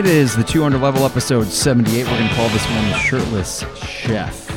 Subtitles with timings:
[0.00, 2.06] It is the 200 level episode 78.
[2.06, 4.48] We're going to call this one the Shirtless Chef.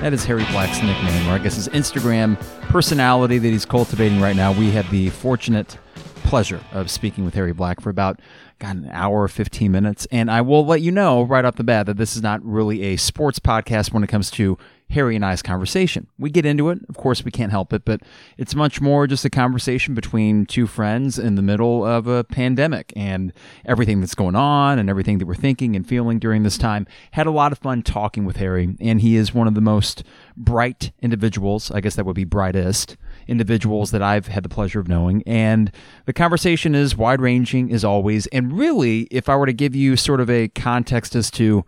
[0.00, 2.40] That is Harry Black's nickname, or I guess his Instagram
[2.70, 4.52] personality that he's cultivating right now.
[4.52, 5.76] We had the fortunate
[6.22, 8.20] pleasure of speaking with Harry Black for about
[8.58, 10.06] got an hour, or 15 minutes.
[10.10, 12.82] And I will let you know right off the bat that this is not really
[12.84, 14.56] a sports podcast when it comes to
[14.90, 16.06] Harry and I's conversation.
[16.18, 16.80] We get into it.
[16.88, 18.00] Of course, we can't help it, but
[18.36, 22.92] it's much more just a conversation between two friends in the middle of a pandemic
[22.96, 23.32] and
[23.64, 26.86] everything that's going on and everything that we're thinking and feeling during this time.
[27.12, 30.02] Had a lot of fun talking with Harry, and he is one of the most
[30.36, 31.70] bright individuals.
[31.70, 32.96] I guess that would be brightest
[33.28, 35.22] individuals that I've had the pleasure of knowing.
[35.24, 35.70] And
[36.06, 38.26] the conversation is wide ranging as always.
[38.28, 41.64] And really, if I were to give you sort of a context as to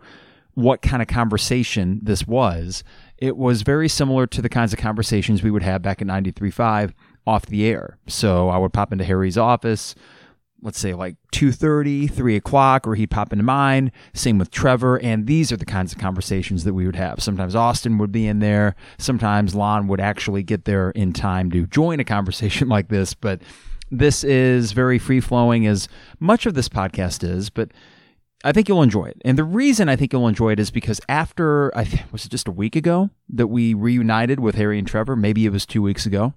[0.55, 2.83] what kind of conversation this was,
[3.23, 6.91] it was very similar to the kinds of conversations we would have back in 93.5
[7.25, 7.97] off the air.
[8.05, 9.95] So I would pop into Harry's office,
[10.61, 13.93] let's say like 2.30 3 o'clock or he'd pop into mine.
[14.13, 17.23] Same with trevor and these are the kinds of conversations that we would have.
[17.23, 18.75] Sometimes austin would be in there.
[18.97, 23.13] Sometimes lon would actually get there in time to join a conversation like this.
[23.13, 23.41] But
[23.89, 25.87] this is very free flowing as
[26.19, 27.49] much of this podcast is.
[27.49, 27.71] But
[28.43, 29.21] I think you'll enjoy it.
[29.23, 32.29] And the reason I think you'll enjoy it is because after I th- was it
[32.29, 35.81] just a week ago that we reunited with Harry and Trevor, maybe it was 2
[35.81, 36.33] weeks ago.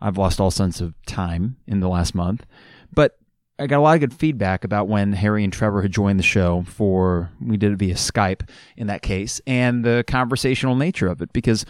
[0.00, 2.46] I've lost all sense of time in the last month.
[2.92, 3.18] But
[3.58, 6.24] I got a lot of good feedback about when Harry and Trevor had joined the
[6.24, 11.20] show for we did it via Skype in that case and the conversational nature of
[11.20, 11.66] it because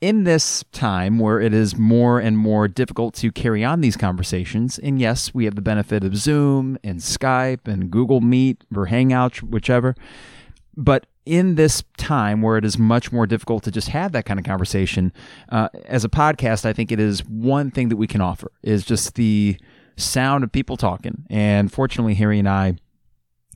[0.00, 4.78] in this time where it is more and more difficult to carry on these conversations,
[4.78, 9.42] and yes, we have the benefit of Zoom and Skype and Google Meet or Hangout,
[9.42, 9.94] whichever,
[10.76, 14.38] but in this time where it is much more difficult to just have that kind
[14.38, 15.12] of conversation,
[15.48, 18.84] uh, as a podcast, I think it is one thing that we can offer is
[18.84, 19.58] just the
[19.96, 21.24] sound of people talking.
[21.28, 22.76] And fortunately, Harry and I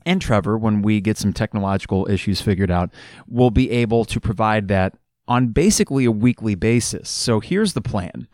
[0.05, 2.89] and Trevor, when we get some technological issues figured out,
[3.27, 7.09] will be able to provide that on basically a weekly basis.
[7.09, 8.27] So here's the plan.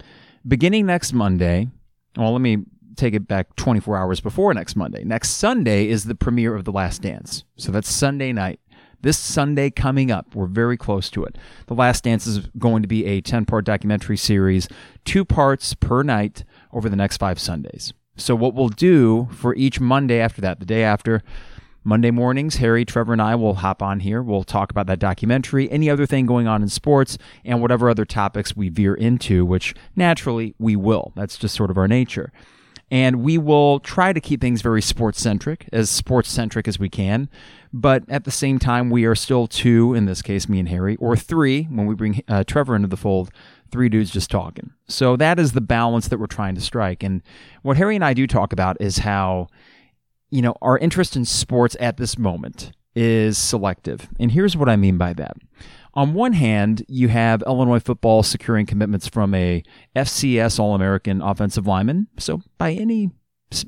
[0.47, 1.69] Beginning next Monday,
[2.15, 2.65] well, let me
[2.95, 5.03] take it back 24 hours before next Monday.
[5.03, 7.43] Next Sunday is the premiere of The Last Dance.
[7.55, 8.59] So that's Sunday night.
[9.01, 11.37] This Sunday coming up, we're very close to it.
[11.67, 14.67] The Last Dance is going to be a 10 part documentary series,
[15.05, 16.43] two parts per night
[16.73, 17.93] over the next five Sundays.
[18.15, 21.21] So, what we'll do for each Monday after that, the day after,
[21.87, 24.21] Monday mornings, Harry, Trevor, and I will hop on here.
[24.21, 28.03] We'll talk about that documentary, any other thing going on in sports, and whatever other
[28.03, 31.13] topics we veer into, which naturally we will.
[31.15, 32.33] That's just sort of our nature.
[32.91, 36.89] And we will try to keep things very sports centric, as sports centric as we
[36.89, 37.29] can.
[37.71, 40.97] But at the same time, we are still two, in this case, me and Harry,
[40.97, 43.31] or three when we bring uh, Trevor into the fold,
[43.71, 44.71] three dudes just talking.
[44.89, 47.01] So that is the balance that we're trying to strike.
[47.01, 47.21] And
[47.61, 49.47] what Harry and I do talk about is how
[50.29, 54.09] you know, our interest in sports at this moment is selective.
[54.19, 55.37] And here's what I mean by that.
[55.93, 59.63] On one hand, you have Illinois football securing commitments from a
[59.95, 62.07] FCS All American offensive lineman.
[62.17, 63.11] So, by any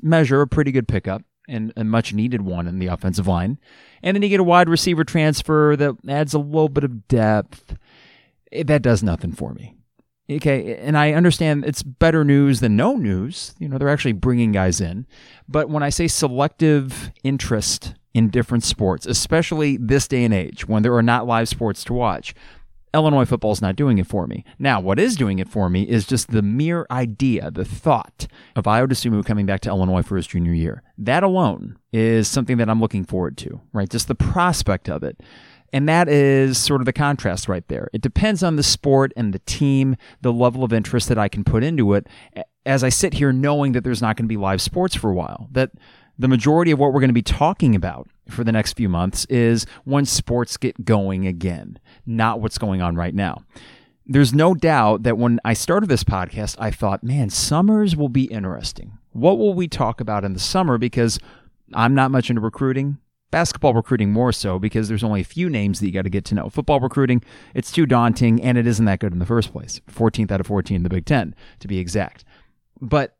[0.02, 3.58] measure, a pretty good pickup and a much needed one in the offensive line.
[4.02, 7.76] And then you get a wide receiver transfer that adds a little bit of depth.
[8.52, 9.74] That does nothing for me.
[10.30, 13.54] Okay, and I understand it's better news than no news.
[13.58, 15.06] You know, they're actually bringing guys in.
[15.48, 20.82] But when I say selective interest in different sports, especially this day and age when
[20.82, 22.34] there are not live sports to watch,
[22.92, 24.44] Illinois football is not doing it for me.
[24.58, 28.26] Now, what is doing it for me is just the mere idea, the thought
[28.56, 30.82] of Ayo Dosunmu coming back to Illinois for his junior year.
[30.98, 33.88] That alone is something that I'm looking forward to, right?
[33.88, 35.20] Just the prospect of it.
[35.72, 37.88] And that is sort of the contrast right there.
[37.92, 41.44] It depends on the sport and the team, the level of interest that I can
[41.44, 42.06] put into it
[42.66, 45.14] as I sit here knowing that there's not going to be live sports for a
[45.14, 45.48] while.
[45.52, 45.70] That
[46.18, 49.24] the majority of what we're going to be talking about for the next few months
[49.26, 53.44] is when sports get going again, not what's going on right now.
[54.06, 58.24] There's no doubt that when I started this podcast, I thought, man, summers will be
[58.24, 58.98] interesting.
[59.12, 60.78] What will we talk about in the summer?
[60.78, 61.18] Because
[61.72, 62.98] I'm not much into recruiting.
[63.30, 66.24] Basketball recruiting more so because there's only a few names that you got to get
[66.26, 66.50] to know.
[66.50, 67.22] Football recruiting,
[67.54, 69.80] it's too daunting and it isn't that good in the first place.
[69.90, 72.24] 14th out of 14 in the Big Ten, to be exact.
[72.80, 73.16] But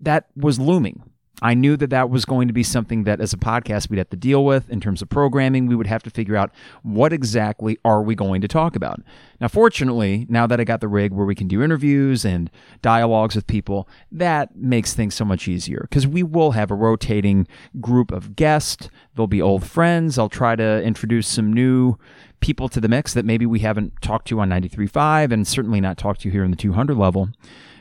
[0.00, 1.09] that was looming.
[1.42, 4.10] I knew that that was going to be something that as a podcast we'd have
[4.10, 5.66] to deal with in terms of programming.
[5.66, 6.50] We would have to figure out
[6.82, 9.00] what exactly are we going to talk about.
[9.40, 12.50] Now, fortunately, now that I got the rig where we can do interviews and
[12.82, 17.48] dialogues with people, that makes things so much easier because we will have a rotating
[17.80, 18.90] group of guests.
[19.14, 20.18] They'll be old friends.
[20.18, 21.96] I'll try to introduce some new
[22.40, 25.96] people to the mix that maybe we haven't talked to on 93.5 and certainly not
[25.96, 27.30] talked to here in the 200 level.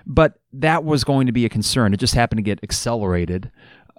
[0.09, 1.93] But that was going to be a concern.
[1.93, 3.51] It just happened to get accelerated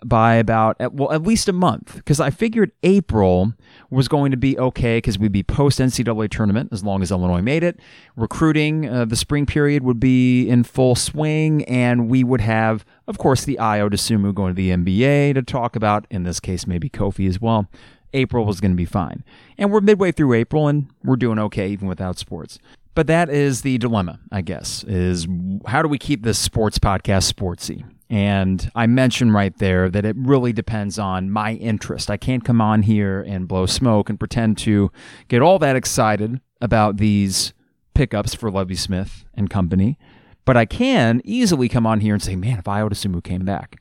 [0.05, 3.53] by about well at least a month because I figured April
[3.91, 7.43] was going to be okay because we'd be post NCAA tournament as long as Illinois
[7.43, 7.79] made it.
[8.17, 13.19] Recruiting uh, the spring period would be in full swing, and we would have, of
[13.19, 16.07] course, the Ayo Dosunmu going to the NBA to talk about.
[16.11, 17.69] In this case, maybe Kofi as well.
[18.13, 19.23] April was going to be fine,
[19.57, 22.59] and we're midway through April, and we're doing okay even without sports.
[22.95, 25.27] But that is the dilemma, I guess, is
[25.67, 27.85] how do we keep this sports podcast sportsy?
[28.11, 32.11] And I mentioned right there that it really depends on my interest.
[32.11, 34.91] I can't come on here and blow smoke and pretend to
[35.29, 37.53] get all that excited about these
[37.95, 39.97] pickups for Lovie Smith and company.
[40.45, 43.81] But I can easily come on here and say, man, if Ayo Dosunmu came back.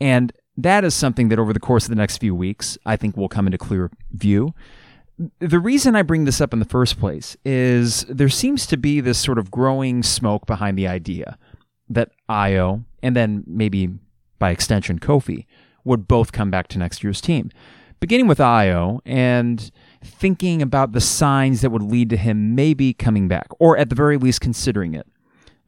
[0.00, 3.16] And that is something that over the course of the next few weeks, I think
[3.16, 4.54] will come into clear view.
[5.38, 9.00] The reason I bring this up in the first place is there seems to be
[9.00, 11.38] this sort of growing smoke behind the idea
[11.88, 13.88] that Ayo and then maybe
[14.38, 15.46] by extension Kofi
[15.84, 17.50] would both come back to next year's team.
[17.98, 19.70] Beginning with Ayo and
[20.04, 23.94] thinking about the signs that would lead to him maybe coming back, or at the
[23.94, 25.06] very least considering it.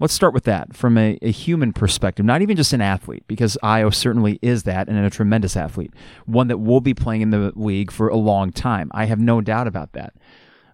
[0.01, 3.59] Let's start with that from a, a, human perspective, not even just an athlete, because
[3.65, 5.93] Ayo certainly is that and a tremendous athlete,
[6.25, 8.91] one that will be playing in the league for a long time.
[8.95, 10.15] I have no doubt about that.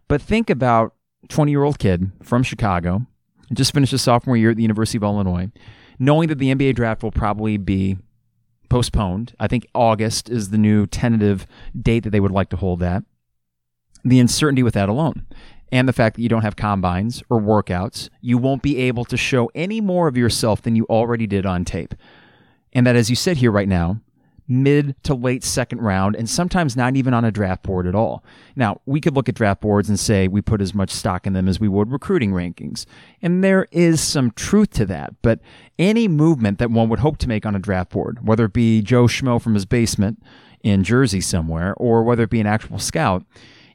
[0.09, 0.94] But think about
[1.29, 3.06] 20 year old kid from Chicago
[3.53, 5.50] just finished his sophomore year at the University of Illinois,
[5.99, 7.97] knowing that the NBA draft will probably be
[8.69, 9.35] postponed.
[9.38, 11.47] I think August is the new tentative
[11.81, 13.05] date that they would like to hold that.
[14.05, 15.27] The uncertainty with that alone,
[15.72, 19.16] and the fact that you don't have combines or workouts, you won't be able to
[19.16, 21.94] show any more of yourself than you already did on tape.
[22.72, 24.00] And that as you sit here right now,
[24.46, 28.22] mid to late second round, and sometimes not even on a draft board at all.
[28.56, 31.32] Now, we could look at draft boards and say we put as much stock in
[31.32, 32.84] them as we would recruiting rankings.
[33.22, 35.14] And there is some truth to that.
[35.22, 35.40] But
[35.78, 38.82] any movement that one would hope to make on a draft board, whether it be
[38.82, 40.22] Joe Schmo from his basement
[40.62, 43.25] in Jersey somewhere, or whether it be an actual scout,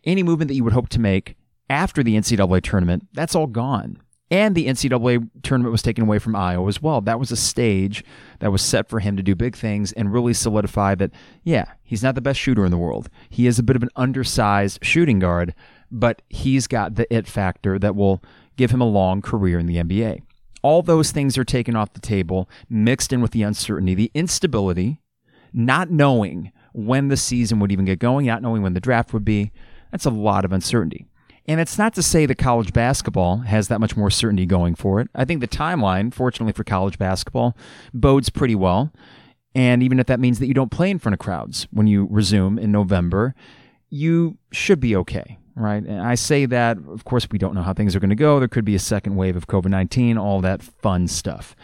[0.06, 1.36] any movement that you would hope to make
[1.70, 4.02] after the NCAA tournament, that's all gone.
[4.32, 7.02] And the NCAA tournament was taken away from Ayo as well.
[7.02, 8.04] That was a stage
[8.40, 11.12] that was set for him to do big things and really solidify that,
[11.44, 13.10] yeah, he's not the best shooter in the world.
[13.30, 15.56] He is a bit of an undersized shooting guard,
[15.90, 18.22] but he's got the it factor that will
[18.56, 20.22] give him a long career in the NBA.
[20.62, 25.00] All those things are taken off the table, mixed in with the uncertainty, the instability,
[25.54, 29.26] not knowing when the season would even get going, not knowing when the draft would
[29.26, 29.52] be.
[29.92, 31.08] That's a lot of uncertainty.
[31.50, 35.02] And it's not to say that college basketball has that much more certainty going for
[35.02, 35.08] it.
[35.16, 37.58] I think the timeline, fortunately for college basketball,
[37.92, 38.94] bodes pretty well.
[39.56, 42.08] And even if that means that you don't play in front of crowds when you
[42.12, 43.34] resume in November,
[43.90, 45.82] you should be okay, right?
[45.82, 48.38] And I say that, of course, we don't know how things are going to go.
[48.38, 51.56] There could be a second wave of COVID 19, all that fun stuff.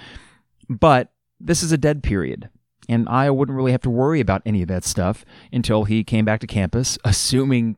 [0.68, 2.50] But this is a dead period.
[2.90, 6.26] And I wouldn't really have to worry about any of that stuff until he came
[6.26, 7.78] back to campus, assuming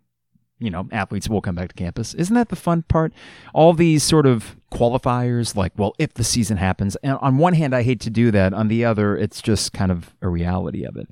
[0.59, 2.13] you know, athletes will come back to campus.
[2.13, 3.13] Isn't that the fun part?
[3.53, 6.95] All these sort of qualifiers, like, well, if the season happens.
[6.97, 8.53] And on one hand, I hate to do that.
[8.53, 11.07] On the other, it's just kind of a reality of it.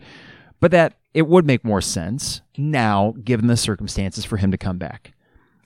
[0.59, 4.77] But that it would make more sense now, given the circumstances, for him to come
[4.77, 5.13] back.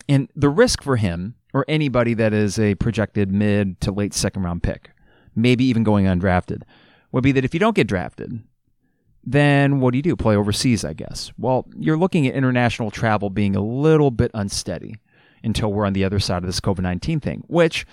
[0.07, 4.43] And the risk for him, or anybody that is a projected mid to late second
[4.43, 4.91] round pick,
[5.35, 6.63] maybe even going undrafted,
[7.11, 8.43] would be that if you don't get drafted,
[9.31, 10.15] then what do you do?
[10.15, 11.31] Play overseas, I guess.
[11.37, 14.95] Well, you're looking at international travel being a little bit unsteady
[15.43, 17.85] until we're on the other side of this COVID 19 thing, which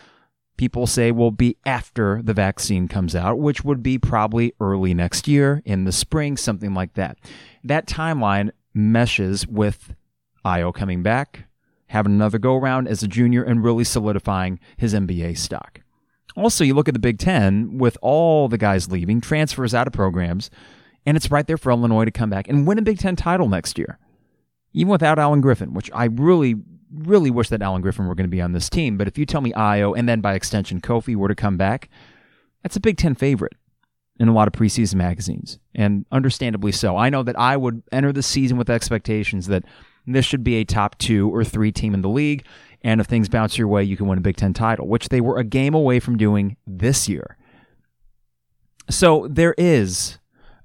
[0.56, 5.28] people say will be after the vaccine comes out, which would be probably early next
[5.28, 7.18] year in the spring, something like that.
[7.62, 9.94] That timeline meshes with
[10.42, 11.44] Ayo coming back,
[11.88, 15.82] having another go around as a junior, and really solidifying his NBA stock.
[16.34, 19.92] Also, you look at the Big Ten with all the guys leaving, transfers out of
[19.92, 20.50] programs
[21.06, 23.48] and it's right there for Illinois to come back and win a Big Ten title
[23.48, 23.98] next year,
[24.72, 26.56] even without Alan Griffin, which I really,
[26.92, 28.98] really wish that Alan Griffin were going to be on this team.
[28.98, 31.88] But if you tell me Ayo and then by extension Kofi were to come back,
[32.62, 33.54] that's a Big Ten favorite
[34.18, 36.96] in a lot of preseason magazines, and understandably so.
[36.96, 39.62] I know that I would enter the season with expectations that
[40.06, 42.46] this should be a top two or three team in the league.
[42.82, 45.20] And if things bounce your way, you can win a Big Ten title, which they
[45.20, 47.36] were a game away from doing this year.
[48.88, 50.18] So there is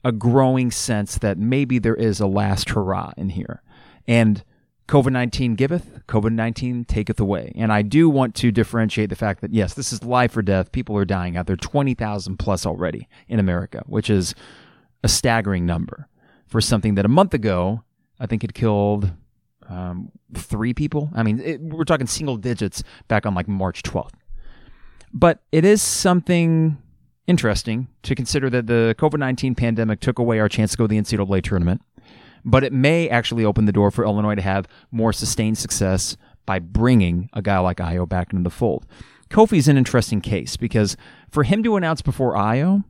[0.04, 3.62] a growing sense that maybe there is a last hurrah in here.
[4.08, 4.44] And
[4.88, 7.54] COVID 19 giveth, COVID 19 taketh away.
[7.56, 10.72] And I do want to differentiate the fact that, yes, this is life or death.
[10.72, 14.36] People are dying out there, 20,000 plus already in America, which is
[15.04, 16.08] a staggering number
[16.48, 17.84] for something that a month ago,
[18.20, 19.12] I think it killed
[19.70, 21.10] um, three people.
[21.16, 24.12] I mean, it, we're talking single digits back on like March 12th.
[25.14, 26.78] But it is something
[27.28, 30.88] interesting to consider that the COVID 19 pandemic took away our chance to go to
[30.88, 31.82] the NCAA tournament,
[32.44, 36.60] but it may actually open the door for Illinois to have more sustained success by
[36.60, 38.86] bringing a guy like Ayo back into the fold.
[39.30, 40.98] Kofi's an interesting case because
[41.30, 42.84] for him to announce before Ayo,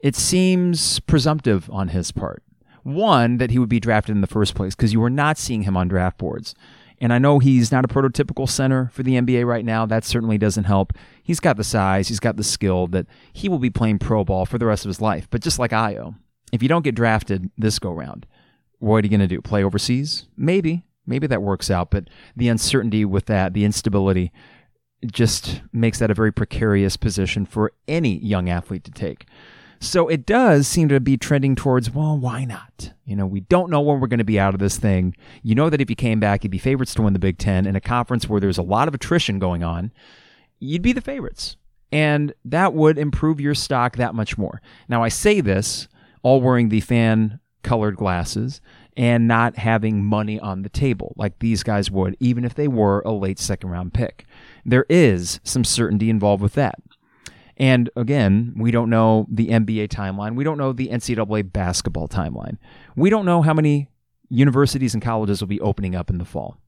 [0.00, 2.42] it seems presumptive on his part.
[2.82, 5.62] One, that he would be drafted in the first place because you were not seeing
[5.62, 6.54] him on draft boards.
[7.02, 9.84] And I know he's not a prototypical center for the NBA right now.
[9.84, 10.92] That certainly doesn't help.
[11.24, 14.46] He's got the size, he's got the skill that he will be playing pro ball
[14.46, 15.26] for the rest of his life.
[15.28, 16.14] But just like Ayo,
[16.52, 18.24] if you don't get drafted this go round,
[18.78, 19.42] what are you going to do?
[19.42, 20.26] Play overseas?
[20.36, 20.84] Maybe.
[21.04, 21.90] Maybe that works out.
[21.90, 24.30] But the uncertainty with that, the instability,
[25.04, 29.26] just makes that a very precarious position for any young athlete to take.
[29.82, 32.92] So it does seem to be trending towards, well, why not?
[33.04, 35.16] You know, we don't know when we're going to be out of this thing.
[35.42, 37.66] You know that if you came back, you'd be favorites to win the Big Ten
[37.66, 39.90] in a conference where there's a lot of attrition going on.
[40.60, 41.56] You'd be the favorites.
[41.90, 44.62] And that would improve your stock that much more.
[44.88, 45.88] Now, I say this
[46.22, 48.60] all wearing the fan colored glasses
[48.96, 53.00] and not having money on the table like these guys would, even if they were
[53.00, 54.26] a late second round pick.
[54.64, 56.76] There is some certainty involved with that.
[57.62, 60.34] And again, we don't know the NBA timeline.
[60.34, 62.58] We don't know the NCAA basketball timeline.
[62.96, 63.88] We don't know how many
[64.28, 66.58] universities and colleges will be opening up in the fall.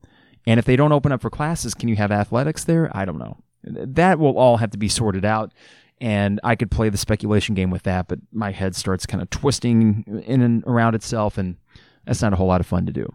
[0.46, 2.96] And if they don't open up for classes, can you have athletics there?
[2.96, 3.38] I don't know.
[3.64, 5.52] That will all have to be sorted out.
[6.00, 9.28] And I could play the speculation game with that, but my head starts kind of
[9.30, 11.56] twisting in and around itself, and
[12.04, 13.12] that's not a whole lot of fun to do.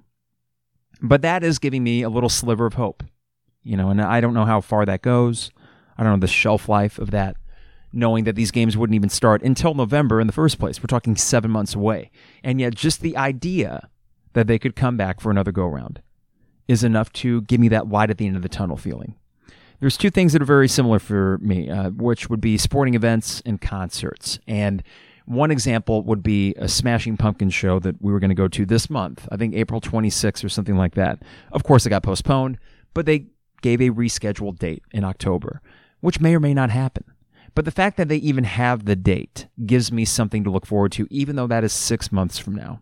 [1.01, 3.05] But that is giving me a little sliver of hope,
[3.63, 5.51] you know, and I don't know how far that goes.
[5.97, 7.37] I don't know the shelf life of that
[7.91, 10.79] knowing that these games wouldn't even start until November in the first place.
[10.79, 12.11] We're talking seven months away.
[12.43, 13.89] And yet, just the idea
[14.33, 16.01] that they could come back for another go round
[16.67, 19.15] is enough to give me that light at the end of the tunnel feeling.
[19.79, 23.41] There's two things that are very similar for me, uh, which would be sporting events
[23.45, 24.37] and concerts.
[24.45, 24.83] And
[25.25, 28.65] one example would be a Smashing Pumpkins show that we were going to go to
[28.65, 31.21] this month, I think April 26th or something like that.
[31.51, 32.57] Of course, it got postponed,
[32.93, 33.27] but they
[33.61, 35.61] gave a rescheduled date in October,
[36.01, 37.03] which may or may not happen.
[37.55, 40.91] But the fact that they even have the date gives me something to look forward
[40.93, 42.81] to, even though that is six months from now.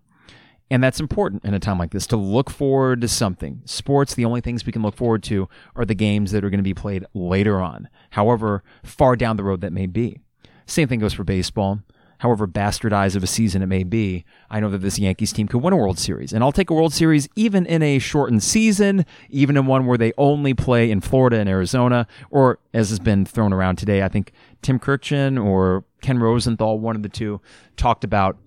[0.69, 3.61] And that's important in a time like this to look forward to something.
[3.65, 6.59] Sports, the only things we can look forward to are the games that are going
[6.59, 10.19] to be played later on, however far down the road that may be.
[10.65, 11.79] Same thing goes for baseball
[12.19, 15.61] however bastardized of a season it may be, I know that this Yankees team could
[15.61, 16.33] win a World Series.
[16.33, 19.97] And I'll take a World Series even in a shortened season, even in one where
[19.97, 24.07] they only play in Florida and Arizona, or as has been thrown around today, I
[24.07, 24.31] think
[24.61, 27.41] Tim Kurkjian or Ken Rosenthal, one of the two,
[27.75, 28.37] talked about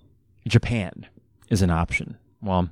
[0.47, 1.07] Japan
[1.50, 2.17] as an option.
[2.43, 2.71] Well,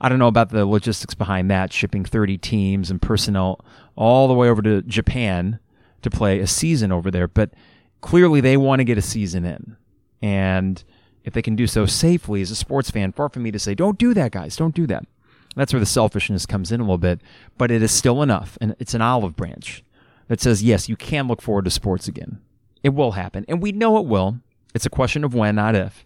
[0.00, 3.64] I don't know about the logistics behind that, shipping 30 teams and personnel
[3.96, 5.58] all the way over to Japan
[6.02, 7.50] to play a season over there, but
[8.00, 9.76] clearly they want to get a season in.
[10.22, 10.82] And
[11.24, 13.74] if they can do so safely as a sports fan, far from me to say,
[13.74, 15.04] don't do that, guys, don't do that.
[15.56, 17.20] That's where the selfishness comes in a little bit,
[17.56, 18.56] but it is still enough.
[18.60, 19.82] And it's an olive branch
[20.28, 22.40] that says, yes, you can look forward to sports again.
[22.82, 23.44] It will happen.
[23.48, 24.38] And we know it will.
[24.74, 26.04] It's a question of when, not if.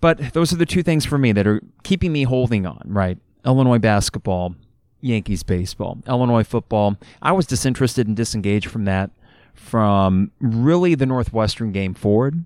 [0.00, 3.18] But those are the two things for me that are keeping me holding on, right?
[3.44, 4.54] Illinois basketball,
[5.00, 6.96] Yankees baseball, Illinois football.
[7.22, 9.10] I was disinterested and disengaged from that
[9.54, 12.44] from really the Northwestern game forward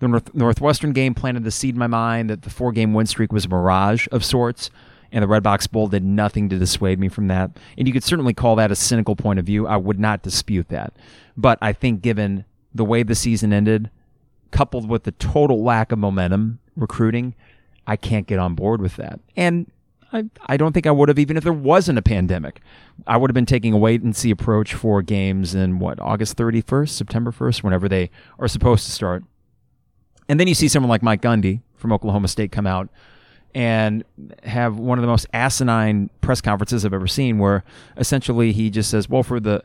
[0.00, 3.06] the North- Northwestern game planted the seed in my mind that the four game win
[3.06, 4.70] streak was a mirage of sorts,
[5.12, 7.50] and the Redbox Bowl did nothing to dissuade me from that.
[7.78, 9.66] And you could certainly call that a cynical point of view.
[9.66, 10.94] I would not dispute that.
[11.36, 13.90] But I think given the way the season ended,
[14.50, 17.34] coupled with the total lack of momentum recruiting,
[17.86, 19.20] I can't get on board with that.
[19.36, 19.70] And
[20.12, 22.60] I, I don't think I would have even if there wasn't a pandemic.
[23.06, 26.36] I would have been taking a wait and see approach for games in what, August
[26.36, 29.24] 31st, September 1st, whenever they are supposed to start.
[30.30, 32.88] And then you see someone like Mike Gundy from Oklahoma State come out
[33.52, 34.04] and
[34.44, 37.64] have one of the most asinine press conferences I've ever seen, where
[37.96, 39.64] essentially he just says, Well, for the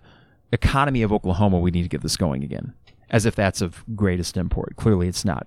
[0.52, 2.74] economy of Oklahoma, we need to get this going again,
[3.12, 4.76] as if that's of greatest import.
[4.76, 5.46] Clearly, it's not.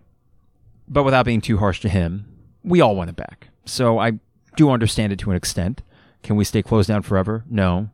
[0.87, 2.33] But without being too harsh to him,
[2.63, 3.49] we all want it back.
[3.65, 4.21] So I
[4.55, 5.83] do understand it to an extent.
[6.23, 7.45] Can we stay closed down forever?
[7.51, 7.91] No.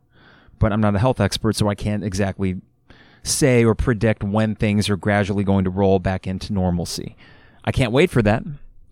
[0.59, 2.61] But I'm not a health expert, so I can't exactly
[3.25, 7.15] say or predict when things are gradually going to roll back into normalcy.
[7.63, 8.43] I can't wait for that.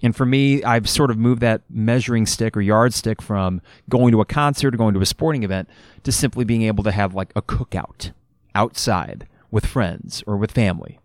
[0.01, 4.19] And for me, I've sort of moved that measuring stick or yardstick from going to
[4.19, 5.69] a concert or going to a sporting event
[6.03, 8.11] to simply being able to have like a cookout
[8.53, 10.99] outside with friends or with family.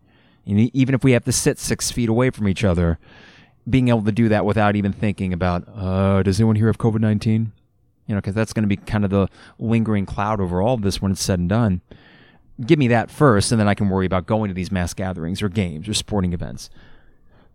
[0.45, 2.99] And even if we have to sit six feet away from each other,
[3.69, 6.99] being able to do that without even thinking about, uh, does anyone here have COVID
[6.99, 7.53] 19?
[8.07, 10.81] You know, because that's going to be kind of the lingering cloud over all of
[10.81, 11.81] this when it's said and done
[12.65, 15.41] give me that first, and then I can worry about going to these mass gatherings
[15.41, 16.69] or games or sporting events.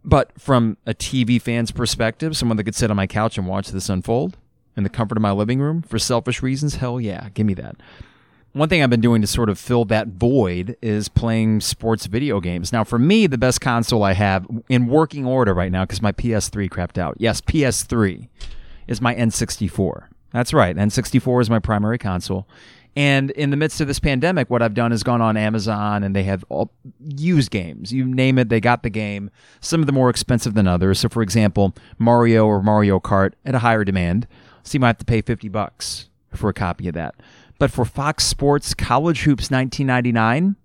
[0.04, 3.68] But from a TV fan's perspective, someone that could sit on my couch and watch
[3.68, 4.36] this unfold
[4.76, 7.76] in the comfort of my living room for selfish reasons, hell yeah, give me that.
[8.52, 12.38] One thing I've been doing to sort of fill that void is playing sports video
[12.38, 12.72] games.
[12.72, 16.12] Now, for me, the best console I have in working order right now, because my
[16.12, 17.16] PS3 crapped out.
[17.18, 18.28] Yes, PS3
[18.86, 20.04] is my N64.
[20.32, 22.46] That's right, N64 is my primary console.
[22.96, 26.14] And in the midst of this pandemic, what I've done is gone on Amazon and
[26.14, 26.70] they have all
[27.00, 27.92] used games.
[27.92, 29.30] You name it, they got the game.
[29.60, 31.00] Some of them more expensive than others.
[31.00, 34.28] So, for example, Mario or Mario Kart at a higher demand.
[34.62, 37.16] So you might have to pay 50 bucks for a copy of that.
[37.58, 40.56] But for Fox Sports College Hoops 1999,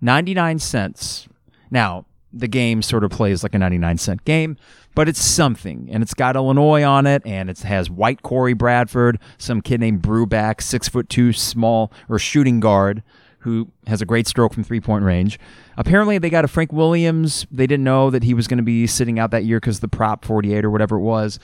[0.00, 1.28] 99 cents.
[1.70, 2.04] Now,
[2.34, 4.56] the game sort of plays like a 99 cent game,
[4.94, 5.88] but it's something.
[5.90, 10.02] And it's got Illinois on it, and it has white Cory Bradford, some kid named
[10.02, 13.02] Brewback, six foot two, small or shooting guard,
[13.40, 15.38] who has a great stroke from three point range.
[15.76, 17.46] Apparently, they got a Frank Williams.
[17.50, 19.88] They didn't know that he was going to be sitting out that year because the
[19.88, 21.38] prop 48 or whatever it was.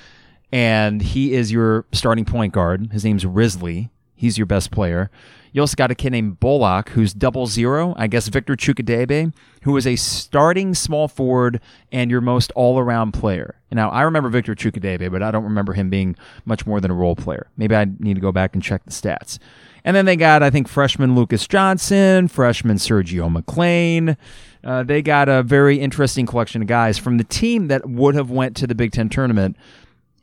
[0.53, 2.93] And he is your starting point guard.
[2.93, 3.91] His name's Risley.
[4.21, 5.11] He's your best player.
[5.51, 7.95] You also got a kid named Bullock, who's double zero.
[7.97, 11.59] I guess Victor Chukwudebe, who is a starting small forward
[11.91, 13.55] and your most all around player.
[13.73, 16.95] Now, I remember Victor Chukwudebe, but I don't remember him being much more than a
[16.95, 17.47] role player.
[17.57, 19.39] Maybe I need to go back and check the stats.
[19.87, 24.19] And then they got, I think, freshman Lucas Johnson, freshman Sergio McClain.
[24.63, 28.31] Uh, they got a very interesting collection of guys from the team that would have
[28.31, 29.57] went to the Big Ten tournament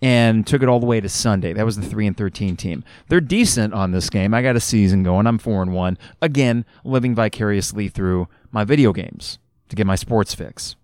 [0.02, 1.54] and took it all the way to Sunday.
[1.54, 2.84] That was the three and thirteen team.
[3.08, 4.34] They're decent on this game.
[4.34, 5.28] I got a season going.
[5.28, 5.98] I'm four and one.
[6.22, 9.40] Again, living vicariously through my video games
[9.70, 10.76] to get my sports fix.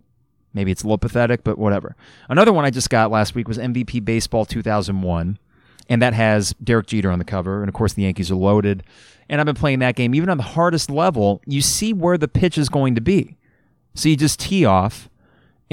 [0.53, 1.95] Maybe it's a little pathetic, but whatever.
[2.29, 5.39] Another one I just got last week was MVP Baseball 2001,
[5.89, 8.83] and that has Derek Jeter on the cover, and of course the Yankees are loaded.
[9.29, 11.41] And I've been playing that game even on the hardest level.
[11.45, 13.37] You see where the pitch is going to be,
[13.95, 15.09] so you just tee off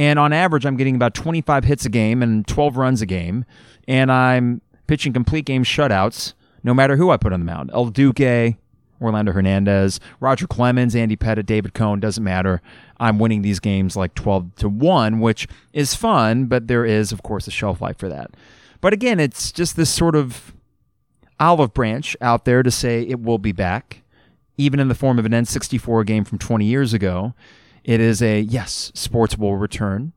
[0.00, 3.44] and on average, I'm getting about 25 hits a game and 12 runs a game.
[3.86, 6.32] And I'm pitching complete game shutouts
[6.64, 7.70] no matter who I put on the mound.
[7.74, 8.56] El Duque,
[8.98, 12.62] Orlando Hernandez, Roger Clemens, Andy Pettitte, David Cone, doesn't matter.
[12.98, 17.22] I'm winning these games like 12 to 1, which is fun, but there is, of
[17.22, 18.30] course, a shelf life for that.
[18.80, 20.54] But again, it's just this sort of
[21.38, 24.02] olive branch out there to say it will be back,
[24.56, 27.34] even in the form of an N64 game from 20 years ago.
[27.84, 30.12] It is a yes, sports will return.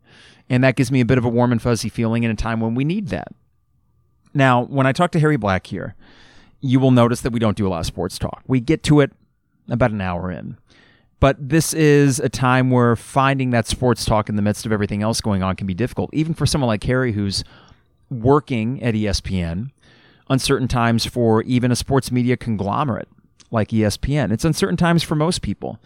[0.49, 2.60] And that gives me a bit of a warm and fuzzy feeling in a time
[2.60, 3.30] when we need that.
[4.34, 5.95] Now, when I talk to Harry Black here,
[6.60, 8.41] you will notice that we don't do a lot of sports talk.
[8.47, 9.12] We get to it
[9.69, 10.58] about an hour in.
[11.19, 15.02] But this is a time where finding that sports talk in the midst of everything
[15.02, 17.45] else going on can be difficult, even for someone like Harry who's
[18.10, 19.71] working at ESPN,
[20.30, 23.08] uncertain times for even a sports media conglomerate
[23.52, 24.32] like ESPN.
[24.34, 25.80] It's uncertain times for most people.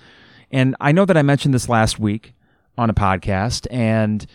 [0.51, 2.33] And I know that I mentioned this last week
[2.77, 4.25] on a podcast, and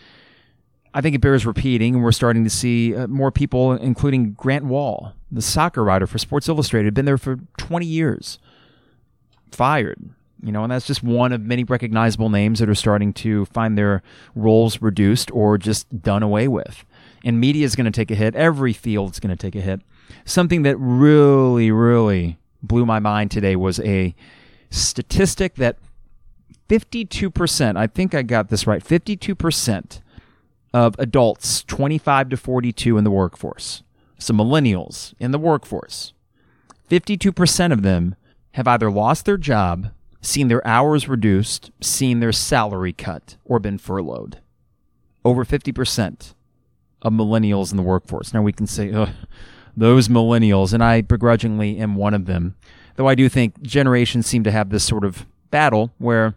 [0.93, 1.95] I think it bears repeating.
[1.95, 6.17] And we're starting to see uh, more people, including Grant Wahl, the soccer writer for
[6.17, 8.39] Sports Illustrated, been there for 20 years,
[9.51, 9.99] fired.
[10.43, 13.77] You know, and that's just one of many recognizable names that are starting to find
[13.77, 14.03] their
[14.35, 16.83] roles reduced or just done away with.
[17.23, 18.35] And media is going to take a hit.
[18.35, 19.79] Every field is going to take a hit.
[20.25, 24.13] Something that really, really blew my mind today was a
[24.69, 25.77] statistic that
[26.69, 30.01] 52%, I think I got this right, 52%
[30.73, 33.83] of adults 25 to 42 in the workforce,
[34.17, 36.13] so millennials in the workforce,
[36.89, 38.15] 52% of them
[38.53, 43.77] have either lost their job, seen their hours reduced, seen their salary cut, or been
[43.77, 44.39] furloughed.
[45.25, 46.33] Over 50%
[47.01, 48.33] of millennials in the workforce.
[48.33, 49.07] Now we can say,
[49.75, 52.55] those millennials, and I begrudgingly am one of them.
[52.95, 56.35] Though I do think generations seem to have this sort of battle where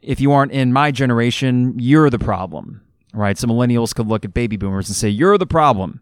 [0.00, 2.80] if you aren't in my generation, you're the problem,
[3.12, 3.36] right?
[3.36, 6.00] So millennials could look at baby boomers and say, you're the problem.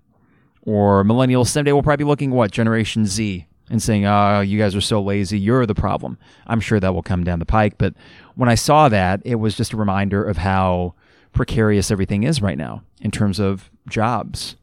[0.62, 2.50] Or millennials someday will probably be looking what?
[2.50, 6.18] Generation Z and saying, oh, you guys are so lazy, you're the problem.
[6.46, 7.78] I'm sure that will come down the pike.
[7.78, 7.94] But
[8.34, 10.94] when I saw that, it was just a reminder of how
[11.32, 14.56] precarious everything is right now in terms of jobs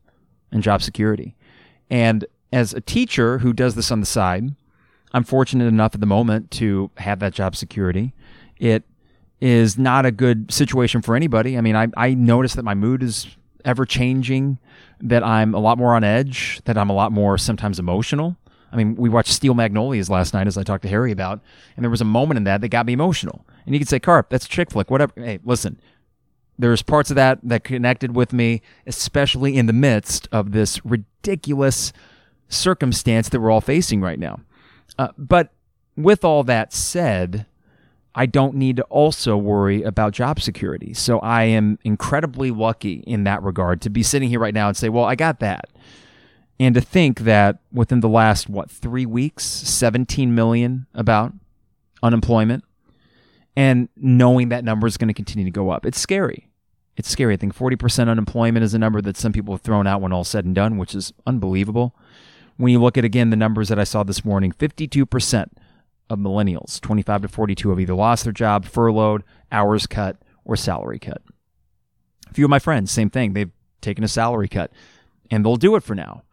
[0.52, 1.36] and job security.
[1.89, 4.54] And as a teacher who does this on the side,
[5.13, 8.13] I'm fortunate enough at the moment to have that job security.
[8.58, 8.84] It
[9.39, 11.58] is not a good situation for anybody.
[11.58, 13.28] I mean, I, I notice that my mood is
[13.63, 14.58] ever changing,
[15.00, 18.38] that I'm a lot more on edge, that I'm a lot more sometimes emotional.
[18.72, 21.41] I mean, we watched Steel Magnolias last night, as I talked to Harry about,
[21.76, 23.46] and there was a moment in that that got me emotional.
[23.65, 25.13] And you could say, Carp, that's a chick flick, whatever.
[25.15, 25.80] Hey, listen,
[26.60, 31.93] there's parts of that that connected with me, especially in the midst of this ridiculous
[32.50, 34.39] circumstance that we're all facing right now.
[34.98, 35.54] Uh, but
[35.96, 37.46] with all that said,
[38.16, 40.94] I don't need to also worry about job security.
[40.94, 44.76] So I am incredibly lucky in that regard to be sitting here right now and
[44.76, 45.70] say, well, I got that.
[46.60, 51.34] And to think that within the last, what, three weeks, 17 million about
[52.02, 52.64] unemployment,
[53.56, 55.86] and knowing that number is going to continue to go up.
[55.86, 56.50] It's scary.
[56.96, 57.36] It's scary.
[57.36, 60.24] I think 40% unemployment is a number that some people have thrown out when all
[60.24, 61.96] said and done, which is unbelievable.
[62.58, 65.50] When you look at, again, the numbers that I saw this morning 52%
[66.10, 71.00] of millennials, 25 to 42, have either lost their job, furloughed, hours cut, or salary
[71.00, 71.22] cut.
[72.30, 73.34] A few of my friends, same thing.
[73.34, 74.72] They've taken a salary cut,
[75.30, 76.24] and they'll do it for now.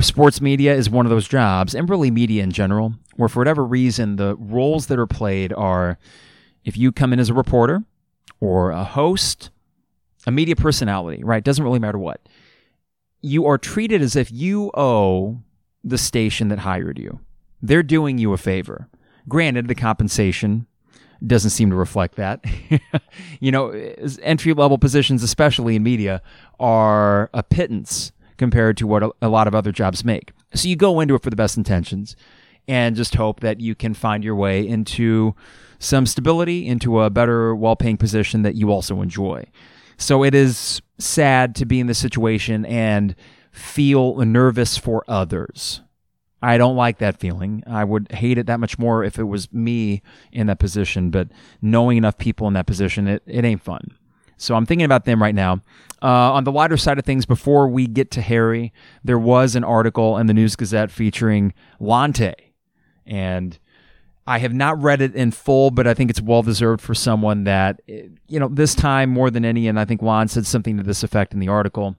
[0.00, 3.64] Sports media is one of those jobs, and really media in general, where for whatever
[3.64, 5.98] reason, the roles that are played are
[6.64, 7.84] if you come in as a reporter
[8.40, 9.50] or a host,
[10.26, 11.44] a media personality, right?
[11.44, 12.20] Doesn't really matter what.
[13.24, 15.40] You are treated as if you owe
[15.82, 17.20] the station that hired you
[17.64, 18.88] they're doing you a favor.
[19.26, 20.66] Granted, the compensation
[21.26, 22.44] doesn't seem to reflect that.
[23.40, 23.70] you know,
[24.22, 26.20] entry level positions, especially in media,
[26.60, 30.32] are a pittance compared to what a lot of other jobs make.
[30.54, 32.16] So you go into it for the best intentions
[32.68, 35.34] and just hope that you can find your way into
[35.78, 39.46] some stability, into a better, well paying position that you also enjoy.
[39.96, 43.14] So it is sad to be in this situation and
[43.52, 45.80] feel nervous for others.
[46.42, 47.62] I don't like that feeling.
[47.66, 51.28] I would hate it that much more if it was me in that position, but
[51.62, 53.96] knowing enough people in that position, it, it ain't fun.
[54.36, 55.62] So I'm thinking about them right now.
[56.02, 59.64] Uh, on the lighter side of things, before we get to Harry, there was an
[59.64, 62.34] article in the News Gazette featuring Lante.
[63.06, 63.58] And
[64.26, 67.44] I have not read it in full, but I think it's well deserved for someone
[67.44, 70.76] that, eh, you know, this time more than any, and I think Lon said something
[70.78, 71.96] to this effect in the article.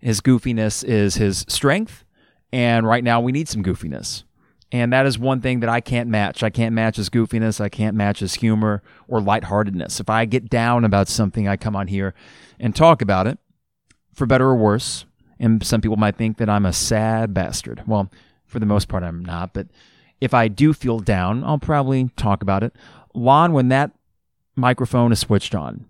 [0.00, 2.04] His goofiness is his strength
[2.52, 4.24] and right now we need some goofiness.
[4.70, 6.42] And that is one thing that I can't match.
[6.42, 7.60] I can't match his goofiness.
[7.60, 9.98] I can't match his humor or lightheartedness.
[9.98, 12.14] If I get down about something, I come on here
[12.60, 13.38] and talk about it,
[14.12, 15.06] for better or worse.
[15.40, 17.82] And some people might think that I'm a sad bastard.
[17.86, 18.10] Well,
[18.44, 19.54] for the most part, I'm not.
[19.54, 19.68] But
[20.20, 22.74] if I do feel down, I'll probably talk about it.
[23.14, 23.92] Lon, when that
[24.56, 25.86] microphone is switched on,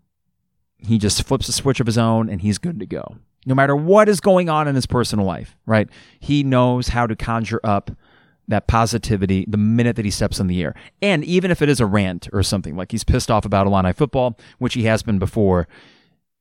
[0.79, 3.17] he just flips a switch of his own and he's good to go
[3.49, 5.89] no matter what is going on in his personal life, right?
[6.21, 7.91] He knows how to conjure up
[8.47, 10.75] that positivity the minute that he steps on the air.
[11.01, 13.95] And even if it is a rant or something, like he's pissed off about Illini
[13.95, 15.67] football, which he has been before,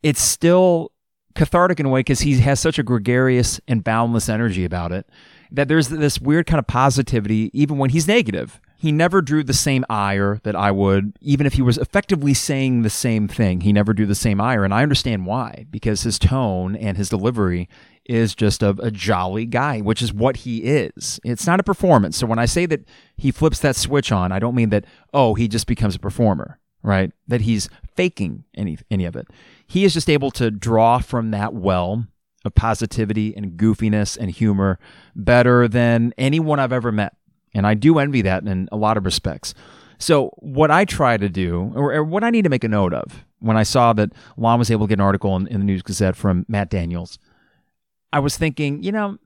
[0.03, 0.91] it's still
[1.33, 5.07] cathartic in a way because he has such a gregarious and boundless energy about it
[5.51, 9.53] that there's this weird kind of positivity even when he's negative he never drew the
[9.53, 13.61] same ire that I would, even if he was effectively saying the same thing.
[13.61, 14.63] He never drew the same ire.
[14.63, 17.67] And I understand why, because his tone and his delivery
[18.05, 21.19] is just of a jolly guy, which is what he is.
[21.25, 22.17] It's not a performance.
[22.17, 25.33] So when I say that he flips that switch on, I don't mean that, oh,
[25.33, 27.11] he just becomes a performer, right?
[27.27, 29.27] That he's faking any, any of it.
[29.65, 32.05] He is just able to draw from that well
[32.47, 34.79] of positivity and goofiness and humor
[35.15, 37.15] better than anyone I've ever met.
[37.53, 39.53] And I do envy that in a lot of respects.
[39.99, 42.93] So, what I try to do, or, or, what I need to make a note
[42.93, 45.65] of, when I saw that Lon was able to get an article in, in the
[45.65, 47.17] News Gazette from Matt Daniels,
[48.13, 49.17] I was thinking, you know,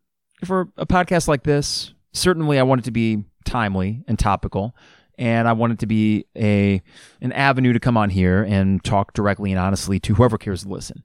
[0.45, 4.75] for a podcast like this, certainly I want it to be timely and topical,
[5.17, 6.81] and I want it to be a
[7.21, 10.69] an avenue to come on here and talk directly and honestly to whoever cares to
[10.69, 11.03] listen.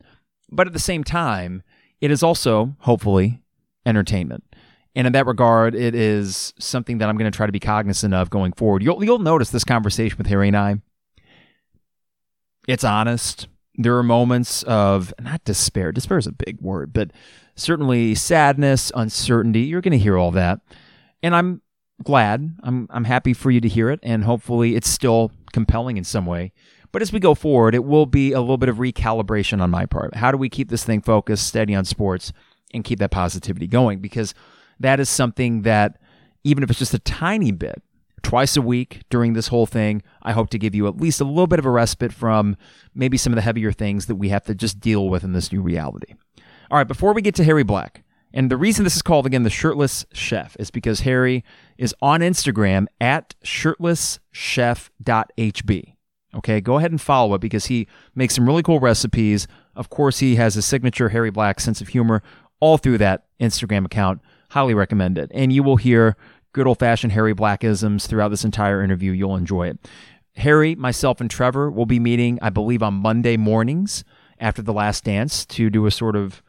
[0.50, 1.62] But at the same time,
[2.00, 3.42] it is also hopefully
[3.84, 4.44] entertainment.
[4.94, 8.14] And in that regard, it is something that I'm going to try to be cognizant
[8.14, 8.82] of going forward.
[8.82, 10.76] You'll, you'll notice this conversation with Harry and I.
[12.66, 13.48] It's honest.
[13.74, 15.92] There are moments of not despair.
[15.92, 17.10] Despair is a big word, but
[17.56, 19.60] certainly sadness, uncertainty.
[19.60, 20.60] You're going to hear all that.
[21.22, 21.60] And I'm
[22.02, 22.56] glad.
[22.62, 26.26] I'm I'm happy for you to hear it and hopefully it's still compelling in some
[26.26, 26.52] way.
[26.96, 29.84] But as we go forward, it will be a little bit of recalibration on my
[29.84, 30.16] part.
[30.16, 32.32] How do we keep this thing focused, steady on sports
[32.72, 34.32] and keep that positivity going because
[34.80, 35.98] that is something that,
[36.42, 37.82] even if it's just a tiny bit,
[38.22, 41.24] twice a week during this whole thing, I hope to give you at least a
[41.24, 42.56] little bit of a respite from
[42.94, 45.52] maybe some of the heavier things that we have to just deal with in this
[45.52, 46.14] new reality.
[46.70, 49.42] All right, before we get to Harry Black, and the reason this is called again
[49.42, 51.44] the shirtless chef is because Harry
[51.76, 55.95] is on Instagram at shirtlesschef.hb.
[56.36, 59.48] Okay, go ahead and follow it because he makes some really cool recipes.
[59.74, 62.22] Of course, he has a signature Harry Black sense of humor
[62.60, 64.20] all through that Instagram account.
[64.50, 65.30] Highly recommend it.
[65.34, 66.16] And you will hear
[66.52, 69.12] good old fashioned Harry Blackisms throughout this entire interview.
[69.12, 69.78] You'll enjoy it.
[70.36, 74.04] Harry, myself, and Trevor will be meeting, I believe, on Monday mornings
[74.38, 76.42] after the last dance to do a sort of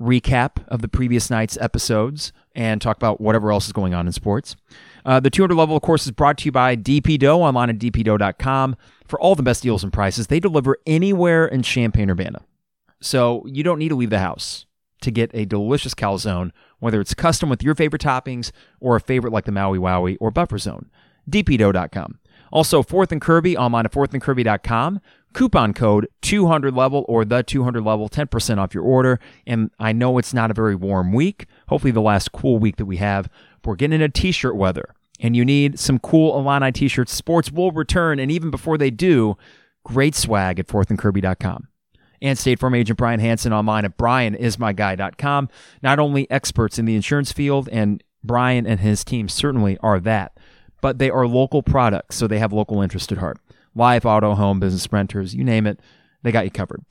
[0.00, 4.12] recap of the previous night's episodes and talk about whatever else is going on in
[4.12, 4.56] sports.
[5.04, 7.78] Uh, the 200 level, of course, is brought to you by DP Dough online at
[7.78, 10.28] dpdough.com for all the best deals and prices.
[10.28, 12.42] They deliver anywhere in Champaign Urbana.
[13.00, 14.66] So you don't need to leave the house
[15.02, 19.32] to get a delicious calzone, whether it's custom with your favorite toppings or a favorite
[19.32, 20.88] like the Maui Wowie or Buffer Zone.
[21.28, 22.18] dpdough.com.
[22.52, 25.00] Also, Fourth and Kirby online at fourthandkirby.com.
[25.32, 29.18] Coupon code 200 level or the 200 level, 10% off your order.
[29.46, 32.84] And I know it's not a very warm week, hopefully the last cool week that
[32.84, 33.30] we have.
[33.64, 37.12] We're getting into t-shirt weather and you need some cool Illini t-shirts.
[37.12, 38.18] Sports will return.
[38.18, 39.36] And even before they do,
[39.84, 41.68] great swag at fourthandkirby.com
[42.22, 45.48] and State Farm agent Brian Hanson online at brianismyguy.com.
[45.82, 50.38] Not only experts in the insurance field, and Brian and his team certainly are that,
[50.80, 53.38] but they are local products, so they have local interest at heart.
[53.74, 55.80] Life, auto, home, business renters, you name it,
[56.22, 56.84] they got you covered.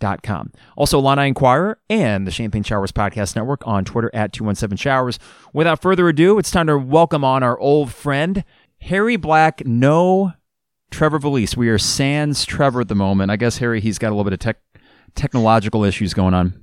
[0.00, 0.52] BrianIsMyGuy.com.
[0.76, 5.18] Also, Illini Inquirer and the Champagne Showers Podcast Network on Twitter at 217 Showers.
[5.52, 8.44] Without further ado, it's time to welcome on our old friend,
[8.82, 9.64] Harry Black.
[9.66, 10.32] No
[10.90, 11.56] Trevor Valise.
[11.56, 13.30] We are sans Trevor at the moment.
[13.30, 14.58] I guess Harry, he's got a little bit of tech
[15.14, 16.54] technological issues going on.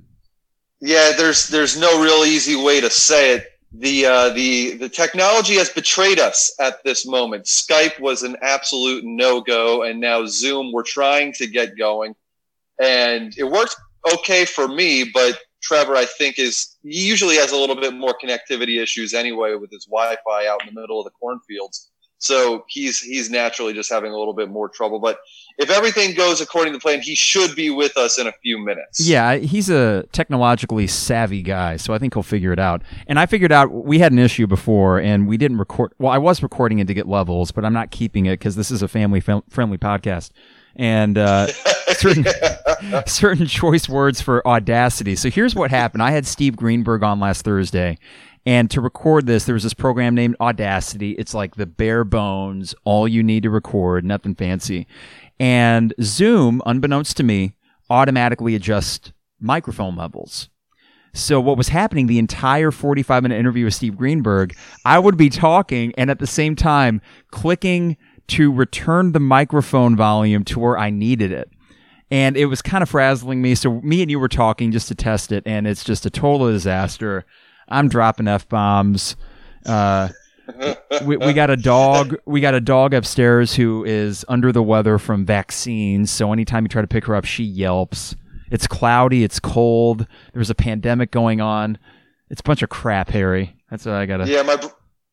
[0.80, 3.46] Yeah, there's there's no real easy way to say it.
[3.72, 7.44] The uh, the the technology has betrayed us at this moment.
[7.44, 10.72] Skype was an absolute no go, and now Zoom.
[10.72, 12.14] We're trying to get going,
[12.82, 13.76] and it worked
[14.14, 18.14] okay for me, but Trevor, I think, is he usually has a little bit more
[18.22, 21.90] connectivity issues anyway with his Wi-Fi out in the middle of the cornfields.
[22.20, 24.98] So he's he's naturally just having a little bit more trouble.
[24.98, 25.18] But
[25.56, 29.06] if everything goes according to plan, he should be with us in a few minutes.
[29.06, 32.82] Yeah, he's a technologically savvy guy, so I think he'll figure it out.
[33.06, 35.92] And I figured out we had an issue before, and we didn't record.
[35.98, 38.72] Well, I was recording it to get levels, but I'm not keeping it because this
[38.72, 40.30] is a family friendly podcast.
[40.74, 41.46] And uh,
[41.96, 42.24] certain
[43.06, 45.16] certain choice words for audacity.
[45.16, 46.02] So here's what happened.
[46.02, 47.98] I had Steve Greenberg on last Thursday,
[48.46, 51.12] and to record this, there was this program named Audacity.
[51.12, 54.86] It's like the bare bones, all you need to record, nothing fancy.
[55.38, 57.54] And Zoom, unbeknownst to me,
[57.90, 60.48] automatically adjusts microphone levels.
[61.14, 65.30] So what was happening the entire 45 minute interview with Steve Greenberg, I would be
[65.30, 67.96] talking and at the same time clicking
[68.28, 71.50] to return the microphone volume to where I needed it.
[72.10, 73.54] And it was kind of frazzling me.
[73.54, 76.50] So me and you were talking just to test it and it's just a total
[76.50, 77.24] disaster.
[77.68, 79.16] I'm dropping f bombs.
[79.66, 80.08] Uh,
[81.04, 82.16] we, we got a dog.
[82.24, 86.10] We got a dog upstairs who is under the weather from vaccines.
[86.10, 88.16] So anytime you try to pick her up, she yelps.
[88.50, 89.24] It's cloudy.
[89.24, 90.06] It's cold.
[90.32, 91.78] There's a pandemic going on.
[92.30, 93.56] It's a bunch of crap, Harry.
[93.70, 94.26] That's what I gotta.
[94.26, 94.58] Yeah, my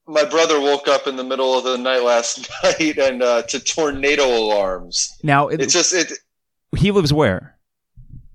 [0.08, 3.60] my brother woke up in the middle of the night last night and uh, to
[3.60, 5.18] tornado alarms.
[5.24, 6.14] Now it, it's just it.
[6.76, 7.58] He lives where?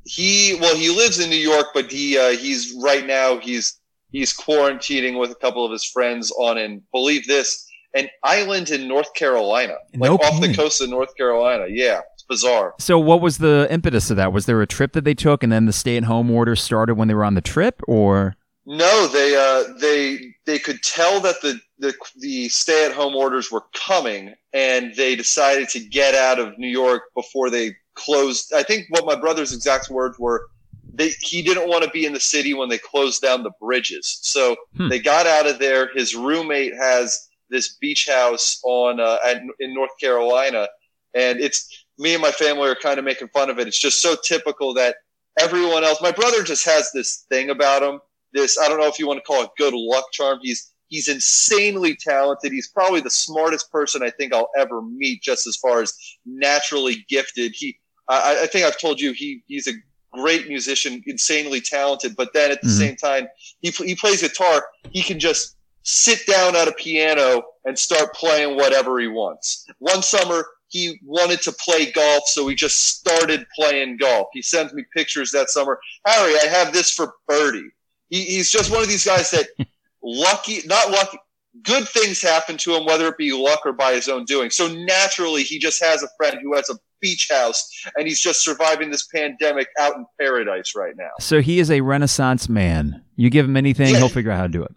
[0.04, 3.78] He well, he lives in New York, but he uh, he's right now he's
[4.10, 8.86] he's quarantining with a couple of his friends on and believe this an island in
[8.86, 10.34] North Carolina, no like kidding.
[10.34, 11.66] off the coast of North Carolina.
[11.68, 12.74] Yeah, it's bizarre.
[12.78, 14.32] So, what was the impetus of that?
[14.32, 17.14] Was there a trip that they took, and then the stay-at-home order started when they
[17.14, 19.08] were on the trip, or no?
[19.08, 24.94] They uh, they they could tell that the the, the stay-at-home orders were coming, and
[24.94, 28.52] they decided to get out of New York before they closed.
[28.54, 30.48] I think what my brother's exact words were
[30.94, 34.18] they, he didn't want to be in the city when they closed down the bridges.
[34.22, 34.88] So hmm.
[34.88, 35.90] they got out of there.
[35.94, 40.68] His roommate has this beach house on uh, at, in North Carolina,
[41.14, 43.68] and it's me and my family are kind of making fun of it.
[43.68, 44.96] It's just so typical that
[45.38, 46.00] everyone else.
[46.00, 48.00] My brother just has this thing about him.
[48.32, 50.38] This I don't know if you want to call it good luck charm.
[50.42, 52.52] He's he's insanely talented.
[52.52, 55.92] He's probably the smartest person I think I'll ever meet, just as far as
[56.24, 57.52] naturally gifted.
[57.54, 57.78] He
[58.10, 59.72] I, I think I've told you he he's a
[60.12, 62.78] great musician, insanely talented, but then at the mm-hmm.
[62.78, 63.28] same time,
[63.60, 64.66] he, he plays guitar.
[64.90, 69.64] He can just sit down at a piano and start playing whatever he wants.
[69.78, 74.28] One summer, he wanted to play golf, so he just started playing golf.
[74.32, 75.78] He sends me pictures that summer.
[76.06, 77.70] Harry, I have this for Birdie.
[78.08, 79.48] He, he's just one of these guys that
[80.02, 81.18] lucky, not lucky,
[81.62, 84.50] good things happen to him, whether it be luck or by his own doing.
[84.50, 88.44] So naturally, he just has a friend who has a beach house and he's just
[88.44, 91.10] surviving this pandemic out in paradise right now.
[91.20, 93.02] So he is a renaissance man.
[93.16, 94.72] You give him anything, yeah, he'll figure out how to do it.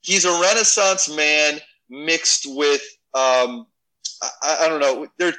[0.00, 2.82] He's a renaissance man mixed with,
[3.14, 3.66] um,
[4.42, 5.32] I, I don't know, there.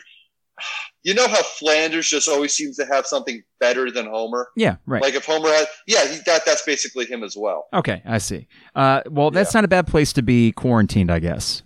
[1.04, 4.50] You know how Flanders just always seems to have something better than Homer.
[4.58, 5.02] Yeah, right.
[5.02, 7.68] Like if Homer had, yeah, he, that that's basically him as well.
[7.74, 8.50] Okay, I see.
[8.76, 9.60] Uh, well, that's yeah.
[9.60, 11.64] not a bad place to be quarantined, I guess.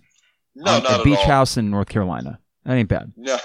[0.54, 1.26] No, not a beach all.
[1.26, 2.38] house in North Carolina.
[2.64, 3.12] That ain't bad.
[3.16, 3.36] No.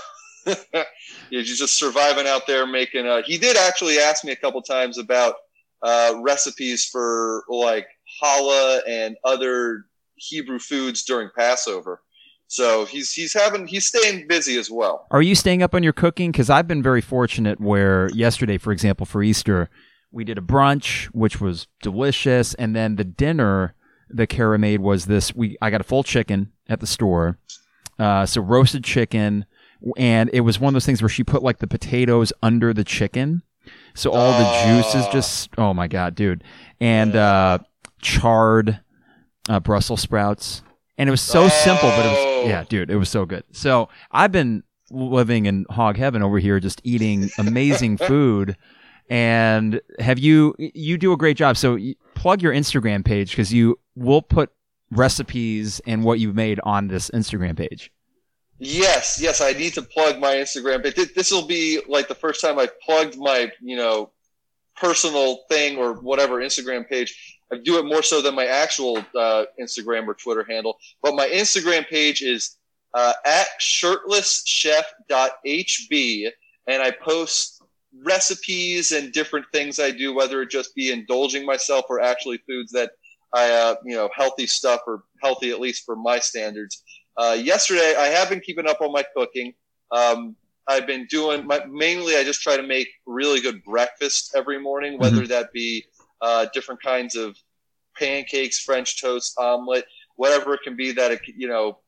[1.29, 3.05] He's just surviving out there making.
[3.05, 5.35] Uh, he did actually ask me a couple times about
[5.81, 7.87] uh, recipes for like
[8.21, 12.01] challah and other Hebrew foods during Passover.
[12.47, 15.05] So he's he's having he's staying busy as well.
[15.11, 16.31] Are you staying up on your cooking?
[16.31, 17.61] Because I've been very fortunate.
[17.61, 19.69] Where yesterday, for example, for Easter,
[20.11, 23.75] we did a brunch, which was delicious, and then the dinner
[24.09, 25.35] that Kara made was this.
[25.35, 27.37] We I got a full chicken at the store,
[27.99, 29.45] uh, so roasted chicken,
[29.97, 32.83] and it was one of those things where she put like the potatoes under the
[32.83, 33.41] chicken,
[33.93, 35.11] so all the juices Oh.
[35.11, 35.49] just.
[35.57, 36.43] Oh my god, dude!
[36.79, 37.59] And uh,
[38.01, 38.79] charred
[39.47, 40.61] uh, Brussels sprouts,
[40.97, 42.39] and it was so simple, but it Oh.
[42.41, 43.43] was yeah, dude, it was so good.
[43.51, 48.57] So I've been living in hog heaven over here, just eating amazing food.
[49.11, 50.55] And have you?
[50.59, 51.57] You do a great job.
[51.57, 51.79] So
[52.13, 54.51] plug your Instagram page because you will put
[54.91, 57.91] recipes and what you've made on this Instagram page.
[58.59, 60.83] Yes, yes, I need to plug my Instagram.
[60.83, 64.11] But this will be like the first time I've plugged my, you know,
[64.75, 67.37] personal thing or whatever Instagram page.
[67.51, 70.77] I do it more so than my actual uh, Instagram or Twitter handle.
[71.01, 72.57] But my Instagram page is
[72.93, 76.29] uh, at shirtlesschef.hb,
[76.67, 77.63] and I post
[78.03, 82.73] recipes and different things I do, whether it just be indulging myself or actually foods
[82.73, 82.91] that
[83.33, 86.83] I, uh, you know, healthy stuff or healthy at least for my standards.
[87.19, 89.53] Uh, yesterday, I have been keeping up on my cooking.
[89.91, 90.37] Um,
[90.69, 92.15] I've been doing my, mainly.
[92.15, 95.83] I just try to make really good breakfast every morning, whether that be
[96.21, 97.35] uh, different kinds of
[97.97, 100.93] pancakes, French toast, omelet, whatever it can be.
[100.93, 101.79] That it, you know,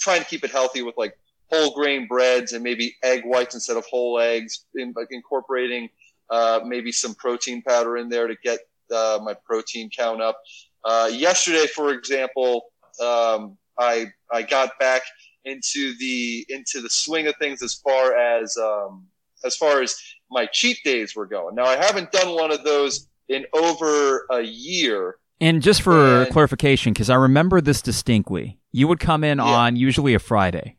[0.00, 1.18] trying to keep it healthy with like
[1.52, 4.64] whole grain breads and maybe egg whites instead of whole eggs.
[4.74, 5.90] In, like incorporating
[6.30, 8.60] uh, maybe some protein powder in there to get
[8.94, 10.40] uh, my protein count up.
[10.82, 12.66] Uh, yesterday, for example,
[13.04, 15.02] um, I I got back
[15.44, 19.06] into the into the swing of things as far as um,
[19.44, 19.94] as far as
[20.30, 21.54] my cheat days were going.
[21.54, 25.16] Now I haven't done one of those in over a year.
[25.40, 29.44] And just for And- clarification, because I remember this distinctly, you would come in Yeah.
[29.44, 30.76] on usually a Friday,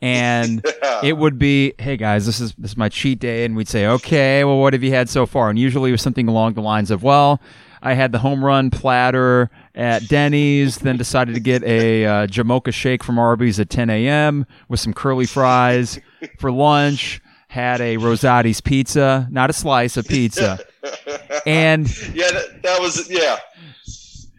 [0.00, 0.62] and
[1.02, 3.86] it would be, "Hey guys, this is this is my cheat day," and we'd say,
[3.86, 6.60] "Okay, well, what have you had so far?" And usually it was something along the
[6.60, 7.40] lines of, "Well,
[7.82, 12.72] I had the home run platter at Denny's, then decided to get a uh, Jamocha
[12.72, 14.46] shake from Arby's at 10 a.m.
[14.68, 16.00] with some curly fries
[16.38, 20.58] for lunch." Had a Rosati's pizza, not a slice, a pizza,
[21.46, 23.38] and yeah, that, that was yeah.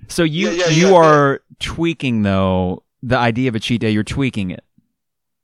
[0.07, 3.89] so you Yeah, yeah, you yeah, are tweaking though the idea of a cheat day.
[3.89, 4.63] You're tweaking it.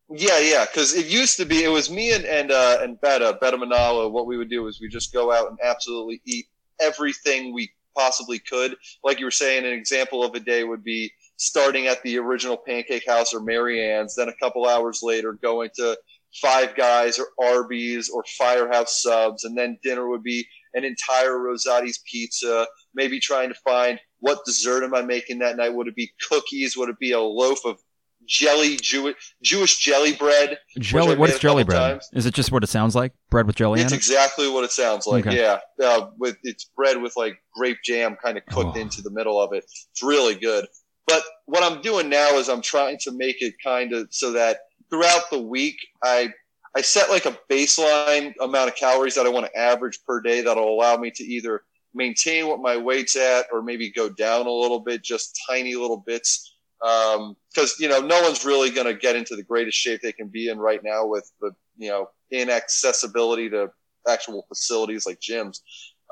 [0.10, 3.38] Yeah, yeah, because it used to be it was me and and uh, and Betta
[3.42, 4.12] Betta Manalo.
[4.12, 6.46] What we would do is we just go out and absolutely eat
[6.80, 8.76] everything we possibly could.
[9.04, 12.58] Like you were saying, an example of a day would be starting at the original
[12.58, 15.98] Pancake House or Merry Ann's, then a couple hours later going to
[16.42, 22.02] Five Guys or Arby's or Firehouse Subs, and then dinner would be an entire Rosati's
[22.10, 22.68] pizza.
[22.94, 25.74] Maybe trying to find what dessert am I making that night?
[25.74, 26.76] Would it be cookies?
[26.76, 27.80] Would it be a loaf of
[28.28, 30.58] jelly Jewish Jewish jelly bread?
[30.80, 31.16] Jelly.
[31.16, 31.78] What is jelly bread?
[31.78, 32.10] times.
[32.14, 33.14] Is it just what it sounds like?
[33.30, 33.98] Bread with jelly It's in it?
[33.98, 35.26] exactly what it sounds like.
[35.28, 35.38] Okay.
[35.38, 38.80] Yeah, uh, with it's bread with like grape jam kind of cooked Oh.
[38.80, 39.64] into the middle of it.
[39.92, 40.66] It's really good.
[41.08, 44.60] But what I'm doing now is I'm trying to make it kind of so that
[44.90, 46.30] throughout the week I
[46.78, 50.42] I set like a baseline amount of calories that I want to average per day
[50.42, 51.62] that'll allow me to either
[51.94, 56.04] maintain what my weight's at or maybe go down a little bit, just tiny little
[56.06, 56.55] bits.
[56.86, 60.28] Because you know, no one's really going to get into the greatest shape they can
[60.28, 63.72] be in right now with the you know inaccessibility to
[64.08, 65.62] actual facilities like gyms.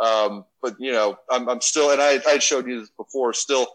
[0.01, 3.67] Um, but you know, I'm, I'm still, and I I showed you this before, still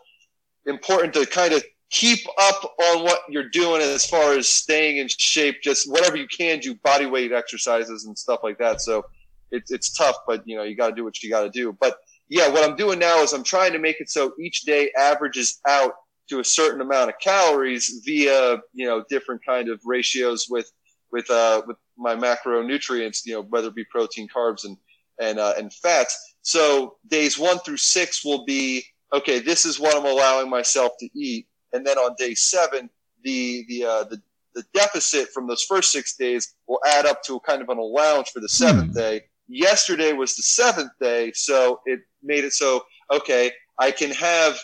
[0.67, 5.09] important to kind of keep up on what you're doing as far as staying in
[5.09, 5.63] shape.
[5.63, 8.81] Just whatever you can do, body weight exercises and stuff like that.
[8.81, 9.05] So
[9.51, 11.77] it's it's tough, but you know, you got to do what you got to do.
[11.81, 14.91] But yeah, what I'm doing now is I'm trying to make it so each day
[14.97, 15.93] averages out
[16.29, 20.71] to a certain amount of calories via you know different kind of ratios with
[21.13, 24.77] with uh with my macronutrients, you know, whether it be protein, carbs, and
[25.21, 26.37] and uh, and fats.
[26.43, 29.41] So days one through six will be okay.
[29.41, 32.89] This is what I'm allowing myself to eat, and then on day seven,
[33.25, 34.23] the the uh, the
[34.55, 37.79] the deficit from those first six days will add up to a kind of an
[37.79, 38.93] allowance for the seventh Hmm.
[38.93, 39.23] day.
[39.49, 43.51] Yesterday was the seventh day, so it made it so okay.
[43.81, 44.59] I can have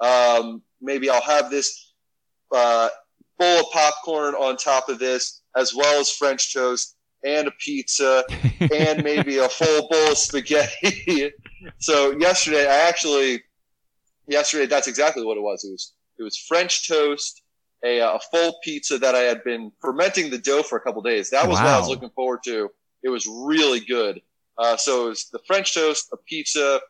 [0.00, 1.92] um, maybe I'll have this
[2.54, 2.88] uh,
[3.38, 8.24] bowl of popcorn on top of this, as well as French toast and a pizza
[8.72, 11.32] and maybe a full bowl of spaghetti.
[11.78, 13.42] so yesterday, I actually,
[14.26, 15.64] yesterday, that's exactly what it was.
[15.64, 17.42] It was, it was French toast
[17.84, 21.30] a, a full pizza that I had been fermenting the dough for a couple days.
[21.30, 22.70] That was what I was looking forward to.
[23.02, 24.20] It was really good.
[24.58, 26.80] Uh, so it was the French toast, a pizza,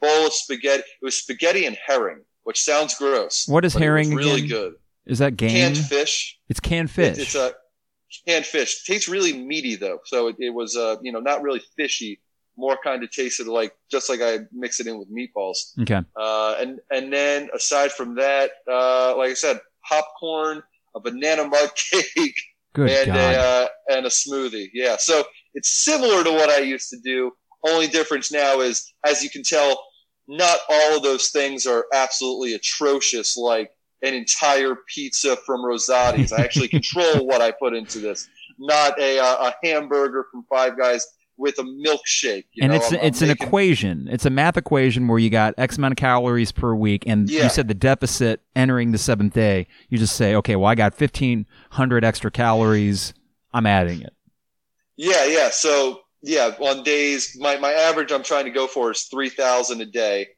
[0.00, 0.82] bowl of spaghetti.
[0.82, 3.46] It was spaghetti and herring, which sounds gross.
[3.48, 4.48] What is it herring really again?
[4.48, 4.74] good.
[5.06, 5.50] Is that game?
[5.50, 6.38] Canned fish.
[6.48, 7.18] It's canned It- fish.
[7.18, 7.52] it's a
[8.26, 8.84] canned fish.
[8.84, 12.20] Tastes really meaty though, so it, it was uh you know not really fishy.
[12.58, 15.78] More kind of tasted like just like I mix it in with meatballs.
[15.82, 16.00] okay.
[16.18, 20.62] Uh, and and then aside from that, uh, like I said, popcorn,
[20.94, 22.34] a banana mud cake,
[22.74, 23.34] Good and God.
[23.34, 24.68] a uh, and a smoothie.
[24.72, 25.24] Yeah, so
[25.54, 27.32] it's similar to what I used to do.
[27.66, 29.78] Only difference now is, as you can tell,
[30.28, 33.36] not all of those things are absolutely atrocious.
[33.36, 33.70] Like
[34.02, 36.32] an entire pizza from Rosati's.
[36.32, 38.28] I actually control what I put into this.
[38.58, 41.06] Not a uh, a hamburger from Five Guys
[41.38, 42.44] with a milkshake.
[42.52, 44.08] You and know, it's I'm- I'm it's an making- equation.
[44.10, 47.48] It's a math equation where you got X amount of calories per week, and you
[47.50, 49.66] said the deficit entering the seventh day.
[49.90, 53.12] You just say, okay, well, I got fifteen hundred extra calories.
[53.52, 54.14] I'm adding it.
[54.96, 55.50] Yeah, yeah.
[55.50, 59.80] So yeah, on days my, my average I'm trying to go for is three thousand
[59.80, 60.28] a day.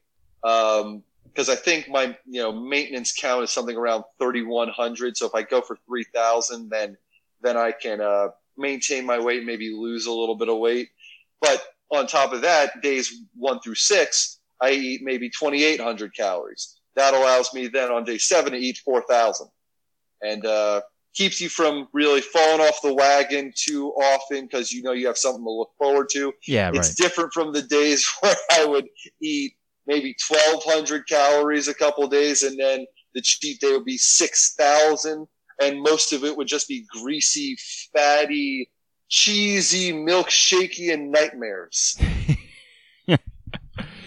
[0.43, 5.17] Um because I think my you know maintenance count is something around thirty one hundred.
[5.17, 6.95] So if I go for three thousand then
[7.41, 10.89] then I can uh maintain my weight, maybe lose a little bit of weight.
[11.41, 16.15] But on top of that, days one through six, I eat maybe twenty eight hundred
[16.15, 16.79] calories.
[16.95, 19.47] That allows me then on day seven to eat four thousand.
[20.21, 20.81] And uh
[21.15, 25.17] keeps you from really falling off the wagon too often because you know you have
[25.17, 26.31] something to look forward to.
[26.47, 26.95] Yeah, It's right.
[26.97, 28.87] different from the days where I would
[29.21, 29.53] eat
[29.87, 32.85] maybe 1,200 calories a couple of days and then
[33.15, 35.27] the cheat day would be 6,000
[35.61, 37.57] and most of it would just be greasy,
[37.95, 38.69] fatty,
[39.09, 41.97] cheesy, milkshakey, and nightmares.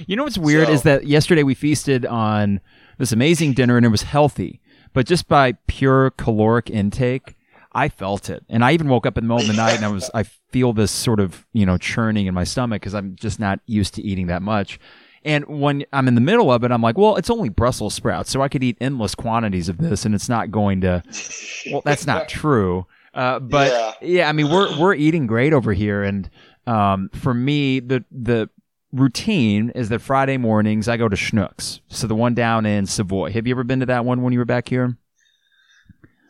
[0.07, 2.61] You know what's weird So- is that yesterday we feasted on
[2.99, 4.61] this amazing dinner and it was healthy,
[4.93, 7.35] but just by pure caloric intake,
[7.73, 8.45] I felt it.
[8.49, 10.25] And I even woke up in the middle of the night and I was I
[10.25, 13.95] feel this sort of, you know, churning in my stomach because I'm just not used
[13.95, 14.79] to eating that much.
[15.25, 18.29] And when I'm in the middle of it, I'm like, well, it's only Brussels sprouts,
[18.31, 21.03] so I could eat endless quantities of this and it's not going to
[21.71, 22.87] well, that's not true.
[23.15, 23.93] Uh, but Yeah.
[24.03, 24.29] yeah.
[24.29, 26.29] I mean, we're we're eating great over here, and
[26.67, 28.49] um, for me, the the
[28.93, 33.31] routine is that Friday mornings I go to Schnucks, so the one down in Savoy.
[33.33, 34.97] Have you ever been to that one when you were back here?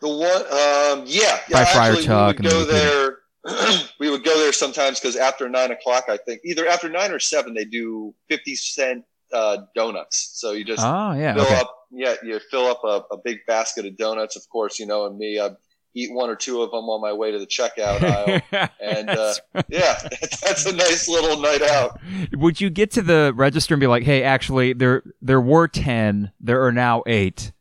[0.01, 1.65] The one, um, yeah, By yeah.
[1.65, 3.17] Friar actually, Tuck we would go there.
[3.99, 7.19] we would go there sometimes because after nine o'clock, I think either after nine or
[7.19, 10.31] seven, they do fifty cent uh, donuts.
[10.35, 11.55] So you just Oh yeah, fill okay.
[11.55, 15.05] up, yeah, you fill up a, a big basket of donuts, of course, you know,
[15.05, 15.51] and me, I
[15.93, 18.01] eat one or two of them on my way to the checkout
[18.51, 18.69] aisle.
[18.81, 19.33] And uh,
[19.69, 19.97] yeah,
[20.41, 21.99] that's a nice little night out.
[22.33, 26.31] Would you get to the register and be like, "Hey, actually, there there were ten,
[26.39, 27.51] there are now eight.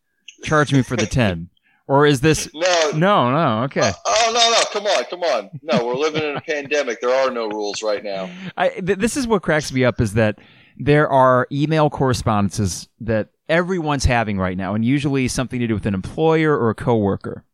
[0.45, 1.51] Charge me for the ten,
[1.87, 3.81] or is this?" No, No, no, okay.
[3.81, 5.51] Uh, oh no, no, come on, come on.
[5.63, 7.01] No, we're living in a pandemic.
[7.01, 8.31] There are no rules right now.
[8.57, 10.39] I, th- this is what cracks me up is that
[10.79, 15.87] there are email correspondences that everyone's having right now, and usually something to do with
[15.87, 17.45] an employer or a coworker.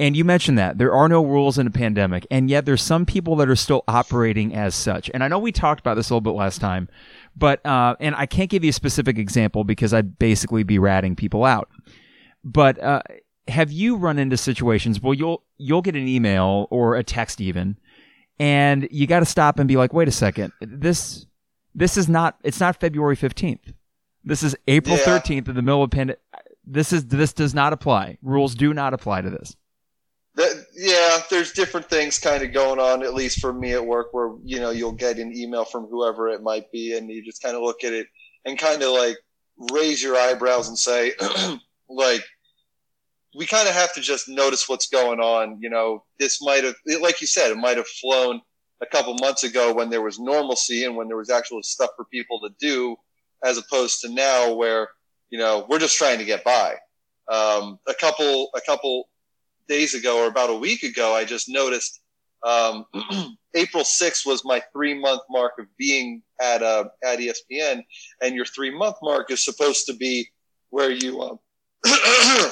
[0.00, 3.06] And you mentioned that there are no rules in a pandemic, and yet there's some
[3.06, 5.08] people that are still operating as such.
[5.14, 6.88] And I know we talked about this a little bit last time,
[7.36, 11.14] but uh, and I can't give you a specific example because I'd basically be ratting
[11.14, 11.68] people out.
[12.42, 13.02] But uh,
[13.46, 15.00] have you run into situations?
[15.00, 17.78] Well, you'll you'll get an email or a text even,
[18.40, 21.24] and you got to stop and be like, wait a second, this
[21.72, 23.72] this is not it's not February fifteenth.
[24.24, 25.04] This is April Yeah.
[25.04, 26.20] thirteenth in the middle of pandemic.
[26.66, 28.18] This is this does not apply.
[28.22, 29.54] Rules do not apply to this.
[30.36, 34.12] That, yeah, there's different things kind of going on, at least for me at work,
[34.12, 37.42] where you know you'll get an email from whoever it might be, and you just
[37.42, 38.08] kind of look at it
[38.44, 39.16] and kind of like
[39.72, 41.12] raise your eyebrows and say,
[41.88, 42.24] like,
[43.36, 45.58] we kind of have to just notice what's going on.
[45.60, 48.40] You know, this might have, like you said, it might have flown
[48.82, 52.04] a couple months ago when there was normalcy and when there was actual stuff for
[52.06, 52.96] people to do,
[53.44, 54.88] as opposed to now where
[55.30, 56.74] you know we're just trying to get by.
[57.28, 59.08] Um, a couple, a couple
[59.68, 62.00] days ago or about a week ago, I just noticed
[62.44, 62.84] um,
[63.54, 67.82] April 6th was my three month mark of being at uh, at ESPN,
[68.22, 70.28] and your three month mark is supposed to be
[70.70, 71.20] where you.
[71.20, 71.38] Um,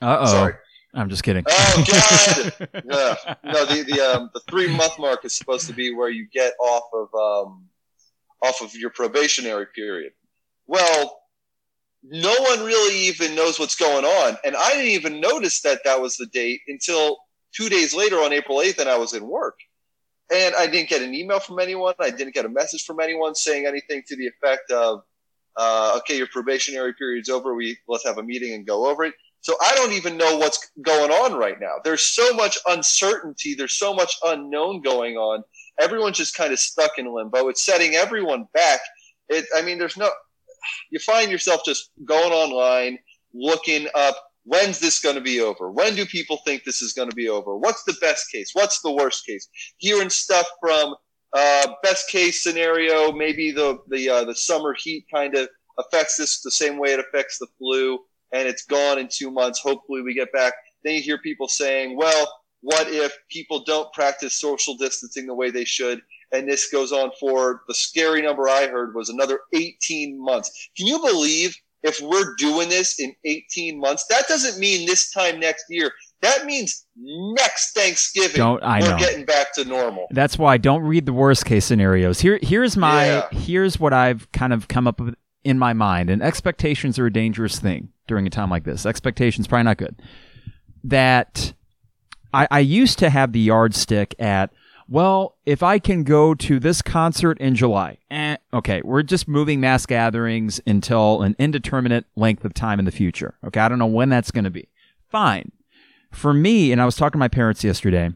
[0.00, 0.50] Uh oh.
[0.94, 1.44] I'm just kidding.
[1.48, 2.68] Oh God!
[2.84, 3.34] Yeah.
[3.44, 6.54] No, the the um, the three month mark is supposed to be where you get
[6.60, 7.64] off of um,
[8.42, 10.12] off of your probationary period.
[10.66, 11.17] Well,
[12.02, 16.00] no one really even knows what's going on, and I didn't even notice that that
[16.00, 17.18] was the date until
[17.54, 19.58] two days later on April eighth, and I was in work,
[20.32, 21.94] and I didn't get an email from anyone.
[21.98, 25.02] I didn't get a message from anyone saying anything to the effect of,
[25.56, 27.54] uh, "Okay, your probationary period's over.
[27.54, 30.70] We let's have a meeting and go over it." So I don't even know what's
[30.82, 31.76] going on right now.
[31.84, 33.54] There's so much uncertainty.
[33.54, 35.44] There's so much unknown going on.
[35.80, 37.48] Everyone's just kind of stuck in limbo.
[37.48, 38.80] It's setting everyone back.
[39.28, 40.10] It, I mean, there's no,
[40.90, 42.98] you find yourself just going online,
[43.34, 45.70] looking up, when's this going to be over?
[45.70, 47.56] When do people think this is going to be over?
[47.56, 48.50] What's the best case?
[48.54, 49.48] What's the worst case?
[49.78, 50.94] Hearing stuff from
[51.32, 55.48] uh, best case scenario, maybe the the uh, the summer heat kind of
[55.78, 57.98] affects this the same way it affects the flu,
[58.32, 59.60] and it's gone in two months.
[59.60, 60.54] Hopefully, we get back.
[60.84, 65.50] Then you hear people saying, "Well, what if people don't practice social distancing the way
[65.50, 66.00] they should?"
[66.32, 70.50] And this goes on for the scary number I heard was another 18 months.
[70.76, 74.04] Can you believe if we're doing this in 18 months?
[74.10, 75.90] That doesn't mean this time next year.
[76.20, 78.98] That means next Thanksgiving Don't- I we're know.
[78.98, 80.08] getting back to normal.
[80.10, 82.20] That's why I don't read the worst case scenarios.
[82.20, 83.28] Here, here's my Yeah.
[83.30, 85.14] here's what I've kind of come up with
[85.44, 86.10] in my mind.
[86.10, 88.84] And expectations are a dangerous thing during a time like this.
[88.84, 90.02] Expectations probably not good.
[90.84, 91.54] That
[92.34, 94.50] I, I used to have the yardstick at.
[94.90, 99.60] Well, if I can go to this concert in July, eh, okay, we're just moving
[99.60, 103.34] mass gatherings until an indeterminate length of time in the future.
[103.44, 104.70] Okay, I don't know when that's going to be.
[105.10, 105.52] Fine.
[106.10, 108.12] For me, and I was talking to my parents yesterday,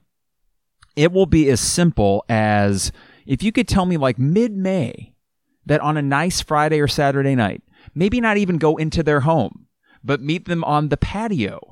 [0.97, 2.91] it will be as simple as
[3.27, 5.15] if you could tell me like mid May
[5.67, 7.63] that on a nice Friday or Saturday night,
[7.95, 9.67] maybe not even go into their home,
[10.03, 11.72] but meet them on the patio.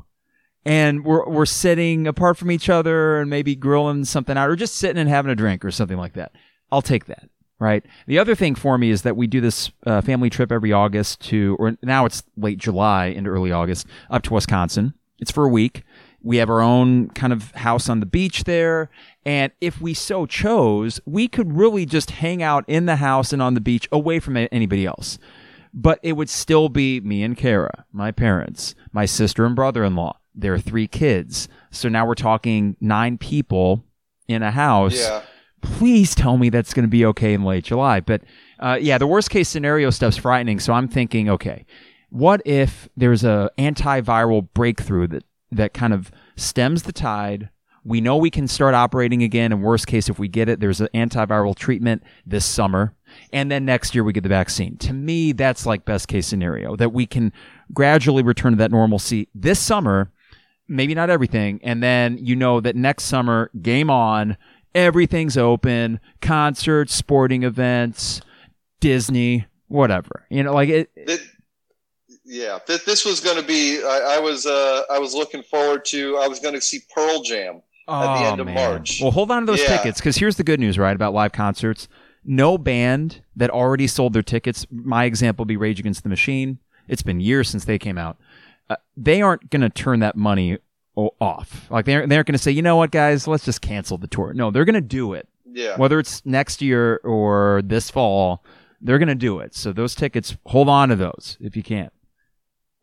[0.64, 4.74] And we're, we're sitting apart from each other and maybe grilling something out or just
[4.74, 6.32] sitting and having a drink or something like that.
[6.70, 7.28] I'll take that.
[7.58, 7.84] Right.
[8.06, 11.20] The other thing for me is that we do this uh, family trip every August
[11.28, 14.94] to, or now it's late July into early August, up to Wisconsin.
[15.18, 15.82] It's for a week.
[16.22, 18.90] We have our own kind of house on the beach there.
[19.24, 23.42] And if we so chose, we could really just hang out in the house and
[23.42, 25.18] on the beach away from anybody else.
[25.72, 29.94] But it would still be me and Kara, my parents, my sister and brother in
[29.96, 31.48] law, their three kids.
[31.70, 33.84] So now we're talking nine people
[34.28, 35.22] in a house Yeah.
[35.62, 38.00] please tell me that's going to be okay in late July.
[38.00, 38.22] But
[38.58, 40.58] uh, yeah, the worst case scenario stuff's frightening.
[40.60, 41.66] So I'm thinking, okay,
[42.10, 47.50] what if there's a antiviral breakthrough that that kind of stems the tide?
[47.82, 49.52] We know we can start operating again.
[49.52, 52.94] In worst case, if we get it, there's an antiviral treatment this summer,
[53.32, 54.76] and then next year we get the vaccine.
[54.78, 57.32] To me, that's like best case scenario that we can
[57.72, 60.12] gradually return to that normalcy this summer
[60.70, 61.60] maybe not everything.
[61.62, 64.36] And then you know that next summer, game on,
[64.74, 68.22] everything's open, concerts, sporting events,
[68.80, 70.24] Disney, whatever.
[70.30, 70.90] You know, like it.
[71.06, 71.20] Th-
[72.24, 73.82] yeah, th- this was going to be.
[73.82, 74.46] I, I was.
[74.46, 76.16] Uh, I was looking forward to.
[76.18, 77.62] I was going to see Pearl Jam.
[77.88, 78.70] at the end of Oh, man.
[78.70, 79.00] March.
[79.02, 79.76] Well, hold on to those Yeah.
[79.76, 81.88] tickets because here's the good news, right, about live concerts.
[82.24, 84.66] No band that already sold their tickets.
[84.70, 86.58] My example would be Rage Against the Machine.
[86.86, 88.18] It's been years since they came out.
[88.70, 90.56] Uh, they aren't going to turn that money
[90.94, 91.68] off.
[91.70, 93.98] Like they aren't, they aren't going to say, you know what, guys, let's just cancel
[93.98, 94.32] the tour.
[94.32, 95.28] No, they're going to do it.
[95.52, 95.76] Yeah.
[95.76, 98.44] whether it's next year or this fall,
[98.80, 99.52] they're going to do it.
[99.52, 101.90] So those tickets, hold on to those if you can.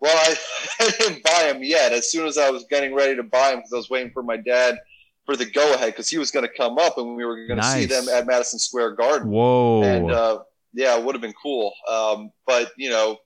[0.01, 0.35] Well, I,
[0.81, 1.93] I didn't buy them yet.
[1.93, 4.21] As soon as I was getting ready to buy them, because I was waiting for
[4.21, 4.77] my dad
[5.25, 7.59] for the go ahead, because he was going to come up and we were going
[7.59, 9.29] to see them at Madison Square Garden.
[9.29, 9.83] Whoa.
[9.83, 10.39] And uh,
[10.73, 11.73] yeah, it would have been cool.
[11.89, 13.17] Um, but you know,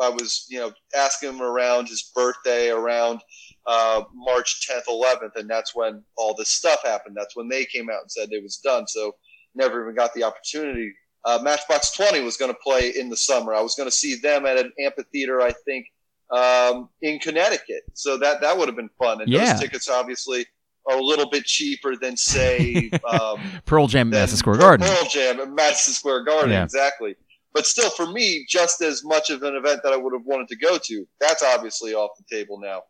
[0.00, 3.20] I was you know asking him around his birthday around
[3.66, 7.16] uh, March 10th, 11th, and that's when all this stuff happened.
[7.18, 8.86] That's when they came out and said it was done.
[8.86, 9.14] So
[9.54, 10.92] never even got the opportunity.
[11.24, 13.54] Uh, Matchbox 20 was going to play in the summer.
[13.54, 15.86] I was going to see them at an amphitheater, I think,
[16.30, 17.82] um, in Connecticut.
[17.94, 19.20] So that that would have been fun.
[19.20, 19.46] And Yeah.
[19.52, 20.46] those tickets obviously
[20.88, 22.90] are a little bit cheaper than say.
[23.08, 24.86] Um, Pearl Jam, Madison Square Garden.
[24.86, 26.62] Pearl Jam at Madison Square Garden, Yeah.
[26.62, 27.16] exactly.
[27.56, 30.48] But still, for me, just as much of an event that I would have wanted
[30.48, 32.82] to go to, that's obviously off the table now.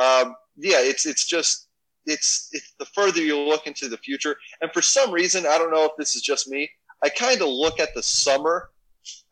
[0.00, 1.66] Um, yeah, it's it's just
[2.06, 5.72] it's it's the further you look into the future, and for some reason, I don't
[5.72, 6.70] know if this is just me.
[7.02, 8.70] I kind of look at the summer,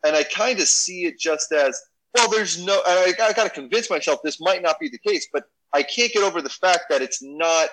[0.05, 1.81] and I kind of see it just as
[2.13, 2.29] well.
[2.29, 2.81] There's no.
[2.85, 6.11] I, I got to convince myself this might not be the case, but I can't
[6.11, 7.69] get over the fact that it's not.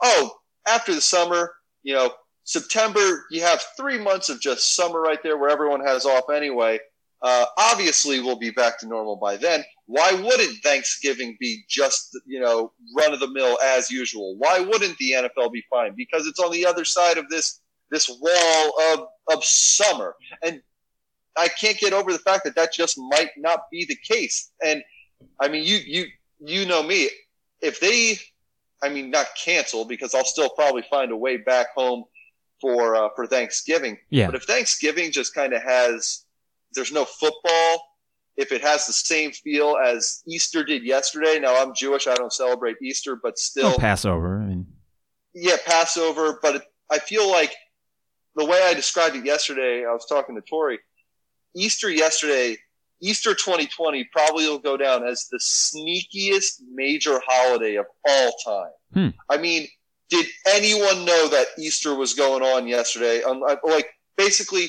[0.00, 0.30] Oh,
[0.68, 2.12] after the summer, you know,
[2.44, 6.78] September, you have three months of just summer right there where everyone has off anyway.
[7.22, 9.64] Uh, obviously, we'll be back to normal by then.
[9.86, 14.36] Why wouldn't Thanksgiving be just, you know, run of the mill as usual?
[14.38, 15.94] Why wouldn't the NFL be fine?
[15.96, 17.60] Because it's on the other side of this
[17.92, 20.60] this wall of of summer, and
[21.36, 24.50] I can't get over the fact that that just might not be the case.
[24.64, 24.82] And
[25.40, 26.06] I mean, you you
[26.40, 27.08] you know me.
[27.60, 28.18] If they,
[28.82, 32.04] I mean, not cancel because I'll still probably find a way back home
[32.62, 33.98] for uh, for Thanksgiving.
[34.08, 34.26] Yeah.
[34.26, 36.24] But if Thanksgiving just kind of has,
[36.72, 37.92] there's no football,
[38.36, 41.38] if it has the same feel as Easter did yesterday.
[41.38, 44.40] Now I'm Jewish, I don't celebrate Easter, but still oh, Passover.
[44.40, 44.66] I mean,
[45.34, 46.38] yeah, Passover.
[46.40, 47.52] But it, I feel like
[48.36, 50.78] the way I described it yesterday, I was talking to Tori.
[51.54, 52.56] Easter yesterday,
[53.02, 58.70] Easter 2020 probably will go down as the sneakiest major holiday of all time.
[58.94, 59.08] Hmm.
[59.28, 59.68] I mean,
[60.12, 63.22] did anyone know that Easter was going on yesterday?
[63.22, 63.88] Um, like
[64.18, 64.68] basically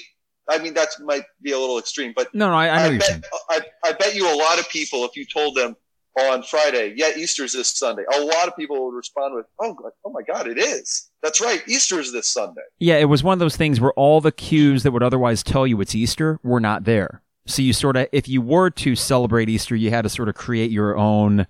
[0.49, 2.97] I mean, that might be a little extreme, but no, no, I, I know I
[2.97, 5.75] bet, I, I, bet you a lot of people, if you told them
[6.19, 9.73] on Friday, yeah, Easter's this Sunday, a lot of people would respond with, oh,
[10.05, 11.09] oh my God, it is.
[11.21, 11.63] That's right.
[11.65, 12.61] Easter's this Sunday.
[12.79, 15.65] Yeah, it was one of those things where all the cues that would otherwise tell
[15.65, 17.21] you it's Easter were not there.
[17.45, 20.35] So you sort of, if you were to celebrate Easter, you had to sort of
[20.35, 21.47] create your own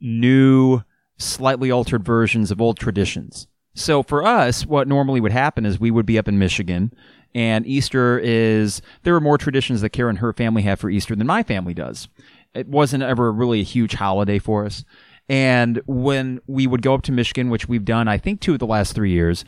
[0.00, 0.82] new,
[1.24, 3.46] slightly altered versions of old traditions.
[3.74, 6.92] So for us, what normally would happen is we would be up in Michigan
[7.34, 11.16] and Easter is, there are more traditions that Karen and her family have for Easter
[11.16, 12.08] than my family does.
[12.54, 14.84] It wasn't ever really a huge holiday for us.
[15.28, 18.58] And when we would go up to Michigan, which we've done, I think, two of
[18.58, 19.44] the last three years,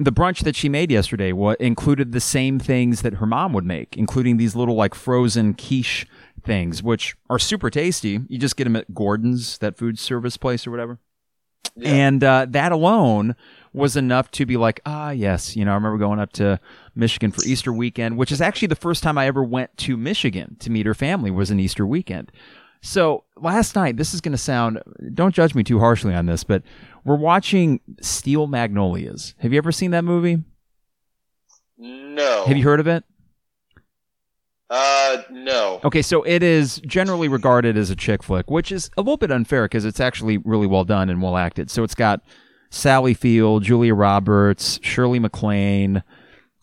[0.00, 3.96] the brunch that she made yesterday included the same things that her mom would make,
[3.96, 6.06] including these little like frozen quiche
[6.42, 8.20] things, which are super tasty.
[8.28, 10.98] You just get them at Gordon's, that food service place or whatever.
[11.76, 11.88] Yeah.
[11.88, 13.34] And uh, that alone
[13.72, 16.60] was enough to be like, ah, yes, you know, I remember going up to
[16.94, 20.56] Michigan for Easter weekend, which is actually the first time I ever went to Michigan
[20.60, 22.30] to meet her family was an Easter weekend.
[22.82, 24.82] So last night, this is going to sound,
[25.14, 26.62] don't judge me too harshly on this, but
[27.04, 29.34] we're watching Steel Magnolias.
[29.38, 30.42] Have you ever seen that movie?
[31.78, 32.44] No.
[32.44, 33.04] Have you heard of it?
[34.72, 35.80] Uh, no.
[35.84, 39.30] Okay, so it is generally regarded as a chick flick, which is a little bit
[39.30, 41.70] unfair because it's actually really well done and well acted.
[41.70, 42.22] So it's got
[42.70, 46.02] Sally Field, Julia Roberts, Shirley MacLaine,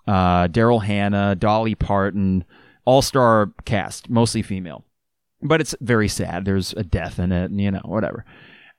[0.08, 2.46] uh, Daryl Hannah, Dolly Parton,
[2.84, 4.84] all star cast, mostly female.
[5.44, 6.46] But it's very sad.
[6.46, 8.26] There's a death in it, and you know, whatever.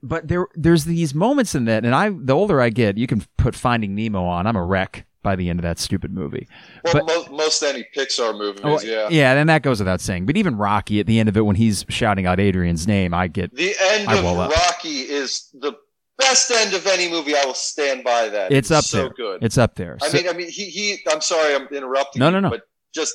[0.03, 3.23] But there, there's these moments in that, and I, the older I get, you can
[3.37, 4.49] put Finding Nemo on.
[4.49, 6.49] I'm a wreck by the end of that stupid movie.
[6.85, 10.27] Well, but, most, most any Pixar movies, oh, yeah, yeah, and that goes without saying.
[10.27, 13.29] But even Rocky, at the end of it, when he's shouting out Adrian's name, I
[13.29, 15.75] get the end I of Rocky is the
[16.19, 17.35] best end of any movie.
[17.35, 18.53] I will stand by that.
[18.53, 19.11] It's, up so there.
[19.11, 19.43] good.
[19.43, 19.99] It's up there.
[20.03, 20.99] I so, mean, I mean, he he.
[21.11, 22.21] I'm sorry, I'm interrupting.
[22.21, 22.51] No, you, no, no.
[22.51, 22.63] But
[22.95, 23.15] just,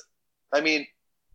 [0.54, 0.86] I mean,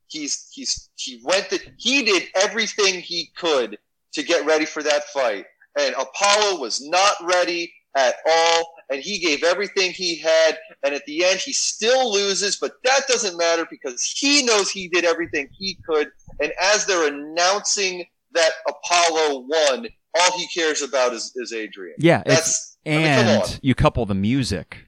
[0.09, 1.51] he's he's he went.
[1.51, 3.79] The, he did everything he could
[4.13, 5.47] to get ready for that fight,
[5.79, 8.75] and Apollo was not ready at all.
[8.91, 12.57] And he gave everything he had, and at the end, he still loses.
[12.57, 16.09] But that doesn't matter because he knows he did everything he could.
[16.41, 19.87] And as they're announcing that Apollo won,
[20.19, 21.95] all he cares about is, is Adrian.
[21.99, 24.87] Yeah, That's, and I mean, you couple the music.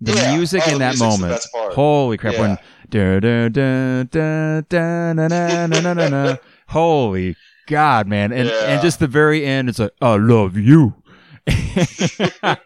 [0.00, 0.36] The yeah.
[0.36, 1.42] music in that moment.
[1.54, 2.34] Holy crap!
[2.34, 2.40] Yeah.
[2.40, 2.58] When
[2.90, 6.36] da, da, da, da, da, na, na, na, na, na,
[6.68, 7.34] holy
[7.66, 8.30] God, man!
[8.30, 8.74] And yeah.
[8.74, 11.02] and just the very end, it's like I love you.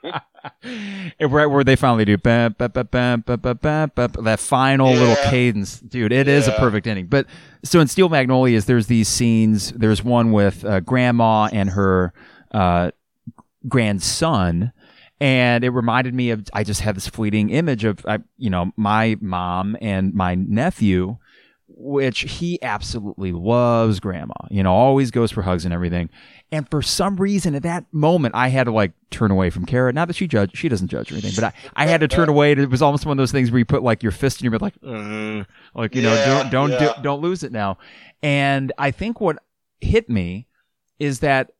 [1.21, 2.17] right where they finally do
[4.15, 4.99] that final yeah.
[4.99, 6.13] little cadence, dude.
[6.13, 6.35] It yeah.
[6.35, 7.07] is a perfect ending.
[7.07, 7.27] But
[7.63, 9.73] so in Steel Magnolias, there's these scenes.
[9.73, 12.15] There's one with uh, grandma and her
[12.53, 12.91] uh,
[13.69, 14.73] grandson,
[15.21, 16.47] and it reminded me of.
[16.55, 21.19] I just had this fleeting image of, I, you know, my mom and my nephew
[21.83, 26.11] which he absolutely loves grandma, you know, always goes for hugs and everything.
[26.53, 29.93] And for some reason at that moment, I had to like turn away from Kara.
[29.93, 32.29] Not that she judge, she doesn't judge or anything, but I, I had to turn
[32.29, 32.53] away.
[32.53, 34.53] It was almost one of those things where you put like your fist in your
[34.53, 36.95] mouth, like, uh, like, you yeah, know, don't, don't, yeah.
[36.97, 37.79] do, don't lose it now.
[38.23, 39.39] And I think what
[39.81, 40.47] hit me
[40.99, 41.53] is that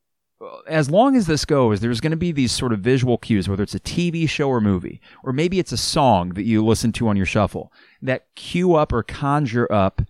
[0.67, 3.63] as long as this goes, there's going to be these sort of visual cues, whether
[3.63, 7.07] it's a TV show or movie, or maybe it's a song that you listen to
[7.07, 7.71] on your shuffle
[8.01, 10.01] that cue up or conjure up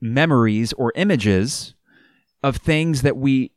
[0.00, 1.74] memories or images
[2.42, 3.52] of things that we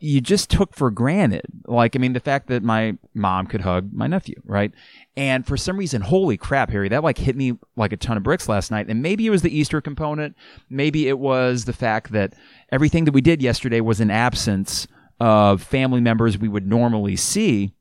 [0.00, 1.44] you just took for granted.
[1.66, 4.72] Like, I mean, the fact that my mom could hug my nephew, right?
[5.16, 8.22] And for some reason, holy crap, Harry, that like hit me like a ton of
[8.22, 8.88] bricks last night.
[8.88, 10.34] And maybe it was the Easter component.
[10.70, 12.32] Maybe it was the fact that
[12.72, 14.88] everything that we did yesterday was in absence
[15.20, 17.72] of family members we would normally see.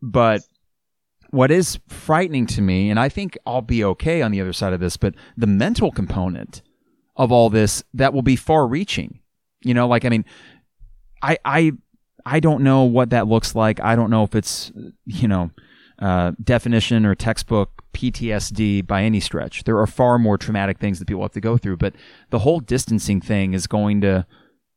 [0.00, 0.42] But
[1.30, 4.72] what is frightening to me, and I think I'll be okay on the other side
[4.72, 6.62] of this, but the mental component
[7.16, 9.20] of all this that will be far reaching.
[9.62, 10.24] You know, like, I mean,
[11.22, 11.72] I, I,
[12.26, 13.80] I don't know what that looks like.
[13.80, 14.72] I don't know if it's,
[15.06, 15.50] you know,
[16.00, 19.64] uh, definition or textbook PTSD by any stretch.
[19.64, 21.94] There are far more traumatic things that people have to go through, but
[22.30, 24.26] the whole distancing thing is going to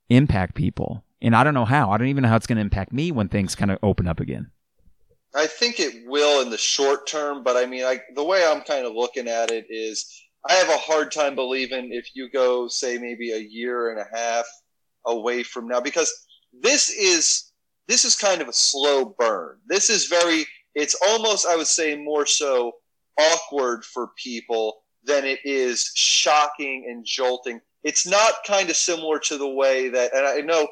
[0.10, 1.05] impact people.
[1.26, 1.89] And I don't know how.
[1.89, 4.07] I don't even know how it's going to impact me when things kind of open
[4.07, 4.51] up again.
[5.34, 8.61] I think it will in the short term, but I mean, I, the way I'm
[8.61, 10.05] kind of looking at it is
[10.47, 14.15] I have a hard time believing if you go, say, maybe a year and a
[14.15, 14.45] half
[15.07, 16.13] away from now, because
[16.61, 17.51] this is
[17.88, 19.57] this is kind of a slow burn.
[19.67, 20.45] This is very.
[20.76, 22.73] It's almost, I would say, more so
[23.19, 27.61] awkward for people than it is shocking and jolting.
[27.84, 30.67] It's not kind of similar to the way that, and I know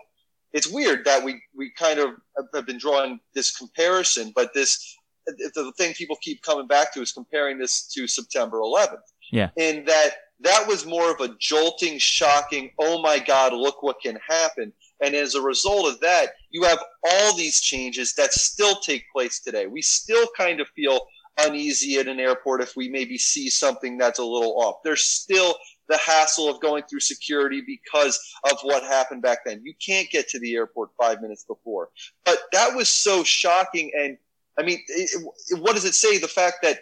[0.54, 2.12] it's weird that we we kind of
[2.54, 7.12] have been drawing this comparison, but this the thing people keep coming back to is
[7.12, 8.98] comparing this to September 11th.
[9.32, 9.50] Yeah.
[9.58, 14.18] In that that was more of a jolting, shocking, oh my God, look what can
[14.28, 14.74] happen.
[15.02, 19.40] And as a result of that, you have all these changes that still take place
[19.40, 19.68] today.
[19.68, 21.00] We still kind of feel
[21.40, 24.78] uneasy at an airport if we maybe see something that's a little off.
[24.84, 25.56] There's still
[25.94, 28.20] the hassle of going through security because
[28.52, 29.62] of what happened back then.
[29.64, 31.90] You can't get to the airport five minutes before.
[32.26, 33.92] But that was so shocking.
[33.96, 34.18] And
[34.58, 35.12] I mean, it,
[35.50, 36.18] it, what does it say?
[36.18, 36.80] The fact that,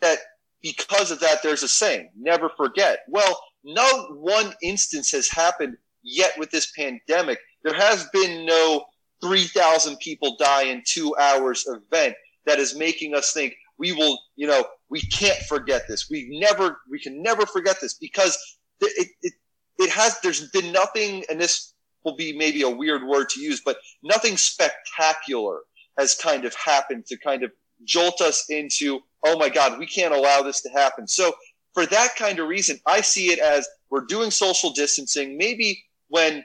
[0.00, 0.18] that
[0.62, 3.00] because of that, there's a saying, never forget.
[3.08, 7.38] Well, no one instance has happened yet with this pandemic.
[7.62, 8.86] There has been no
[9.22, 12.14] 3,000 people die in two hours event
[12.46, 16.08] that is making us think, we will, you know, we can't forget this.
[16.10, 18.36] We never, we can never forget this because
[18.80, 19.32] it, it,
[19.78, 21.74] it has, there's been nothing, and this
[22.04, 25.60] will be maybe a weird word to use, but nothing spectacular
[25.98, 27.50] has kind of happened to kind of
[27.84, 31.06] jolt us into, oh my God, we can't allow this to happen.
[31.06, 31.34] So
[31.74, 35.36] for that kind of reason, I see it as we're doing social distancing.
[35.36, 36.44] Maybe when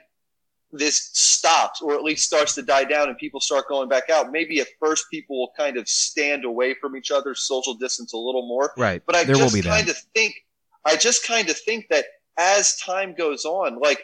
[0.72, 4.32] this stops or at least starts to die down and people start going back out,
[4.32, 8.18] maybe at first people will kind of stand away from each other, social distance a
[8.18, 8.72] little more.
[8.76, 9.02] Right.
[9.04, 10.34] But I there just kind of think,
[10.84, 12.06] I just kind of think that
[12.38, 14.02] as time goes on, like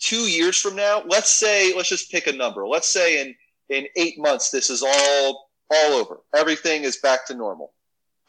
[0.00, 2.66] two years from now, let's say, let's just pick a number.
[2.66, 3.34] Let's say in,
[3.68, 6.20] in eight months, this is all, all over.
[6.34, 7.72] Everything is back to normal.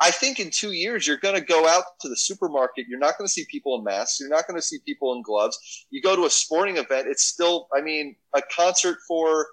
[0.01, 2.87] I think in two years, you're going to go out to the supermarket.
[2.87, 4.19] You're not going to see people in masks.
[4.19, 5.85] You're not going to see people in gloves.
[5.91, 7.07] You go to a sporting event.
[7.07, 9.45] It's still, I mean, a concert for,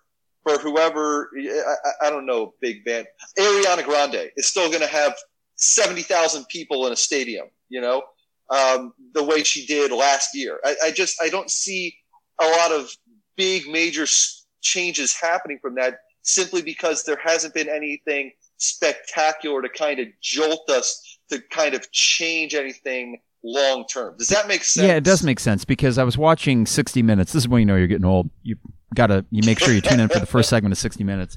[0.42, 3.06] for whoever, I, I don't know, big band.
[3.38, 5.14] Ariana Grande is still going to have
[5.56, 8.02] 70,000 people in a stadium, you know,
[8.48, 10.58] um, the way she did last year.
[10.64, 11.94] I, I just, I don't see
[12.40, 12.90] a lot of
[13.36, 14.06] big major
[14.62, 20.68] changes happening from that simply because there hasn't been anything spectacular to kind of jolt
[20.68, 24.16] us to kind of change anything long term.
[24.18, 24.86] Does that make sense?
[24.86, 27.32] Yeah, it does make sense because I was watching 60 Minutes.
[27.32, 28.30] This is when you know you're getting old.
[28.42, 28.56] You
[28.94, 31.36] gotta you make sure you tune in for the first segment of 60 Minutes.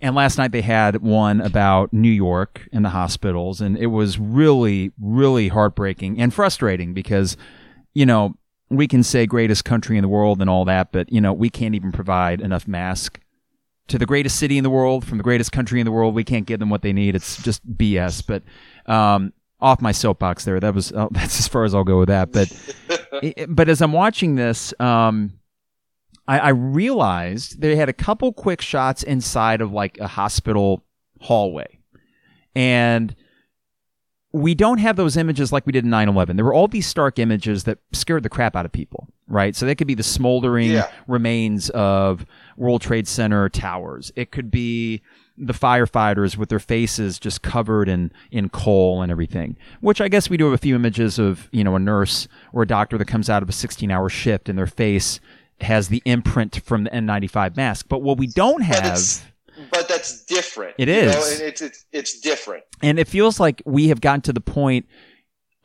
[0.00, 4.18] And last night they had one about New York and the hospitals, and it was
[4.18, 7.36] really, really heartbreaking and frustrating because,
[7.94, 8.36] you know,
[8.70, 11.50] we can say greatest country in the world and all that, but you know, we
[11.50, 13.18] can't even provide enough masks
[13.88, 16.14] to the greatest city in the world from the greatest country in the world.
[16.14, 17.14] We can't give them what they need.
[17.14, 18.24] It's just BS.
[18.26, 18.42] But
[18.92, 20.60] um, off my soapbox there.
[20.60, 22.32] That was uh, that's as far as I'll go with that.
[22.32, 22.52] But
[23.48, 25.38] but as I'm watching this, um,
[26.26, 30.84] I, I realized they had a couple quick shots inside of like a hospital
[31.20, 31.78] hallway,
[32.54, 33.14] and
[34.32, 37.18] we don't have those images like we did in 9-11 there were all these stark
[37.18, 39.54] images that scared the crap out of people right?
[39.54, 40.88] So that could be the smoldering Yeah.
[41.06, 42.24] remains of
[42.56, 44.10] world trade center towers.
[44.16, 45.02] It could be
[45.36, 50.28] the firefighters with their faces just covered in in coal and everything which i guess
[50.28, 53.04] we do have a few images of you know a nurse or a doctor that
[53.04, 55.20] comes out of a 16 hour shift and their face
[55.60, 57.86] has the imprint from the n95 mask.
[57.88, 58.96] But what we don't have
[59.70, 60.74] but that's different.
[60.78, 62.64] It you know, and it's, it's it's different.
[62.82, 64.86] And it feels like we have gotten to the point,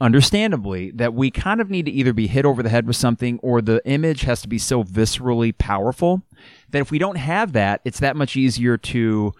[0.01, 3.39] understandably, that we kind of need to either be hit over the head with something
[3.39, 6.23] or the image has to be so viscerally powerful
[6.71, 9.33] that if we don't have that, it's that much easier to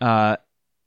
[0.00, 0.36] uh,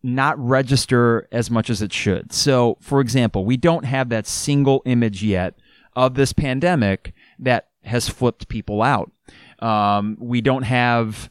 [0.04, 2.32] not register as much as it should.
[2.32, 5.56] So, for example, we don't have that single image yet
[5.96, 9.12] of this pandemic that has flipped people out.
[9.60, 11.30] Um, we don't have.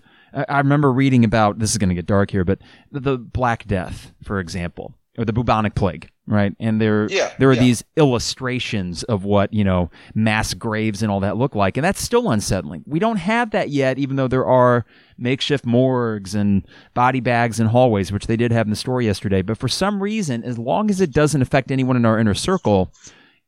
[0.48, 2.58] I remember reading about this is going to get dark here, but
[2.92, 6.54] the, the Black Death, for example, or the bubonic plague, right?
[6.60, 7.60] And there, Yeah, there are yeah.
[7.60, 12.02] these illustrations of what you know mass graves and all that look like, and that's
[12.02, 12.84] still unsettling.
[12.86, 14.84] We don't have that yet, even though there are
[15.18, 19.42] makeshift morgues and body bags and hallways, which they did have in the story yesterday.
[19.42, 22.92] But for some reason, as long as it doesn't affect anyone in our inner circle,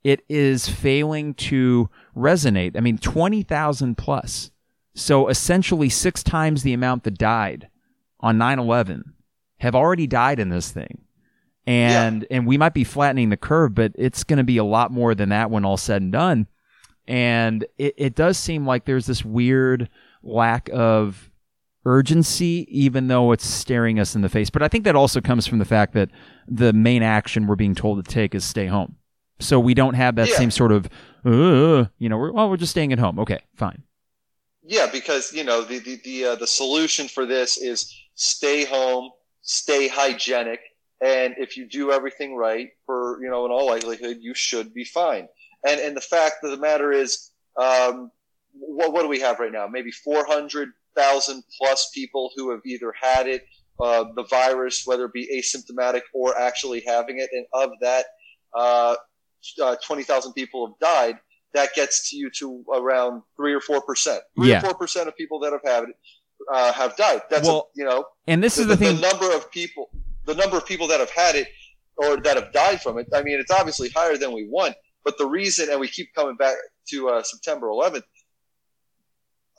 [0.04, 2.76] it is failing to resonate.
[2.76, 4.50] I mean, twenty thousand plus.
[4.98, 7.68] So essentially, six times the amount that died
[8.20, 9.02] on 9/11
[9.58, 11.02] have already died in this thing,
[11.66, 14.90] and and we might be flattening the curve, but it's going to be a lot
[14.90, 16.46] more than that when all said and done.
[17.06, 19.88] And it, it does seem like there's this weird
[20.22, 21.30] lack of
[21.86, 24.50] urgency, even though it's staring us in the face.
[24.50, 26.10] But I think that also comes from the fact that
[26.46, 28.96] the main action we're being told to take is stay home.
[29.38, 30.34] So we don't have that Yeah.
[30.36, 30.86] same sort of,
[31.24, 33.18] uh, you know, we're, well, we're just staying at home.
[33.20, 33.84] Okay, fine.
[34.68, 39.10] Yeah, because you know the the the, uh, the solution for this is stay home,
[39.40, 40.60] stay hygienic,
[41.00, 44.84] and if you do everything right, for you know, in all likelihood, you should be
[44.84, 45.26] fine.
[45.66, 48.10] And and the fact of the matter is, um,
[48.52, 49.66] what what do we have right now?
[49.68, 53.46] Maybe four hundred thousand plus people who have either had it,
[53.80, 58.04] uh, the virus, whether it be asymptomatic or actually having it, and of that,
[58.54, 58.96] uh,
[59.62, 61.18] uh, twenty thousand people have died
[61.54, 64.20] that gets to you to around three or four percent.
[64.36, 64.58] Three Yeah.
[64.58, 65.96] or four percent of people that have had it
[66.52, 67.22] uh, have died.
[67.30, 68.96] That's Well, a, you know And this the, is the thing.
[68.96, 69.90] The number of people,
[70.26, 71.48] the number of people that have had it
[71.96, 73.08] or that have died from it.
[73.14, 74.74] I mean, it's obviously higher than we want.
[75.04, 76.54] But the reason, and we keep coming back
[76.90, 78.02] to uh, September 11th,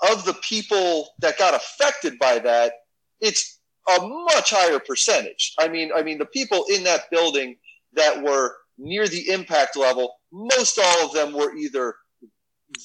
[0.09, 2.73] of the people that got affected by that,
[3.19, 3.59] it's
[3.97, 5.53] a much higher percentage.
[5.59, 7.57] I mean, I mean, the people in that building
[7.93, 11.95] that were near the impact level, most all of them were either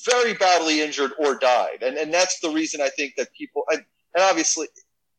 [0.07, 3.85] very badly injured or died, and and that's the reason I think that people and,
[4.15, 4.69] and obviously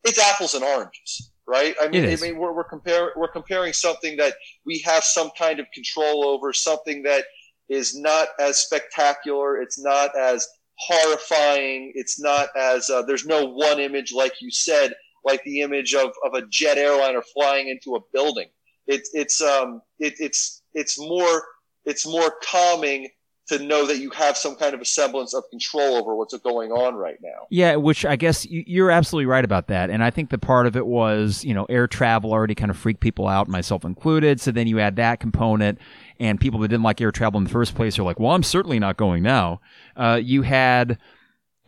[0.04, 1.74] it's apples and oranges, right?
[1.80, 5.60] I mean, I mean, we're we're comparing we're comparing something that we have some kind
[5.60, 7.24] of control over, something that
[7.68, 10.46] is not as spectacular, it's not as
[10.78, 15.94] horrifying, it's not as uh, there's no one image like you said, like the image
[15.94, 18.48] of, of a jet airliner flying into a building.
[18.86, 21.42] It's it's um it, it's it's more
[21.86, 23.08] it's more calming
[23.48, 26.72] to know that you have some kind of a semblance of control over what's going
[26.72, 27.46] on right now.
[27.48, 29.88] Yeah, which I guess you're absolutely right about that.
[29.88, 32.76] And I think the part of it was, you know, air travel already kind of
[32.76, 34.40] freaked people out, myself included.
[34.40, 35.78] So then you add that component,
[36.18, 38.42] and people that didn't like air travel in the first place are like, well, I'm
[38.42, 39.60] certainly not going now.
[39.96, 40.98] Uh, you had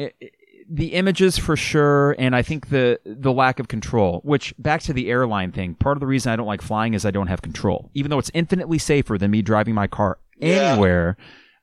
[0.00, 0.30] i- i-
[0.70, 4.20] the images for sure, and I think the the lack of control.
[4.22, 5.74] Which back to the airline thing.
[5.74, 8.18] Part of the reason I don't like flying is I don't have control, even though
[8.18, 10.72] it's infinitely safer than me driving my car Yeah.
[10.72, 11.16] anywhere.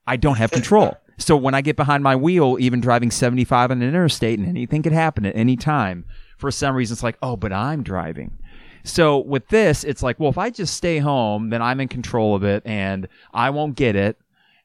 [0.07, 0.95] I don't have control.
[1.17, 4.83] So when I get behind my wheel, even driving 75 on an interstate, and anything
[4.83, 6.03] could happen at any time,
[6.37, 8.37] for some reason, it's like, oh, but I'm driving.
[8.83, 12.35] So with this, it's like, well, if I just stay home, then I'm in control
[12.35, 14.17] of it and I won't get it.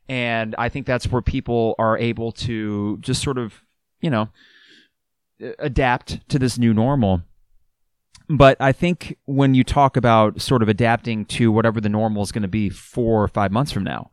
[0.08, 3.62] And I think that's where people are able to just sort of,
[4.00, 4.28] you know,
[5.58, 7.22] adapt to this new normal.
[8.28, 12.30] But I think when you talk about sort of adapting to whatever the normal is
[12.30, 14.10] going to be four or five months from now,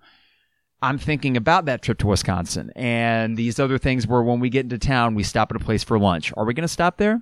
[0.82, 4.66] I'm thinking about that trip to Wisconsin and these other things where when we get
[4.66, 6.32] into town, we stop at a place for lunch.
[6.36, 7.22] Are we going to stop there?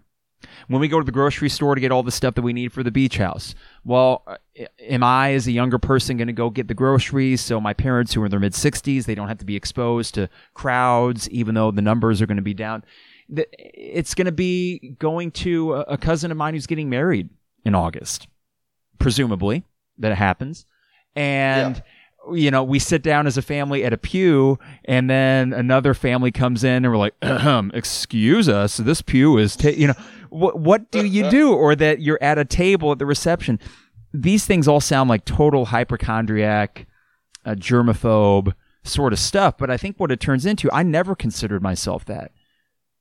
[0.68, 2.74] When we go to the grocery store to get all the stuff that we need
[2.74, 4.38] for the beach house, well, uh,
[4.80, 8.14] am I, as a younger person, going to go get the groceries so my parents
[8.14, 11.56] who are in their mid 60s, they don't have to be exposed to crowds, even
[11.56, 12.84] though the numbers are going to be down?
[13.30, 17.30] It's going to be going to a cousin of mine who's getting married
[17.64, 18.28] in August,
[19.00, 19.64] presumably,
[19.98, 20.66] that it happens.
[21.16, 21.82] And
[22.34, 26.32] you know, we sit down as a family at a pew, and then another family
[26.32, 29.93] comes in, and we're like, Ahem, "Excuse us, this pew is," ta-, you know,
[30.36, 31.53] what what do you do?
[31.53, 33.59] Or that you're at a table at the reception.
[34.13, 36.88] These things all sound like total hypochondriac,
[37.45, 39.57] uh, germaphobe sort of stuff.
[39.57, 42.31] But I think what it turns into, I never considered myself that,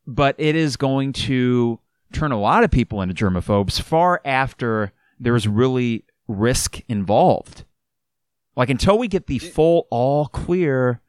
[0.07, 1.81] but it is going to
[2.13, 7.65] turn a lot of people into germaphobes far after there's really risk involved.
[8.57, 11.01] Like until we get the full all clear,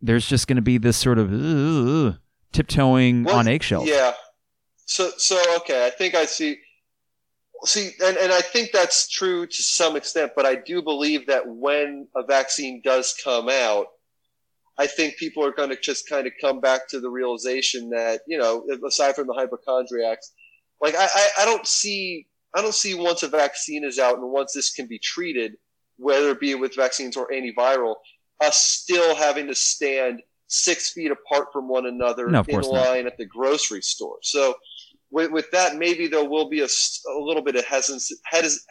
[0.00, 2.16] there's just going to be this sort of uh,
[2.52, 3.88] tiptoeing Well, on eggshells.
[3.88, 4.12] Yeah.
[4.86, 6.58] So so okay, I think I see.
[7.64, 11.44] See, and, and I think that's true to some extent, but I do believe that
[11.46, 13.86] when a vaccine does come out,
[14.78, 18.20] I think people are going to just kind of come back to the realization that
[18.26, 20.32] you know, aside from the hypochondriacs,
[20.80, 24.30] like I, I, I don't see I don't see once a vaccine is out and
[24.30, 25.56] once this can be treated,
[25.96, 27.96] whether it be with vaccines or antiviral,
[28.42, 32.88] us still having to stand six feet apart from one another No, in course not.
[32.88, 34.18] line at the grocery store.
[34.22, 34.54] So
[35.10, 36.68] with, with that, maybe there will be a
[37.18, 38.16] little bit of hesitancy,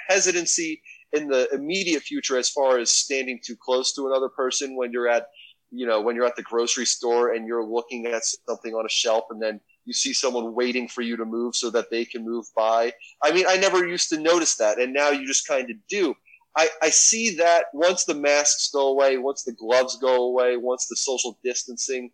[0.07, 0.82] hesitancy
[1.13, 5.07] in the immediate future as far as standing too close to another person when you're
[5.07, 5.28] at,
[5.71, 8.89] you know, when you're at the grocery store and you're looking at something on a
[8.89, 12.26] shelf and then you see someone waiting for you to move so that they can
[12.26, 12.91] move by.
[13.23, 16.15] I mean, I never used to notice that, and now you just kind of do.
[16.55, 20.87] I, I see that once the masks go away, once the gloves go away, once
[20.87, 22.11] the social distancing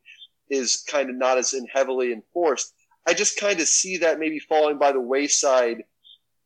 [0.50, 2.74] is kind of not as heavily enforced,
[3.08, 5.84] I just kind of see that maybe falling by the wayside,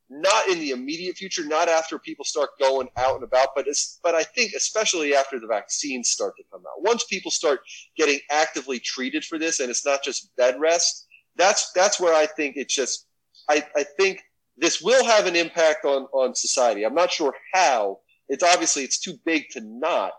[0.10, 4.00] not in the immediate future, not after people start going out and about, but it's,
[4.04, 6.84] but I think especially after the vaccines start to come out.
[6.84, 7.62] Once people start
[7.98, 12.26] getting actively treated for this, and it's not just bed rest, that's that's where I
[12.26, 13.08] think it's just.
[13.48, 14.24] I, I think
[14.58, 16.86] this will have an impact on on society.
[16.86, 18.00] I'm not sure how.
[18.28, 20.12] It's obviously it's too big to not,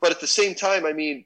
[0.00, 1.24] but at the same time, I mean,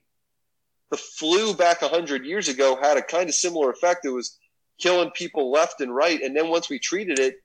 [0.90, 4.04] the flu back 100 years ago had a kind of similar effect.
[4.04, 4.38] It was
[4.78, 6.20] killing people left and right.
[6.20, 7.36] And then once we treated it,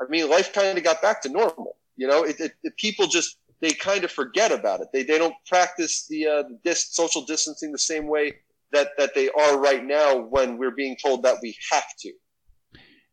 [0.00, 1.76] I mean, life kind of got back to normal.
[1.96, 4.88] You know, it, it, it people just, they kind of forget about it.
[4.92, 8.34] They, they don't practice the, uh, dis- social distancing the same way
[8.72, 12.12] that, that they are right now when we're being told that we have to.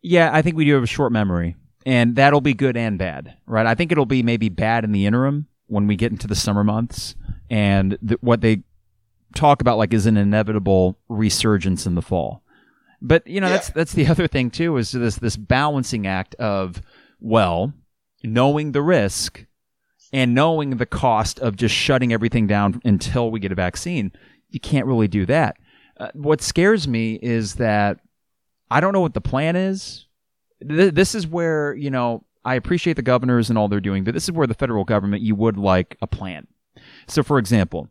[0.07, 3.35] Yeah, I think we do have a short memory, and that'll be good and bad,
[3.47, 3.65] right?
[3.65, 6.63] I think it'll be maybe bad in the interim when we get into the summer
[6.63, 7.15] months
[7.49, 8.61] and th- what they
[9.33, 12.43] talk about like is an inevitable resurgence in the fall.
[13.01, 13.53] But you know, yeah.
[13.53, 16.83] that's that's the other thing too is this this balancing act of
[17.19, 17.73] well,
[18.23, 19.43] knowing the risk
[20.13, 24.11] and knowing the cost of just shutting everything down until we get a vaccine.
[24.49, 25.57] You can't really do that.
[25.97, 28.01] Uh, what scares me is that
[28.69, 30.05] I don't know what the plan is.
[30.67, 34.13] Th- this is where, you know, I appreciate the governors and all they're doing, but
[34.13, 36.47] this is where the federal government you would like a plan.
[37.07, 37.89] So, for example,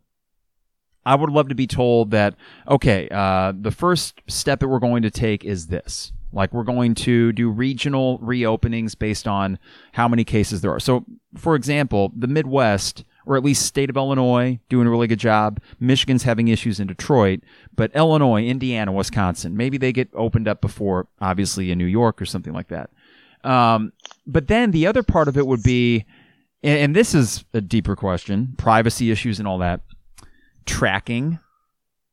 [1.04, 2.34] I would love to be told that,
[2.68, 6.12] okay, uh, the first step that we're going to take is this.
[6.32, 9.58] Like, we're going to do regional reopenings based on
[9.92, 10.80] how many cases there are.
[10.80, 11.04] So,
[11.36, 15.60] for example, the Midwest, or at least state of Illinois, doing a really good job.
[15.80, 17.40] Michigan's having issues in Detroit,
[17.74, 22.26] but Illinois, Indiana, Wisconsin, maybe they get opened up before, obviously, in New York or
[22.26, 22.90] something like that.
[23.42, 23.92] Um,
[24.26, 26.04] but then the other part of it would be,
[26.62, 29.80] and, and this is a deeper question, privacy issues and all that
[30.66, 31.38] tracking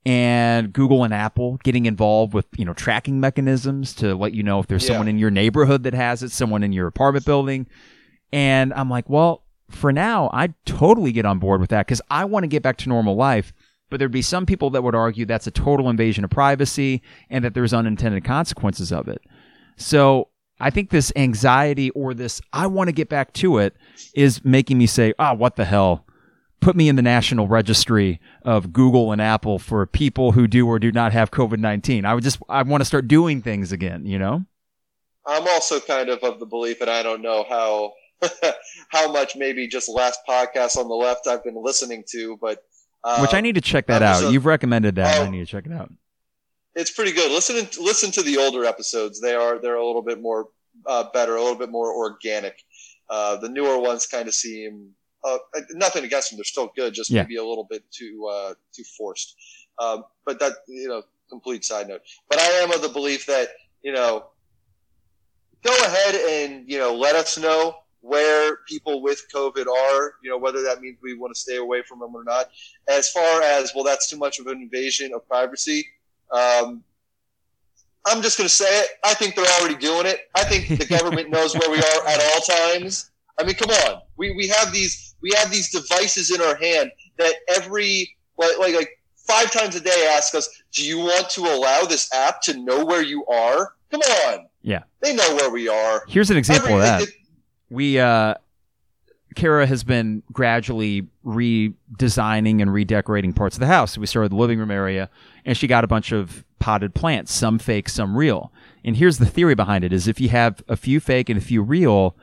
[0.06, 4.60] and Google and Apple getting involved with, you know, tracking mechanisms to let you know
[4.60, 4.90] if there's yeah.
[4.90, 7.68] someone in your neighborhood that has it, someone in your apartment building.
[8.34, 12.26] And I'm like, well, for now, I'd totally get on board with that because I
[12.26, 13.54] want to get back to normal life.
[13.90, 17.44] But there'd be some people that would argue that's a total invasion of privacy and
[17.44, 19.22] that there's unintended consequences of it.
[19.76, 20.30] So
[20.62, 23.76] I think this anxiety or this I want to get back to it
[24.16, 26.06] is making me say, ah, oh, what the hell?
[26.62, 30.80] put me in the national registry of Google and Apple for people who do or
[30.80, 32.06] do not have COVID 19.
[32.06, 34.46] I would just, I want to start doing things again, you know?
[35.26, 37.94] I'm also kind of of the belief, and I don't know how.
[38.90, 42.64] how much maybe just last podcast on the left I've been listening to, but
[43.04, 44.32] um, which I need to check that out.
[44.32, 45.22] You've recommended that.
[45.22, 45.92] I need to check it out.
[46.76, 47.32] It's pretty good.
[47.32, 49.20] Listen, listen to the older episodes.
[49.20, 50.50] They are they're a little bit more
[50.86, 52.64] uh, better, a little bit more organic.
[53.10, 54.92] Uh, the newer ones kind of seem
[55.24, 55.38] uh,
[55.72, 56.94] nothing against them; they're still good.
[56.94, 57.24] Just yeah.
[57.24, 59.36] maybe a little bit too uh, too forced.
[59.80, 62.02] Um, but that you know, complete side note.
[62.30, 63.50] But I am of the belief that
[63.82, 64.28] you know,
[65.64, 70.14] go ahead and you know, let us know where people with COVID are.
[70.22, 72.50] You know, whether that means we want to stay away from them or not.
[72.90, 75.88] As far as well, that's too much of an invasion of privacy.
[76.32, 76.84] Um,
[78.06, 78.90] I'm just going to say it.
[79.04, 80.30] I think they're already doing it.
[80.36, 83.12] I think the government knows where we are at all times.
[83.40, 84.02] I mean, come on.
[84.18, 88.76] We, we have these we have these devices in our hand that every like, like
[88.76, 92.58] like five times a day ask us, "Do you want to allow this app to
[92.58, 94.48] know where you are?" Come on.
[94.62, 94.84] Yeah.
[95.02, 96.04] They know where we are.
[96.08, 97.04] Here's an example of that.
[97.04, 97.10] It,
[97.72, 98.36] we uh
[99.34, 103.98] Kara has been gradually redesigning and redecorating parts of the house.
[103.98, 105.10] we started the living room area,
[105.46, 108.52] and she got a bunch of potted plants, some fake, some real.
[108.84, 111.42] And here's the theory behind it: is if you have a few fake and a
[111.42, 112.16] few real,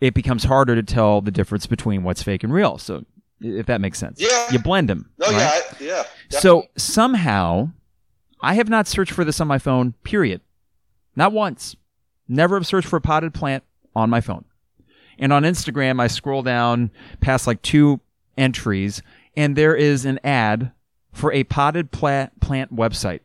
[0.00, 2.78] it becomes harder to tell the difference between what's fake and real.
[2.78, 3.04] So
[3.40, 4.20] if that makes sense.
[4.20, 4.52] Yeah.
[4.52, 5.10] You blend them.
[5.18, 5.62] No, right?
[5.80, 6.04] yeah, yeah.
[6.30, 6.38] Definitely.
[6.38, 7.70] So somehow,
[8.40, 9.94] I have not searched for this on my phone.
[10.04, 10.42] Period.
[11.16, 11.74] Not once.
[12.28, 13.64] Never have searched for a potted plant
[13.96, 14.44] on my phone.
[15.22, 18.00] And on Instagram, I scroll down past like two
[18.36, 19.02] entries,
[19.36, 20.72] and there is an ad
[21.12, 23.20] for a potted plant plant website.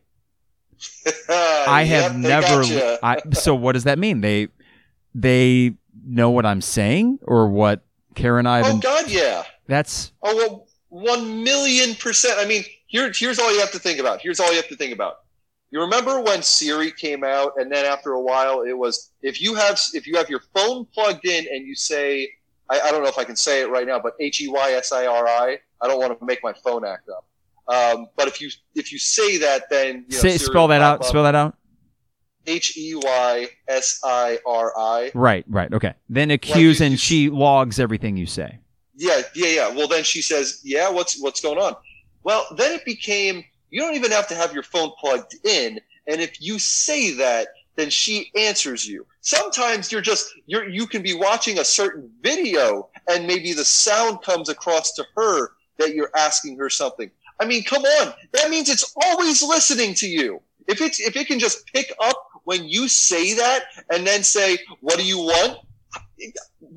[1.28, 2.98] I have yep, never.
[3.02, 4.20] I, so what does that mean?
[4.20, 4.46] They
[5.12, 5.74] they
[6.04, 7.82] know what I'm saying or what
[8.14, 8.70] Karen and I.
[8.70, 9.42] oh God, yeah.
[9.66, 12.38] That's oh well, one million percent.
[12.38, 14.20] I mean, here, here's all you have to think about.
[14.20, 15.22] Here's all you have to think about.
[15.70, 19.54] You remember when Siri came out, and then after a while, it was if you
[19.54, 22.30] have if you have your phone plugged in and you say,
[22.70, 24.72] I, I don't know if I can say it right now, but H E Y
[24.72, 25.58] S I R I.
[25.80, 27.26] I don't want to make my phone act up.
[27.68, 31.00] Um, but if you if you say that, then you know, say, spell that out.
[31.00, 31.04] Up.
[31.04, 31.54] Spell that out.
[32.46, 35.10] H E Y S I R I.
[35.14, 35.72] Right, right.
[35.72, 35.92] Okay.
[36.08, 38.58] Then accuse and she logs everything you say.
[38.96, 39.70] Yeah, yeah, yeah.
[39.70, 41.76] Well, then she says, "Yeah, what's what's going on?"
[42.24, 46.20] Well, then it became you don't even have to have your phone plugged in, and
[46.20, 49.06] if you say that, then she answers you.
[49.20, 54.20] Sometimes you're just you're you can be watching a certain video and maybe the sound
[54.22, 57.08] comes across to her that you're asking her something.
[57.40, 58.14] I mean, come on.
[58.32, 60.42] That means it's always listening to you.
[60.66, 64.58] If it's if it can just pick up when you say that and then say,
[64.80, 65.58] "What do you want?"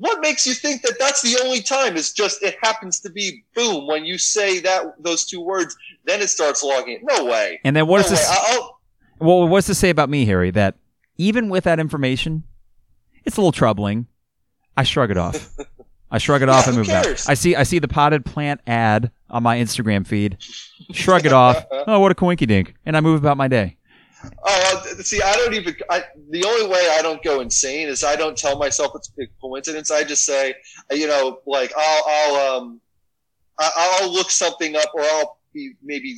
[0.02, 1.96] What makes you think that that's the only time?
[1.96, 5.76] It's just it happens to be boom when you say that those two words,
[6.06, 6.94] then it starts logging.
[6.96, 7.02] it.
[7.04, 7.60] No way.
[7.62, 8.28] And then what's no this?
[8.28, 8.80] I'll,
[9.20, 10.50] well, what's to say about me, Harry?
[10.50, 10.74] That
[11.18, 12.42] even with that information,
[13.24, 14.08] it's a little troubling.
[14.76, 15.56] I shrug it off.
[16.10, 17.06] I shrug it off Yeah, and move on.
[17.28, 20.38] I see I see the potted plant ad on my Instagram feed.
[20.90, 21.64] Shrug it off.
[21.86, 22.74] Oh, what a coinky dink.
[22.86, 23.76] And I move about my day.
[24.44, 25.74] Oh, see, I don't even.
[25.90, 29.26] I, the only way I don't go insane is I don't tell myself it's a
[29.40, 29.90] coincidence.
[29.90, 30.54] I just say,
[30.90, 32.80] uh, you know, like I'll, I'll, um,
[33.58, 36.16] I'll look something up, or I'll be maybe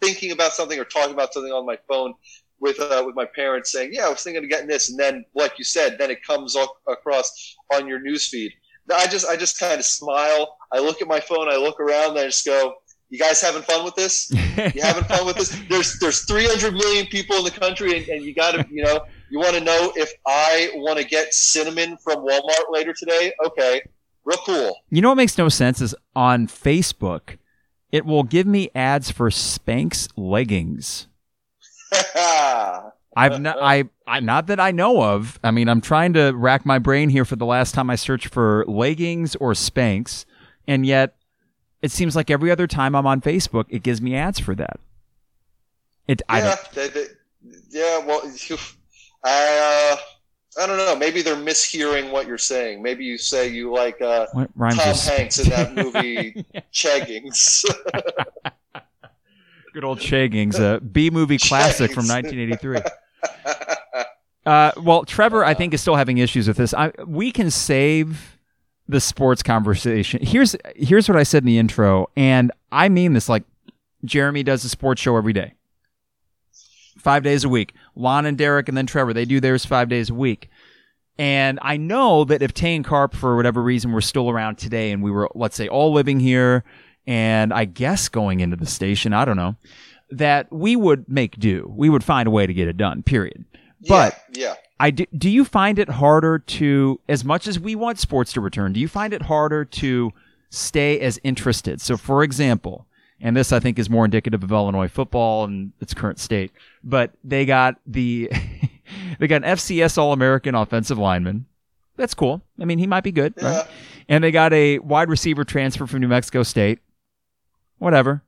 [0.00, 2.14] thinking about something or talking about something on my phone
[2.60, 5.24] with uh, with my parents, saying, "Yeah, I was thinking of getting this," and then,
[5.34, 6.56] like you said, then it comes
[6.88, 8.52] across on your news feed.
[8.94, 10.56] I just, I just kind of smile.
[10.72, 11.48] I look at my phone.
[11.48, 12.10] I look around.
[12.10, 12.74] And I just go,
[13.12, 15.50] "You guys having fun with this?" you having fun with this?
[15.68, 19.04] There's there's 300 million people in the country, and, and you got to you know
[19.28, 23.34] you want to know if I want to get cinnamon from Walmart later today.
[23.46, 23.82] Okay,
[24.24, 24.78] real cool.
[24.88, 27.36] You know what makes no sense is on Facebook,
[27.90, 31.06] it will give me ads for Spanx leggings.
[33.14, 35.38] I've not, I, I, not that I know of.
[35.44, 38.28] I mean, I'm trying to rack my brain here for the last time I searched
[38.28, 40.24] for leggings or Spanx,
[40.66, 41.16] and yet
[41.82, 44.78] it seems like every other time I'm on Facebook, it gives me ads for that.
[46.08, 47.06] It, I yeah, don't, they, they,
[47.70, 47.98] yeah.
[48.04, 48.56] Well, you,
[49.24, 50.96] I uh, I don't know.
[50.96, 52.82] Maybe they're mishearing what you're saying.
[52.82, 57.64] Maybe you say you like uh, Tom Hanks in that movie Cheggings.
[59.72, 62.80] Good old Shaggings, a B movie classic from 1983.
[64.44, 66.74] Uh, well, Trevor, I think is still having issues with this.
[66.74, 68.38] I, we can save
[68.88, 70.20] the sports conversation.
[70.22, 73.28] Here's here's what I said in the intro, and I mean this.
[73.28, 73.44] Like
[74.04, 75.54] Jeremy does a sports show every day,
[76.98, 77.74] five days a week.
[77.94, 80.48] Lon and Derek, and then Trevor, they do theirs five days a week.
[81.18, 84.90] And I know that if Tay and Carp, for whatever reason, were still around today,
[84.92, 86.64] and we were, let's say, all living here,
[87.06, 89.56] and I guess going into the station, I don't know,
[90.10, 91.70] that we would make do.
[91.76, 93.02] We would find a way to get it done.
[93.02, 93.44] Period.
[93.86, 94.54] But yeah, yeah.
[94.82, 98.40] I do, do you find it harder to, as much as we want sports to
[98.40, 100.12] return, do you find it harder to
[100.50, 101.80] stay as interested?
[101.80, 102.86] So, for example,
[103.20, 106.50] and this I think is more indicative of Illinois football and its current state,
[106.82, 108.28] but they got the
[109.20, 111.46] they got an FCS All American offensive lineman.
[111.96, 112.42] That's cool.
[112.60, 113.58] I mean, he might be good, Yeah.
[113.58, 113.66] right?
[114.08, 116.80] And they got a wide receiver transfer from New Mexico State.
[117.78, 118.22] Whatever.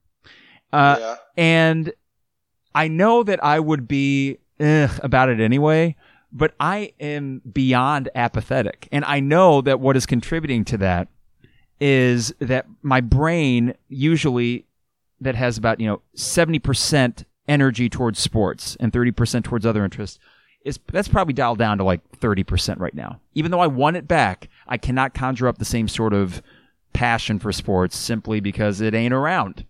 [0.72, 1.14] Uh, yeah.
[1.36, 1.92] and
[2.74, 5.96] I know that I would be about it anyway,
[6.34, 8.88] but I am beyond apathetic.
[8.90, 11.08] And I know that what is contributing to that
[11.80, 14.66] is that my brain usually
[15.20, 20.18] that has about, you know, 70% energy towards sports and 30% towards other interests
[20.64, 23.20] is that's probably dialed down to like 30% right now.
[23.34, 26.42] Even though I want it back, I cannot conjure up the same sort of
[26.92, 29.66] passion for sports simply because it ain't around.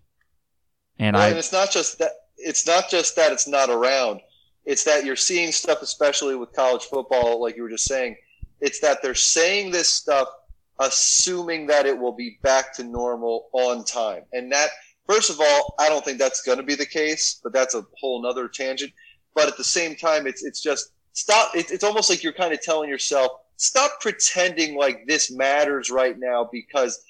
[0.97, 2.11] And Well, I and it's not just that.
[2.37, 4.21] It's not just that it's not around.
[4.65, 8.15] It's that you're seeing stuff, especially with college football, like you were just saying.
[8.61, 10.27] It's that they're saying this stuff,
[10.79, 14.69] assuming that it will be back to normal on time, and that.
[15.07, 17.85] First of all, I don't think that's going to be the case, but that's a
[17.99, 18.91] whole nother tangent.
[19.35, 21.55] But at the same time, it's it's just stop.
[21.55, 26.17] It, it's almost like you're kind of telling yourself, stop pretending like this matters right
[26.17, 27.03] now because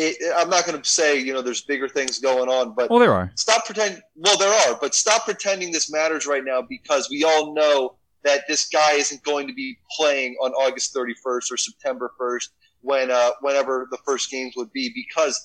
[0.00, 2.98] it, I'm not going to say you know there's bigger things going on, but well,
[2.98, 3.30] there are.
[3.34, 4.00] stop pretending.
[4.16, 8.42] Well, there are, but stop pretending this matters right now because we all know that
[8.48, 12.48] this guy isn't going to be playing on August 31st or September 1st
[12.82, 15.40] when uh, whenever the first games would be because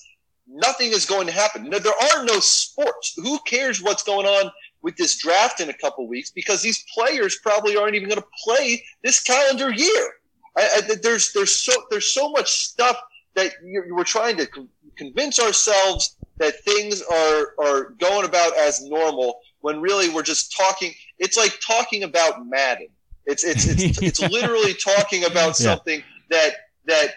[0.48, 1.70] nothing is going to happen.
[1.70, 3.14] No, there are no sports.
[3.18, 4.52] Who cares what's going on
[4.82, 8.28] with this draft in a couple weeks because these players probably aren't even going to
[8.44, 10.14] play this calendar year.
[10.58, 12.98] I, I, there's there's so there's so much stuff
[13.36, 13.52] that
[13.90, 14.48] we're trying to
[14.98, 20.94] convince ourselves that things are are going about as normal when really we're just talking.
[21.20, 22.88] It's like talking about Madden.
[23.26, 25.74] It's it's it's, it's literally talking about Yeah.
[25.76, 26.52] something that
[26.86, 27.12] that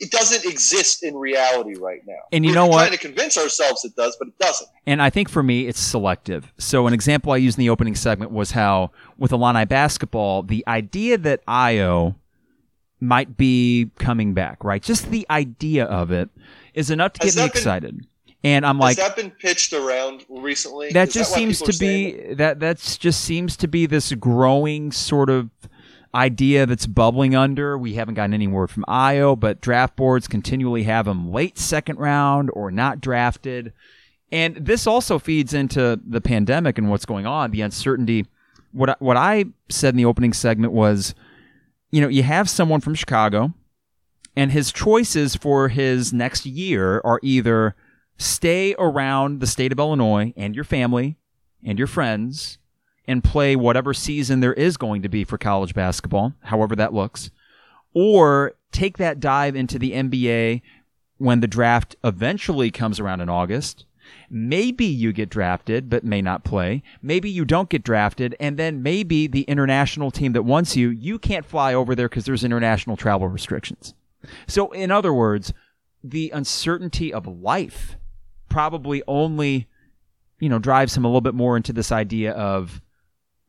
[0.00, 2.14] it doesn't exist in reality right now.
[2.32, 2.78] And you We're know what?
[2.88, 4.68] Trying to convince ourselves it does, but it doesn't.
[4.86, 6.52] And I think for me, it's selective.
[6.58, 10.64] So, an example I used in the opening segment was how, with Illini basketball, the
[10.66, 12.16] idea that Ayo
[13.04, 14.82] might be coming back, right?
[14.82, 16.30] Just the idea of it
[16.74, 18.06] is enough to Has get me that been- excited.
[18.42, 20.90] And I'm like, Has that been pitched around recently?
[20.92, 22.28] that Is just why seems to saying that?
[22.28, 25.48] be that that's just seems to be this growing sort of
[26.14, 27.78] idea that's bubbling under.
[27.78, 31.98] We haven't gotten any word from Ayo, but draft boards continually have them late second
[31.98, 33.72] round or not drafted.
[34.30, 38.26] And this also feeds into the pandemic and what's going on, the uncertainty.
[38.72, 41.14] What I, what I said in the opening segment was,
[41.90, 43.52] you know, you have someone from Chicago
[44.36, 47.76] And his choices for his next year are either
[48.18, 51.16] stay around the state of Illinois and your family
[51.64, 52.58] and your friends
[53.06, 57.30] and play whatever season there is going to be for college basketball, however that looks,
[57.92, 60.62] or take that dive into the NBA
[61.18, 63.84] when the draft eventually comes around in August.
[64.30, 66.82] Maybe you get drafted, but may not play.
[67.02, 71.18] Maybe you don't get drafted, and then maybe the international team that wants you, you
[71.18, 73.94] can't fly over there because there's international travel restrictions.
[74.46, 75.52] So, in other words,
[76.02, 77.96] the uncertainty of life
[78.48, 79.68] probably only,
[80.38, 82.80] you know, drives him a little bit more into this idea of,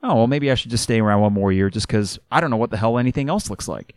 [0.01, 2.49] oh, well, maybe I should just stay around one more year just because I don't
[2.49, 3.93] know what the hell anything else looks like.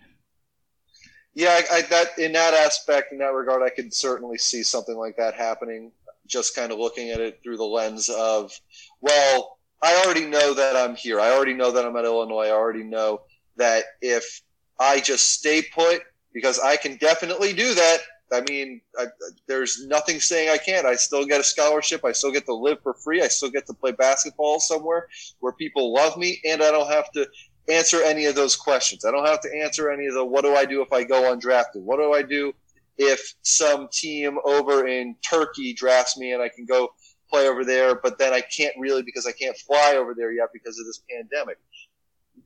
[1.35, 4.97] Yeah, I, I, that in that aspect, in that regard, I could certainly see something
[4.97, 5.93] like that happening.
[6.29, 8.53] Just kind of looking at it through the lens of,
[9.01, 11.21] well, I already know that I'm here.
[11.21, 12.47] I already know that I'm at Illinois.
[12.47, 13.23] I already know
[13.57, 14.43] that if
[14.79, 16.03] I just stay put,
[16.33, 17.99] because I can definitely do that.
[18.33, 19.07] I mean, I,
[19.47, 20.87] there's nothing saying I can't.
[20.87, 22.05] I still get a scholarship.
[22.05, 23.23] I still get to live for free.
[23.23, 25.09] I still get to play basketball somewhere
[25.41, 27.27] where people love me, and I don't have to
[27.69, 29.05] answer any of those questions.
[29.05, 31.35] I don't have to answer any of the what do I do if I go
[31.35, 31.83] undrafted?
[31.83, 32.53] What do I do
[32.99, 36.91] if some team over in Turkey drafts me and I can go
[37.31, 40.49] play over there, but then I can't really because I can't fly over there yet
[40.53, 41.59] because of this pandemic.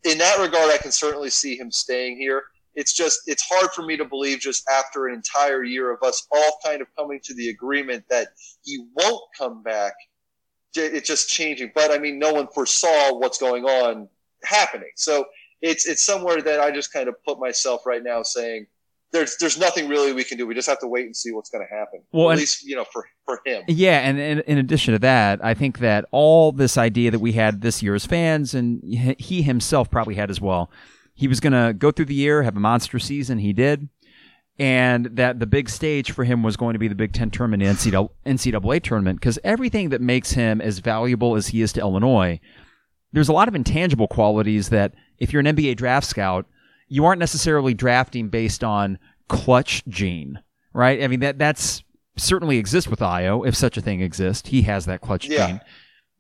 [0.05, 2.45] In that regard, I can certainly see him staying here.
[2.74, 6.27] It's just it's hard for me to believe just after an entire year of us
[6.31, 8.29] all kind of coming to the agreement that
[8.62, 9.95] he won't come back
[10.74, 11.70] it's just changing.
[11.74, 14.09] But i mean no one foresaw what's going on
[14.43, 14.91] happening.
[14.97, 15.27] So
[15.61, 18.66] it's it's somewhere that i just kind of put myself right now saying
[19.12, 21.51] there's there's nothing really we can do we just have to wait and see what's
[21.51, 24.59] going to happen well at least you know for for him yeah and, and in
[24.59, 28.06] addition to that i think that all this idea that we had this year as
[28.06, 28.82] fans and
[29.18, 30.70] he himself probably had as well
[31.14, 33.39] he was going to go through the year, have a monster season.
[33.39, 33.89] He did.
[34.59, 37.62] And that the big stage for him was going to be the Big Ten tournament,
[37.62, 42.39] NCAA, NCAA tournament, because everything that makes him as valuable as he is to Illinois,
[43.12, 46.47] there's a lot of intangible qualities that if you're an NBA draft scout,
[46.93, 50.39] you aren't necessarily drafting based on clutch gene,
[50.74, 51.02] right?
[51.02, 51.82] I mean, that that's
[52.19, 54.51] certainly exists with Ayo, if such a thing exists.
[54.51, 55.47] He has that clutch yeah.
[55.47, 55.60] gene.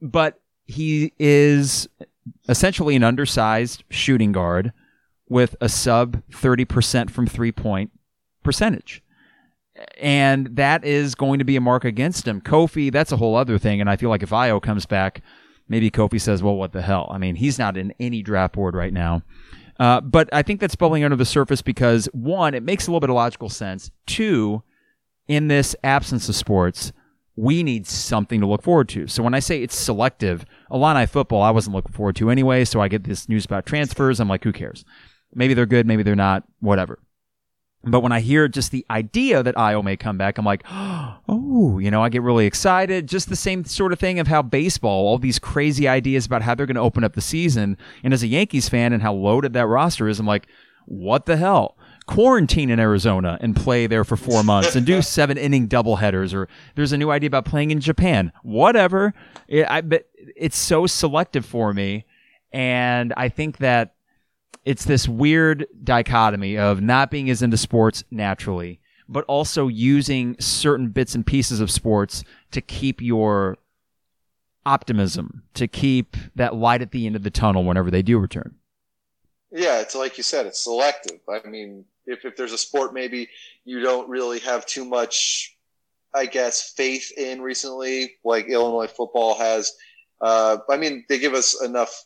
[0.00, 1.90] But he is
[2.48, 4.72] essentially an undersized shooting guard
[5.28, 7.90] with a sub 30% from three point
[8.42, 9.02] percentage.
[10.00, 12.40] And that is going to be a mark against him.
[12.40, 13.82] Kofi, that's a whole other thing.
[13.82, 15.20] And I feel like if Ayo comes back,
[15.68, 17.10] maybe Kofi says, well, what the hell?
[17.12, 19.22] I mean, he's not in any draft board right now.
[19.78, 23.00] Uh, but I think that's bubbling under the surface because one, it makes a little
[23.00, 23.90] bit of logical sense.
[24.06, 24.62] Two,
[25.28, 26.92] in this absence of sports,
[27.36, 29.06] we need something to look forward to.
[29.06, 32.64] So when I say it's selective, Illini football, I wasn't looking forward to anyway.
[32.64, 34.20] So I get this news about transfers.
[34.20, 34.84] I'm like, who cares?
[35.34, 36.98] Maybe they're good, maybe they're not, whatever.
[37.84, 41.78] But when I hear just the idea that Ayo may come back, I'm like, oh,
[41.80, 43.08] you know, I get really excited.
[43.08, 46.54] Just the same sort of thing of how baseball, all these crazy ideas about how
[46.54, 47.76] they're going to open up the season.
[48.04, 50.46] And as a Yankees fan and how loaded that roster is, I'm like,
[50.86, 51.76] what the hell?
[52.06, 56.34] Quarantine in Arizona and play there for four months and do seven inning doubleheaders.
[56.34, 58.32] Or there's a new idea about playing in Japan.
[58.42, 59.14] Whatever.
[59.48, 60.06] It, I bet
[60.36, 62.04] it's so selective for me.
[62.52, 63.94] And I think that
[64.64, 70.88] it's this weird dichotomy of not being as into sports naturally, but also using certain
[70.88, 73.58] bits and pieces of sports to keep your
[74.64, 78.54] optimism, to keep that light at the end of the tunnel whenever they do return.
[79.50, 81.20] Yeah, it's like you said, it's selective.
[81.28, 83.28] I mean, if, if there's a sport maybe
[83.64, 85.56] you don't really have too much,
[86.14, 89.72] I guess, faith in recently, like Illinois football has.
[90.20, 92.04] Uh, I mean, they give us enough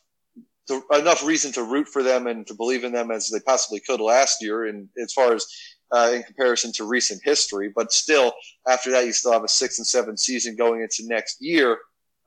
[0.91, 3.99] enough reason to root for them and to believe in them as they possibly could
[3.99, 4.65] last year.
[4.65, 5.45] And as far as
[5.91, 8.33] uh, in comparison to recent history, but still,
[8.67, 11.77] after that, you still have a six and seven season going into next year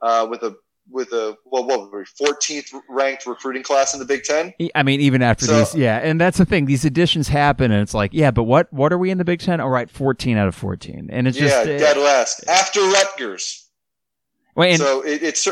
[0.02, 0.54] uh, with a
[0.90, 4.52] with a well, what were 14th ranked recruiting class in the Big Ten.
[4.74, 6.66] I mean, even after so, these, yeah, and that's the thing.
[6.66, 9.40] These additions happen, and it's like, yeah, but what what are we in the Big
[9.40, 9.60] Ten?
[9.60, 13.68] All right, 14 out of 14, and it's just yeah, dead last after Rutgers.
[14.56, 15.48] Wait, and, so it, it's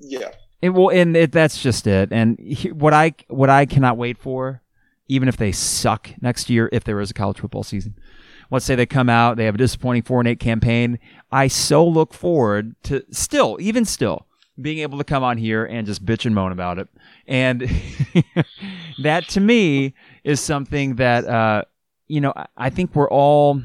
[0.00, 0.30] yeah.
[0.62, 2.10] It will, and it, that's just it.
[2.12, 4.62] And he, what I what I cannot wait for,
[5.08, 7.94] even if they suck next year, if there is a college football season.
[8.50, 10.98] Let's say they come out, they have a disappointing four and eight campaign.
[11.30, 14.26] I so look forward to still, even still,
[14.60, 16.88] being able to come on here and just bitch and moan about it.
[17.26, 17.70] And
[19.02, 21.62] that to me is something that uh,
[22.08, 23.62] you know I think we're all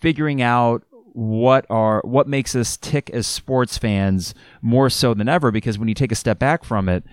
[0.00, 0.84] figuring out
[1.14, 5.88] what are what makes us tick as sports fans more so than ever because when
[5.88, 7.04] you take a step back from it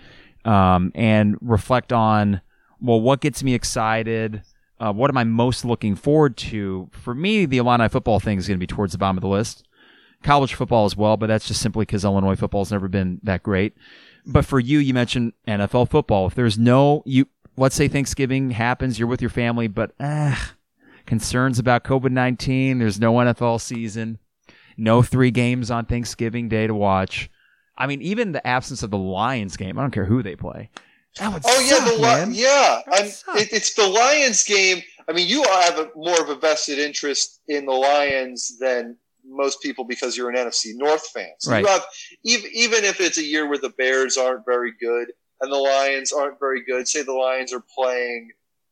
[0.45, 2.39] um, and reflect on
[2.79, 4.41] well what gets me excited
[4.79, 6.89] uh, what am I most looking forward to?
[6.91, 9.27] For me, the Illini football thing is going to be towards the bottom of the
[9.27, 9.65] list.
[10.23, 13.43] College football as well, but that's just simply because Illinois football has never been that
[13.43, 13.73] great.
[14.25, 16.27] But for you, you mentioned NFL football.
[16.27, 17.27] If there's no you,
[17.57, 20.53] let's say Thanksgiving happens, you're with your family, but ah,
[21.09, 22.79] concerns about COVID nineteen.
[22.79, 24.19] There's no NFL season,
[24.77, 27.29] no three games on Thanksgiving Day to watch.
[27.77, 29.77] I mean, even the absence of the Lions game.
[29.77, 30.69] I don't care who they play.
[31.17, 32.31] That would oh yeah, suck, the man.
[32.33, 32.81] Yeah.
[32.91, 34.81] I'm, it, it's the Lions game.
[35.07, 38.95] I mean, you have a, more of a vested interest in the Lions than
[39.25, 41.31] most people because you're an NFC North fan.
[41.39, 41.61] So Right.
[41.61, 41.85] you have
[42.23, 45.11] even even if it's a year where the Bears aren't very good
[45.41, 46.87] and the Lions aren't very good.
[46.87, 48.29] Say the Lions are playing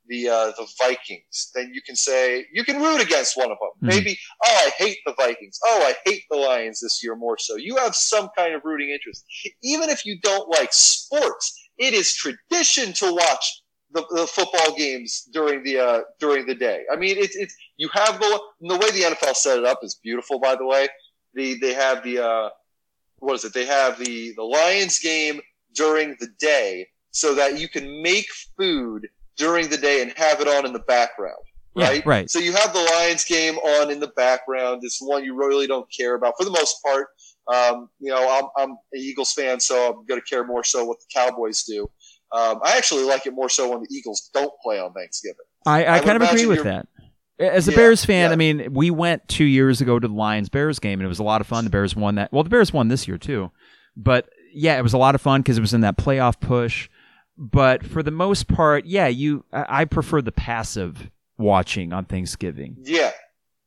[0.08, 3.70] the uh, the Vikings, then you can say you can root against one of them.
[3.84, 3.88] Mhm.
[3.96, 5.60] Maybe oh I hate the Vikings.
[5.66, 7.56] Oh I hate the Lions this year more so.
[7.56, 9.26] You have some kind of rooting interest,
[9.64, 11.46] even if you don't like sports.
[11.78, 13.62] It is tradition to watch
[13.92, 16.84] the, the football games during the uh, during the day.
[16.92, 19.96] I mean, it's it's you have the the way the NFL set it up is
[19.96, 20.40] beautiful.
[20.40, 20.88] By the way,
[21.34, 22.50] the they have the uh,
[23.20, 23.54] what is it?
[23.54, 25.42] They have the the Lions game
[25.76, 28.28] during the day so that you can make
[28.58, 29.08] food
[29.38, 31.38] during the day and have it on in the background.
[31.76, 32.30] Yeah, Right, right.
[32.30, 34.82] So you have the Lions game on in the background.
[34.84, 37.10] It's one you really don't care about for the most part.
[37.54, 40.84] Um, you know, I'm, I'm an Eagles fan, so I'm going to care more so
[40.86, 41.90] what the Cowboys do.
[42.32, 45.46] Um, I actually like it more so when the Eagles don't play on Thanksgiving.
[45.66, 46.88] I, I, I kind of agree with that.
[47.40, 48.34] As a Yeah, Bears fan, yeah.
[48.34, 51.20] I mean, we went two years ago to the Lions Bears game, and it was
[51.20, 51.64] a lot of fun.
[51.64, 52.34] The Bears won that.
[52.34, 53.52] Well, the Bears won this year too,
[53.96, 56.90] but yeah, it was a lot of fun because it was in that playoff push.
[57.38, 62.78] But for the most part, yeah, you I I prefer the passive watching on Thanksgiving.
[62.82, 63.12] Yeah,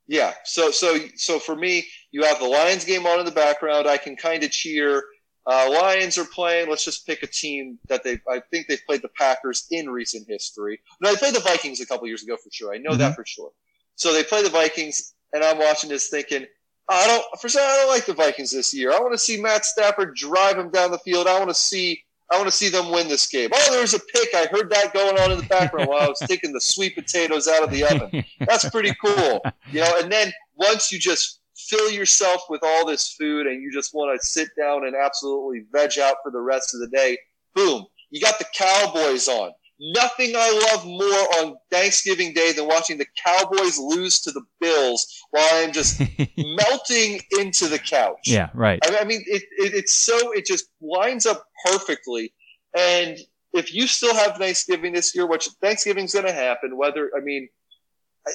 [0.08, 0.34] yeah.
[0.44, 3.86] So so so for me, you have the Lions game on in the background.
[3.86, 5.04] I can kind of cheer.
[5.46, 6.68] Uh, Lions are playing.
[6.68, 8.20] Let's just pick a team that they.
[8.28, 10.80] I think they've played the Packers in recent history.
[11.00, 12.74] No, they played the Vikings a couple years ago for sure.
[12.74, 13.52] I know that for sure.
[13.94, 16.46] So they play the Vikings, and I'm watching this thinking,
[16.88, 17.40] I don't.
[17.40, 18.92] For some, I don't like the Vikings this year.
[18.92, 21.26] I want to see Matt Stafford drive them down the field.
[21.26, 22.02] I want to see.
[22.30, 23.50] I want to see them win this game.
[23.52, 24.28] Oh, there's a pick.
[24.34, 27.48] I heard that going on in the background while I was taking the sweet potatoes
[27.48, 28.24] out of the oven.
[28.40, 29.42] That's pretty cool.
[29.72, 33.72] You know, and then once you just fill yourself with all this food and you
[33.72, 37.18] just want to sit down and absolutely veg out for the rest of the day,
[37.54, 39.50] boom, you got the Cowboys on.
[39.80, 45.06] Nothing I love more on Thanksgiving Day than watching the Cowboys lose to the Bills
[45.30, 46.00] while I'm just
[46.36, 48.20] melting into the couch.
[48.26, 48.78] yeah, right.
[48.84, 52.34] I I mean, it, it, it's so, it just lines up perfectly.
[52.76, 53.18] And
[53.54, 57.48] if you still have Thanksgiving this year, which Thanksgiving's going to happen, whether, I mean,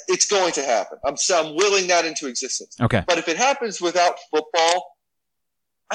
[0.07, 0.97] it's going to happen.
[1.05, 2.75] I'm, so I'm willing that into existence.
[2.81, 3.03] Okay.
[3.07, 4.94] But if it happens without football,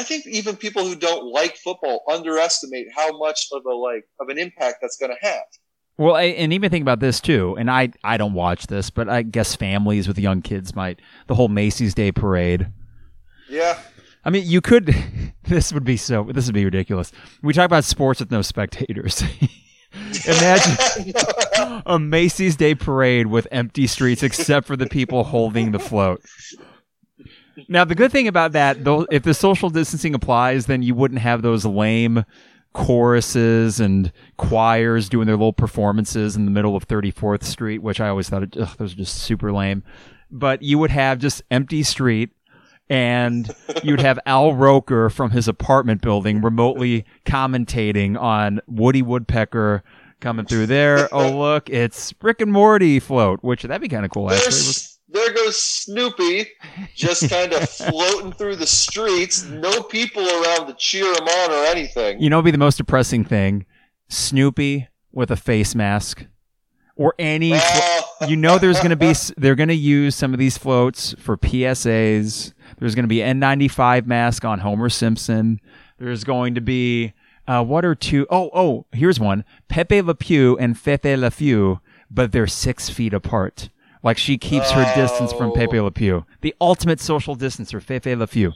[0.01, 4.29] I think even people who don't like football underestimate how much of a like of
[4.29, 5.43] an impact that's going to have.
[5.99, 7.57] Well, I, and even think about this too.
[7.59, 11.35] And I I don't watch this, but I guess families with young kids might the
[11.35, 12.69] whole Macy's Day Parade.
[13.51, 13.79] Yeah,
[14.25, 14.95] I mean, you could.
[15.45, 16.29] This would be so.
[16.33, 17.11] This would be ridiculous.
[17.43, 19.21] We talk about sports with no spectators.
[20.27, 21.13] Imagine
[21.87, 26.23] a Macy's Day Parade with empty streets except for the people holding the float.
[27.69, 31.21] Now, the good thing about that, though, if the social distancing applies, then you wouldn't
[31.21, 32.25] have those lame
[32.73, 38.09] choruses and choirs doing their little performances in the middle of 34th Street, which I
[38.09, 39.83] always thought ugh, those are just super lame.
[40.31, 42.31] But you would have just empty street,
[42.89, 43.51] and
[43.83, 49.83] you'd have Al Roker from his apartment building remotely commentating on Woody Woodpecker
[50.21, 51.09] coming through there.
[51.13, 54.90] Oh, look, it's Rick and Morty float, which that'd be kind of cool, actually.
[55.13, 56.47] There goes Snoopy,
[56.95, 59.45] just kind of floating through the streets.
[59.45, 62.21] No people around to cheer him on or anything.
[62.21, 63.67] You know, be the most depressing thing
[64.09, 66.27] Snoopy with a face mask,
[66.97, 67.53] or any.
[67.55, 68.03] Oh.
[68.29, 71.37] you know, there's going to be they're going to use some of these floats for
[71.37, 72.53] PSAs.
[72.79, 75.61] There's going to be N95 mask on Homer Simpson.
[75.99, 77.15] There's going to be
[77.49, 81.81] uh, what are two oh oh here's one Pepe Le Pew and Fefe Le Few,
[82.11, 83.71] but they're six feet apart.
[84.03, 85.55] Like she keeps her distance from Oh.
[85.55, 85.91] Pepe Le oh.
[85.91, 86.25] Pew.
[86.41, 88.53] The ultimate social distancer, Fefe Le Few.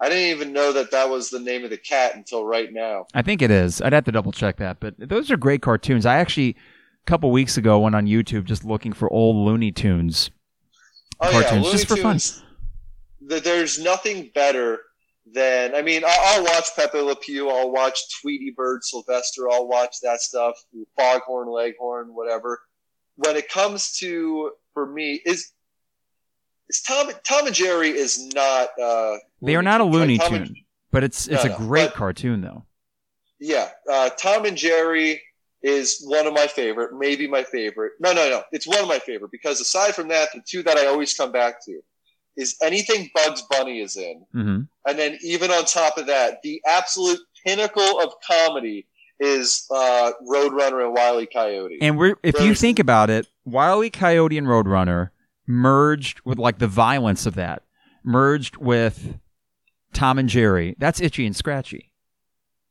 [0.00, 3.06] I didn't even know that that was the name of the cat until right now.
[3.14, 3.80] I think it is.
[3.80, 6.04] I'd have to double check that, but those are great cartoons.
[6.04, 10.30] I actually a couple weeks ago went on YouTube just looking for old Looney Tunes.
[11.20, 12.14] Oh Cartoons, yeah, just for fun.
[12.18, 12.42] Tunes,
[13.28, 14.80] th- There's nothing better
[15.32, 19.66] than I mean, I'll, I'll watch Pepe Le Pew, I'll watch Tweety Bird, Sylvester, I'll
[19.66, 20.62] watch that stuff,
[20.98, 22.60] Foghorn Leghorn, whatever.
[23.16, 25.52] When it comes to for me, is
[26.68, 30.56] is Tom Tom and Jerry is not uh, They are not a Looney and- Tune,
[30.90, 32.64] but it's it's No, a no, great but- cartoon though.
[33.40, 35.22] yeah, uh, Tom and Jerry
[35.62, 37.92] is one of my favorite, maybe my favorite.
[37.98, 38.42] No, no, no.
[38.52, 41.32] It's one of my favorite because aside from that, the two that I always come
[41.32, 41.80] back to
[42.36, 44.24] is anything Bugs Bunny is in.
[44.34, 44.60] Mm-hmm.
[44.88, 48.86] And then even on top of that, the absolute pinnacle of comedy
[49.20, 51.26] is uh, Roadrunner and Wile E.
[51.26, 51.78] Coyote.
[51.80, 53.90] And we're if you think about it, Wile E.
[53.90, 55.10] Coyote and Roadrunner
[55.46, 57.62] merged with like the violence of that,
[58.04, 59.18] merged with
[59.92, 60.74] Tom and Jerry.
[60.78, 61.92] That's itchy and scratchy.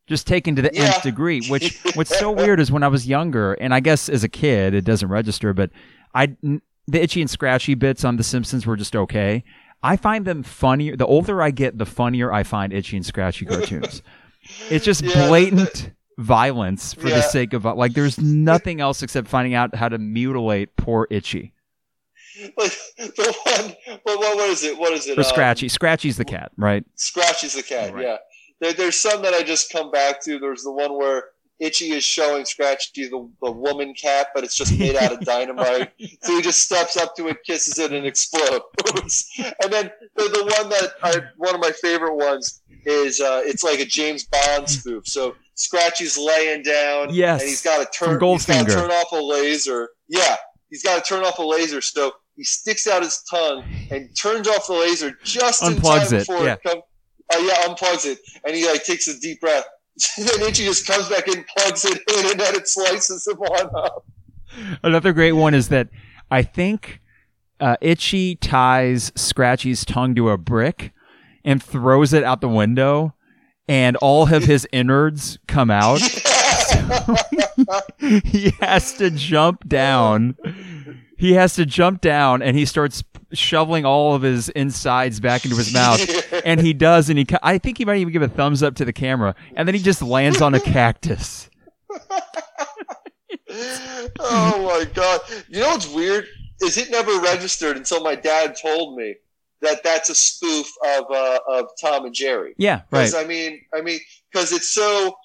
[0.06, 0.84] Just taken to the Yeah.
[0.84, 1.40] nth degree.
[1.48, 4.74] Which what's so weird is when I was younger, and I guess as a kid
[4.74, 5.70] it doesn't register, but
[6.14, 9.42] I the itchy and scratchy bits on The Simpsons were just okay.
[9.82, 10.96] I find them funnier.
[10.96, 14.02] The older I get, the funnier I find itchy and scratchy cartoons.
[14.70, 17.92] it's just Yeah, blatant violence for the sake of like.
[17.92, 21.52] There's nothing else except finding out how to mutilate poor itchy
[22.56, 24.78] like the one, what, what is it?
[24.78, 25.16] What is it?
[25.18, 25.68] or Um, Scratchy.
[25.68, 26.84] Scratchy's the cat, right?
[26.94, 27.94] Scratchy's the cat.
[27.94, 28.04] Right.
[28.04, 28.16] Yeah.
[28.60, 30.38] There, there's some that I just come back to.
[30.38, 34.78] There's the one where Itchy is showing Scratchy the, the woman cat, but it's just
[34.78, 35.92] made out of dynamite.
[36.22, 39.30] so he just steps up to it, kisses it, and explodes.
[39.62, 43.64] and then the, the one that I, one of my favorite ones is uh, it's
[43.64, 45.06] like a James Bond spoof.
[45.06, 48.20] So Scratchy's laying down, Yes, and he's got to turn.
[48.20, 49.88] He's got to turn off a laser.
[50.06, 50.36] Yeah,
[50.68, 51.80] he's got to turn off a laser.
[51.80, 56.14] So he sticks out his tongue and turns off the laser just in Unplugs time
[56.14, 56.52] it, before yeah.
[56.52, 56.82] it comes.
[57.32, 59.64] Oh yeah, unplugs it, and he like takes a deep breath.
[60.18, 63.38] and then Itchy just comes back in, plugs it in, and then it slices him
[63.38, 64.04] on up.
[64.82, 65.88] Another great one is that
[66.30, 67.00] I think
[67.60, 70.92] uh, Itchy ties Scratchy's tongue to a brick
[71.44, 73.14] and throws it out the window,
[73.68, 76.00] and all of his innards come out.
[77.98, 80.36] he has to jump down.
[81.16, 83.02] He has to jump down, and he starts
[83.32, 86.00] shoveling all of his insides back into his mouth.
[86.44, 88.84] And he does, and he I think he might even give a thumbs up to
[88.84, 91.50] the camera, and then he just lands on a cactus.
[94.20, 95.20] oh my god!
[95.48, 96.26] You know what's weird
[96.62, 99.14] is it never registered until my dad told me
[99.62, 100.66] that that's a spoof
[100.96, 102.54] of uh, of Tom and Jerry.
[102.58, 103.12] Yeah, right.
[103.14, 104.00] I mean, I mean,
[104.30, 105.16] because it's so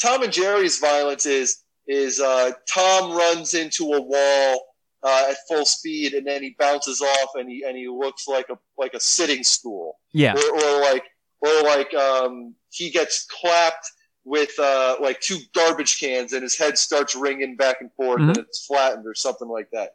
[0.00, 4.64] Tom and Jerry's violence is is uh, Tom runs into a wall
[5.02, 8.48] uh, at full speed and then he bounces off and he and he looks like
[8.50, 11.04] a like a sitting stool Yeah, or, or like
[11.40, 13.90] or like um, he gets clapped
[14.24, 18.38] with uh, like two garbage cans and his head starts ringing back and forth and
[18.38, 19.94] it's flattened or something like that.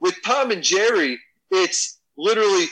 [0.00, 1.20] With Tom and Jerry,
[1.52, 2.66] it's literally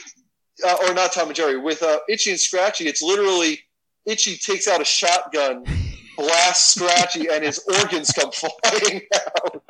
[0.67, 2.87] uh, or not Tom and Jerry with uh, Itchy and Scratchy.
[2.87, 3.61] It's literally
[4.07, 5.65] Itchy takes out a shotgun,
[6.17, 9.63] blasts Scratchy, and his organs come flying out.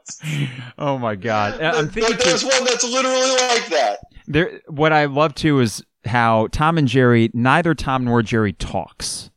[0.78, 1.60] Oh my god!
[1.60, 3.98] I'm thinking there's one that's literally like that.
[4.26, 4.60] there.
[4.68, 9.30] What I love too is how Tom and Jerry, neither Tom nor Jerry talks,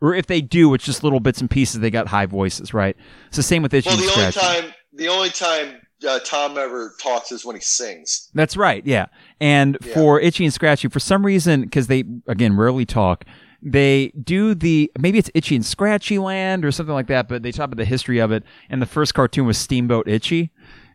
[0.00, 1.80] or if they do, it's just little bits and pieces.
[1.80, 2.96] They got high voices, right?
[3.28, 4.60] It's the same with Itchy Well, and the only Scratchy.
[4.62, 8.28] time the only time uh, Tom ever talks is when he sings.
[8.34, 8.84] That's right.
[8.86, 9.06] Yeah.
[9.40, 9.94] And Yeah.
[9.94, 13.24] for Itchy and Scratchy, for some reason, because they again rarely talk,
[13.62, 17.28] they do the maybe it's Itchy and Scratchy Land or something like that.
[17.28, 18.44] But they talk about the history of it.
[18.70, 20.50] And the first cartoon was Steamboat Itchy,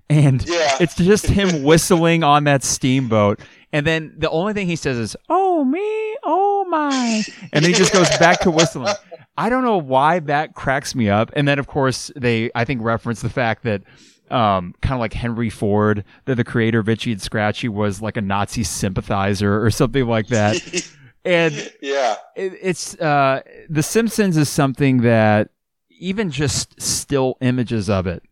[0.10, 0.78] and Yeah.
[0.80, 3.40] it's just him whistling on that steamboat.
[3.74, 7.78] And then the only thing he says is, "Oh me, oh my," and then he
[7.78, 8.94] just goes back to whistling.
[9.36, 11.32] I don't know why that cracks me up.
[11.36, 13.82] And then of course they, I think, reference the fact that.
[14.34, 18.18] Um, kind of like Henry Ford, that the creator of Itchy and Scratchy was like
[18.18, 20.60] a Nazi sympathizer or something like that.
[21.26, 22.18] And yeah.
[22.36, 25.52] it, it's uh, The Simpsons is something that
[25.90, 28.24] even just still images of it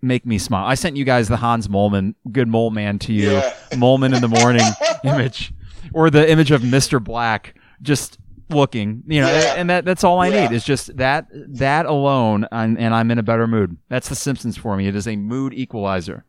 [0.00, 0.64] make me smile.
[0.64, 3.52] I sent you guys the Hans Moleman, good mole man to you, Yeah.
[3.72, 4.62] Moleman in the morning
[5.04, 5.52] image,
[5.92, 8.17] or the image of Mister Black just
[8.50, 9.54] looking, you know, Yeah.
[9.56, 10.48] and that that's all I Yeah.
[10.48, 13.76] need is just that that alone, and, and I'm in a better mood.
[13.88, 14.86] That's The Simpsons for me.
[14.88, 16.24] It is a mood equalizer.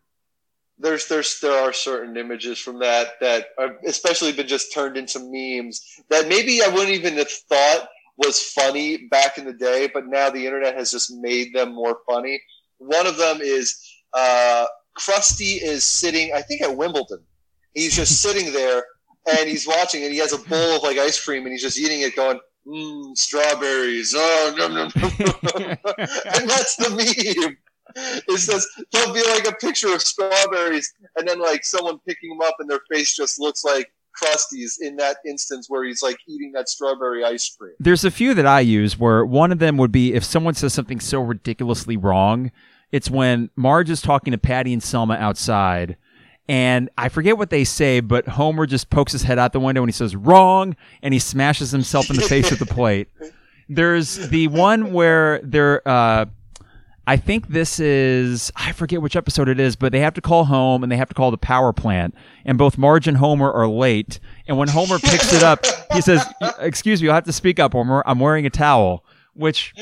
[0.81, 5.19] there's there's there are certain images from that that have especially been just turned into
[5.21, 10.07] memes that maybe I wouldn't even have thought was funny back in the day, but
[10.07, 12.41] now the internet has just made them more funny.
[12.77, 13.77] One of them is
[14.13, 14.65] uh,
[14.97, 17.23] Krusty is sitting, I think, at Wimbledon.
[17.73, 18.83] He's just sitting there
[19.27, 21.79] and he's watching, and he has a bowl of like ice cream, and he's just
[21.79, 25.11] eating it, going, "Mmm, strawberries." Oh, nom, nom, nom."
[26.35, 26.89] and that's the
[27.45, 27.57] meme.
[27.95, 32.41] It says there'll be like a picture of strawberries, and then like someone picking them
[32.41, 36.51] up, and their face just looks like Krusty's in that instance where he's like eating
[36.53, 37.73] that strawberry ice cream.
[37.79, 40.73] There's a few that I use where one of them would be if someone says
[40.73, 42.51] something so ridiculously wrong,
[42.91, 45.97] it's when Marge is talking to Patty and Selma outside.
[46.49, 49.83] And I forget what they say, but Homer just pokes his head out the window
[49.83, 53.07] and he says, wrong, and he smashes himself in the face with the plate.
[53.69, 56.25] There's the one where they're, uh,
[57.05, 60.45] I think this is I forget which episode it is, but they have to call
[60.45, 62.15] home and they have to call the power plant,
[62.45, 64.19] and both Marge and Homer are late.
[64.47, 66.23] And when Homer picks it up, he says,
[66.59, 68.03] "Excuse me, you'll have to speak up, Homer.
[68.05, 69.03] I'm wearing a towel,"
[69.33, 69.73] which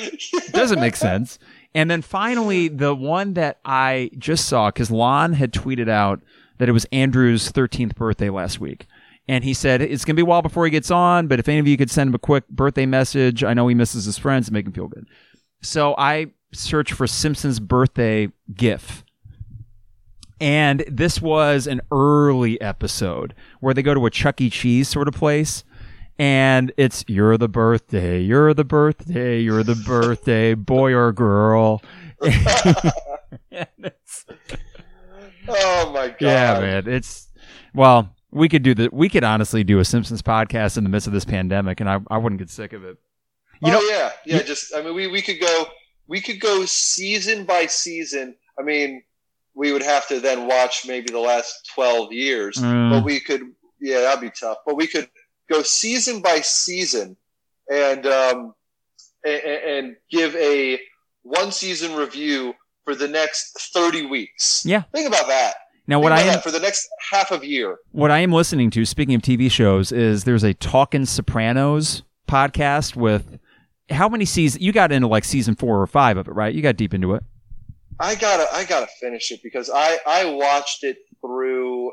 [0.53, 1.37] doesn't make sense.
[1.75, 6.21] And then finally, the one that I just saw because Lon had tweeted out
[6.57, 8.87] that it was Andrew's 13th birthday last week.
[9.27, 11.49] And he said, it's going to be a while before he gets on, but if
[11.49, 14.17] any of you could send him a quick birthday message, I know he misses his
[14.17, 15.05] friends and make him feel good.
[15.61, 19.03] So I searched for Simpsons birthday GIF.
[20.39, 24.49] And this was an early episode where they go to a Chuck E.
[24.49, 25.63] Cheese sort of place.
[26.19, 31.81] And it's, you're the birthday, you're the birthday, you're the birthday, boy or girl.
[35.47, 36.21] oh my god!
[36.21, 36.87] Yeah, man.
[36.87, 37.27] It's
[37.73, 41.07] well, we could do the we could honestly do a Simpsons podcast in the midst
[41.07, 42.97] of this pandemic, and I, I wouldn't get sick of it.
[43.61, 44.43] You oh know, yeah, yeah.
[44.43, 45.65] Just I mean, we we could go
[46.07, 48.35] we could go season by season.
[48.59, 49.03] I mean,
[49.53, 52.91] we would have to then watch maybe the last twelve years, mm.
[52.91, 53.41] but we could.
[53.79, 54.57] Yeah, that'd be tough.
[54.65, 55.09] But we could
[55.49, 57.15] go season by season,
[57.71, 58.53] and um,
[59.25, 60.79] and, and give a
[61.23, 62.53] one season review
[62.87, 64.63] for the next 30 weeks.
[64.65, 64.83] Yeah.
[64.93, 65.55] Think about that.
[65.87, 67.79] Now, what I am for the next half of year.
[67.91, 72.95] What I am listening to, speaking of TV shows, is there's a Talking Sopranos podcast
[72.95, 73.39] with
[73.89, 74.63] how many seasons?
[74.63, 76.55] You got into like season four or five of it, right?
[76.55, 77.23] You got deep into it.
[77.99, 81.91] I gotta, I gotta finish it because I, I watched it through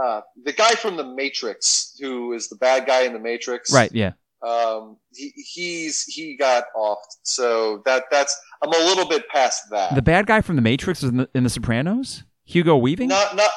[0.00, 3.72] uh, the guy from the Matrix, who is the bad guy in the Matrix.
[3.72, 3.90] Right.
[3.92, 4.12] Yeah.
[4.46, 9.94] Um, he, he's he got off, so that that's I'm a little bit past that.
[9.94, 12.24] The bad guy from the Matrix is in the, in the Sopranos.
[12.44, 13.08] Hugo Weaving.
[13.08, 13.50] Not not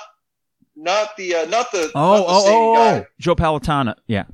[0.75, 3.95] not the uh, not the oh not the oh oh, oh Joe Pantoliano.
[4.07, 4.25] Yeah,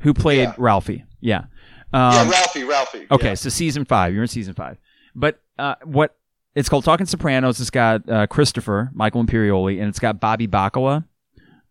[0.00, 0.54] who played yeah.
[0.58, 1.04] Ralphie.
[1.20, 1.44] Yeah.
[1.92, 2.64] Um, yeah, Ralphie.
[2.64, 3.06] Ralphie.
[3.10, 3.34] Okay, yeah.
[3.34, 4.12] so season five.
[4.12, 4.78] You're in season five.
[5.14, 6.16] But uh, what
[6.56, 7.60] it's called Talking Sopranos.
[7.60, 11.04] It's got uh, Christopher Michael Imperioli, and it's got Bobby Bacala,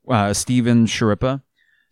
[0.07, 1.41] uh, Stephen Schirripa.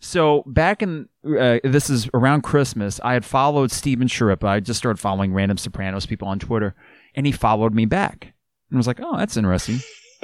[0.04, 4.44] So back in uh, this is around Christmas, I had followed Stephen Schirripa.
[4.44, 6.76] I just started following random Sopranos people on Twitter,
[7.16, 8.34] and he followed me back,
[8.70, 9.80] and I was like, "Oh, that's interesting."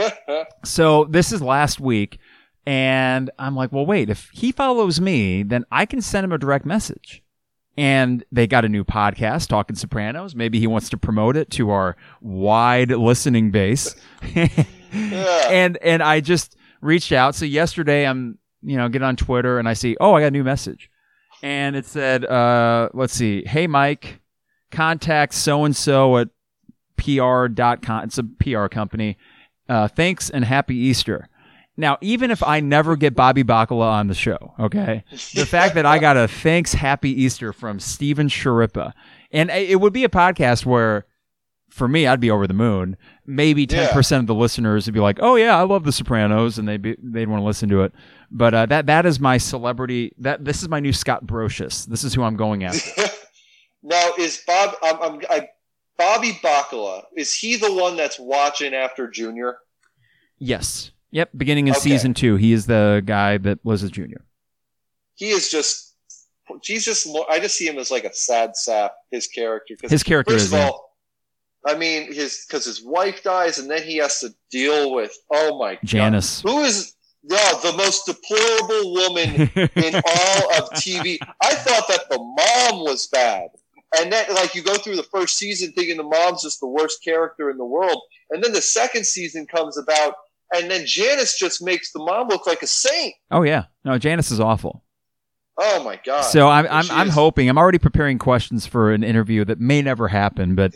[0.65, 2.19] so this is last week,
[2.65, 4.09] and I'm like, "Well, wait.
[4.09, 7.23] If he follows me, then I can send him a direct message."
[7.77, 10.35] And they got a new podcast, Talking Sopranos.
[10.35, 13.95] Maybe he wants to promote it to our wide listening base.
[14.35, 14.65] yeah.
[14.91, 17.33] And and I just reached out.
[17.33, 20.31] So yesterday, I'm you know, get on Twitter and I see, oh, I got a
[20.31, 20.89] new message.
[21.41, 24.19] And it said, uh, let's see, hey, Mike,
[24.71, 26.29] contact so and so at
[26.97, 28.03] pr.com.
[28.03, 29.17] It's a PR company.
[29.67, 31.29] Uh, thanks and happy Easter.
[31.77, 35.85] Now, even if I never get Bobby Bacala on the show, okay, the fact that
[35.85, 38.91] I got a thanks, happy Easter from Stephen Schirripa,
[39.31, 41.05] and it would be a podcast where
[41.69, 42.97] for me, I'd be over the moon.
[43.25, 46.57] Maybe ten percent of the listeners would be like, "Oh yeah, I love The Sopranos,"
[46.57, 47.93] and they'd be, they'd want to listen to it.
[48.31, 50.13] But uh, that that is my celebrity.
[50.19, 51.85] That this is my new Scott Brosius.
[51.85, 52.75] This is who I'm going at.
[53.83, 54.75] now, is Bob?
[54.83, 55.47] I'm, I'm, I,
[55.97, 57.03] Bobby Bacala.
[57.15, 59.57] Is he the one that's watching after Junior?
[60.37, 60.91] Yes.
[61.11, 61.31] Yep.
[61.35, 61.81] Beginning in okay.
[61.81, 64.25] season two, he is the guy that was a junior.
[65.15, 65.95] He is just.
[66.63, 67.07] He's just.
[67.29, 68.93] I just see him as like a sad sap.
[69.11, 69.75] His character.
[69.81, 70.53] His character first is.
[70.53, 70.89] Of all,
[71.65, 75.15] I mean, his because his wife dies, and then he has to deal with.
[75.31, 75.79] Oh my God.
[75.83, 76.41] Janice.
[76.41, 81.17] God, who is yeah, the most deplorable woman in all of TV.
[81.41, 83.49] I thought that the mom was bad.
[83.97, 87.03] And then, like, you go through the first season thinking the mom's just the worst
[87.03, 88.01] character in the world.
[88.29, 90.13] And then the second season comes about,
[90.53, 93.15] and then Janice just makes the mom look like a saint.
[93.31, 93.65] Oh, yeah.
[93.83, 94.83] No, Janice is awful.
[95.57, 96.21] Oh, my God.
[96.21, 100.07] So I'm, I'm, I'm hoping, I'm already preparing questions for an interview that may never
[100.07, 100.75] happen, but.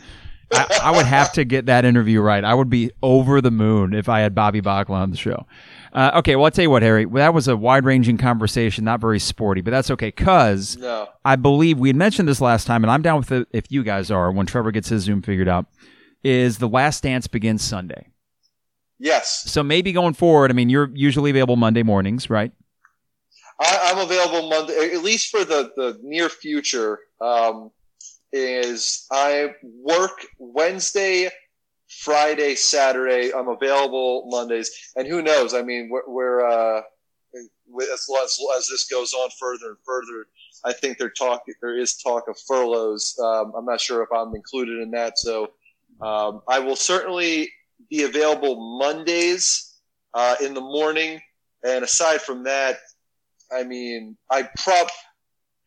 [0.52, 2.44] I, I, would have to get that interview right.
[2.44, 5.48] I would be over the moon if I had Bobby Bacala on the show.
[5.94, 7.06] Uh, okay, well, I'll tell you what, Harry.
[7.06, 11.08] That was a wide ranging conversation, not very sporty, but that's okay because no.
[11.24, 13.84] I believe we had mentioned this last time, and I'm down with it if you
[13.84, 15.68] guys are when Trevor gets his Zoom figured out.
[16.24, 18.08] Is the last dance begins Sunday?
[18.98, 19.44] Yes.
[19.52, 22.52] So maybe going forward, I mean, you're usually available Monday mornings, right?
[23.60, 27.00] I, am available Monday, at least for the, the near future.
[27.22, 27.72] Um,
[28.32, 31.30] is I work Wednesday
[32.00, 33.32] Friday, Saturday.
[33.34, 35.54] I'm available Mondays, and who knows?
[35.54, 36.82] I mean, we're, we're uh,
[37.82, 40.28] as, as, as this goes on further and further,
[40.66, 43.18] I think there talk there is talk of furloughs.
[43.22, 45.52] Um, I'm not sure if I'm included in that, so
[46.02, 47.50] um, I will certainly
[47.90, 49.78] be available Mondays
[50.14, 51.20] uh, in the morning.
[51.66, 52.80] And aside from that,
[53.52, 54.88] I mean, I prob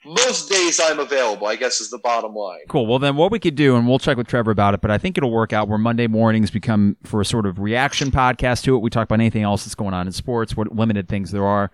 [0.07, 1.47] most days I'm available.
[1.47, 2.61] I guess is the bottom line.
[2.69, 2.87] Cool.
[2.87, 4.99] Well, then what we could do, and we'll check with Trevor about it, but I
[4.99, 8.75] think it'll work out where Monday mornings become for a sort of reaction podcast to
[8.77, 8.79] it.
[8.79, 11.71] We talk about anything else that's going on in sports, what limited things there are.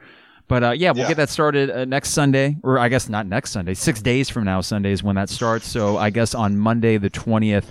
[0.48, 1.08] But uh, yeah, we'll Yeah.
[1.08, 3.74] get that started uh, next Sunday, or I guess not next Sunday.
[3.74, 5.66] Six days from now, Sunday is when that starts.
[5.68, 7.70] So I guess on Monday the twentieth,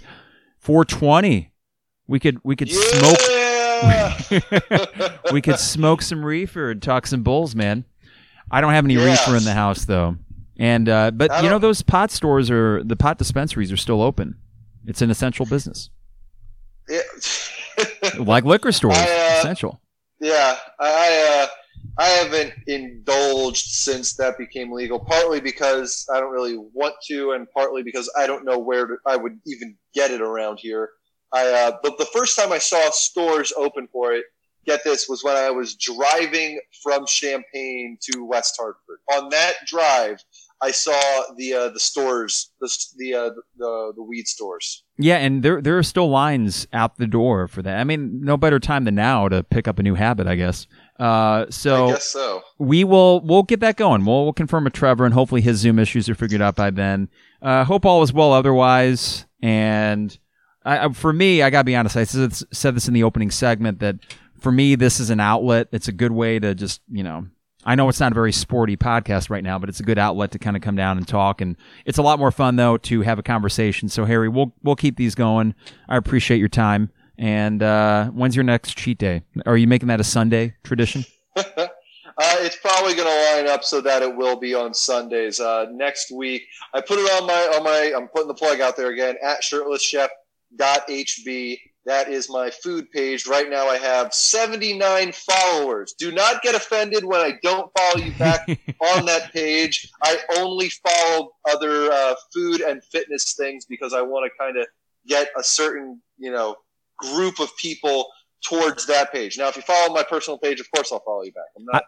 [0.57, 1.51] four twenty,
[2.07, 3.17] we could we could smoke
[5.31, 7.83] we could smoke some reefer and talk some bulls, man.
[8.49, 9.27] I don't have any Yes.
[9.27, 10.15] reefer in the house though,
[10.61, 14.35] and uh, but you know those pot stores are the pot dispensaries are still open.
[14.85, 15.89] It's an essential business,
[16.87, 17.01] Yeah.
[18.19, 18.97] like liquor stores.
[18.97, 19.81] I, uh, essential.
[20.19, 21.47] Yeah, I I, uh,
[21.97, 24.99] I haven't indulged since that became legal.
[24.99, 28.95] Partly because I don't really want to, and partly because I don't know where to,
[29.05, 30.89] I would even get it around here.
[31.33, 34.25] I uh, the, the first time I saw stores open for it,
[34.65, 38.99] get this, was when I was driving from Champaign to West Hartford.
[39.15, 40.23] On that drive,
[40.63, 44.83] I saw the uh, the stores, the the, uh, the the weed stores.
[44.97, 47.79] Yeah, and there there are still lines out the door for that.
[47.79, 50.67] I mean, no better time than now to pick up a new habit, I guess.
[50.99, 52.43] Uh, so I guess so.
[52.59, 54.05] we will we'll get that going.
[54.05, 57.09] We'll, we'll confirm with Trevor, and hopefully his Zoom issues are figured out by then.
[57.41, 59.25] Uh, hope all is well otherwise.
[59.41, 60.15] And
[60.63, 61.97] I, for me, I gotta be honest.
[61.97, 63.95] I said, said this in the opening segment that
[64.39, 65.69] for me, this is an outlet.
[65.71, 67.25] It's a good way to just you know.
[67.63, 70.31] I know it's not a very sporty podcast right now, but it's a good outlet
[70.31, 71.41] to kind of come down and talk.
[71.41, 71.55] And
[71.85, 73.89] it's a lot more fun though to have a conversation.
[73.89, 75.53] So Harry, we'll we'll keep these going.
[75.87, 76.91] I appreciate your time.
[77.17, 79.21] And uh, when's your next cheat day?
[79.45, 81.05] Are you making that a Sunday tradition?
[81.35, 81.67] uh,
[82.17, 86.09] it's probably going to line up so that it will be on Sundays uh, next
[86.11, 86.47] week.
[86.73, 87.93] I put it on my on my.
[87.95, 91.59] I'm putting the plug out there again at shirtlesschef.hb.
[91.85, 93.25] That is my food page.
[93.25, 95.95] Right now, I have 79 followers.
[95.97, 98.41] Do not get offended when I don't follow you back
[98.95, 99.89] on that page.
[100.03, 104.67] I only follow other uh, food and fitness things because I want to kind of
[105.07, 106.55] get a certain you know
[106.97, 108.07] group of people
[108.43, 109.37] towards that page.
[109.37, 111.45] Now, if you follow my personal page, of course I'll follow you back.
[111.57, 111.83] I'm not.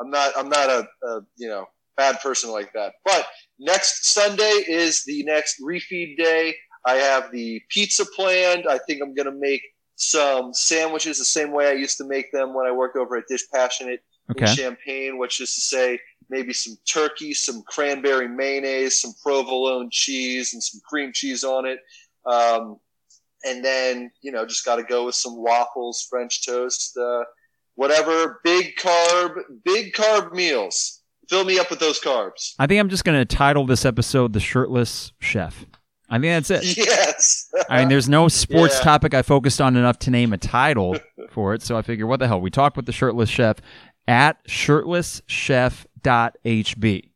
[0.00, 0.32] I'm not.
[0.36, 1.66] I'm not a, a you know
[1.98, 2.94] bad person like that.
[3.04, 3.26] But
[3.58, 6.54] next Sunday is the next refeed day.
[6.88, 8.64] I have the pizza planned.
[8.66, 9.60] I think I'm going to make
[9.96, 13.24] some sandwiches the same way I used to make them when I worked over at
[13.28, 14.02] Dish Passionate
[14.34, 16.00] in Champaign, which is to say
[16.30, 21.80] maybe some turkey, some cranberry mayonnaise, some provolone cheese, and some cream cheese on it.
[22.24, 22.78] Um,
[23.44, 27.24] and then you know just got to go with some waffles, French toast, uh,
[27.74, 28.40] whatever.
[28.44, 31.02] Big carb, big carb meals.
[31.28, 32.54] Fill me up with those carbs.
[32.58, 35.66] I think I'm just going to title this episode "The Shirtless Chef."
[36.10, 36.76] I think that's it.
[36.76, 37.50] Yes.
[37.68, 38.84] I mean, there's no sports Yeah.
[38.84, 40.96] topic I focused on enough to name a title
[41.30, 42.40] for it, so I figure, what the hell?
[42.40, 43.58] We talked with the Shirtless Chef
[44.06, 44.42] at
[46.04, 47.10] shirtlesschef.hb.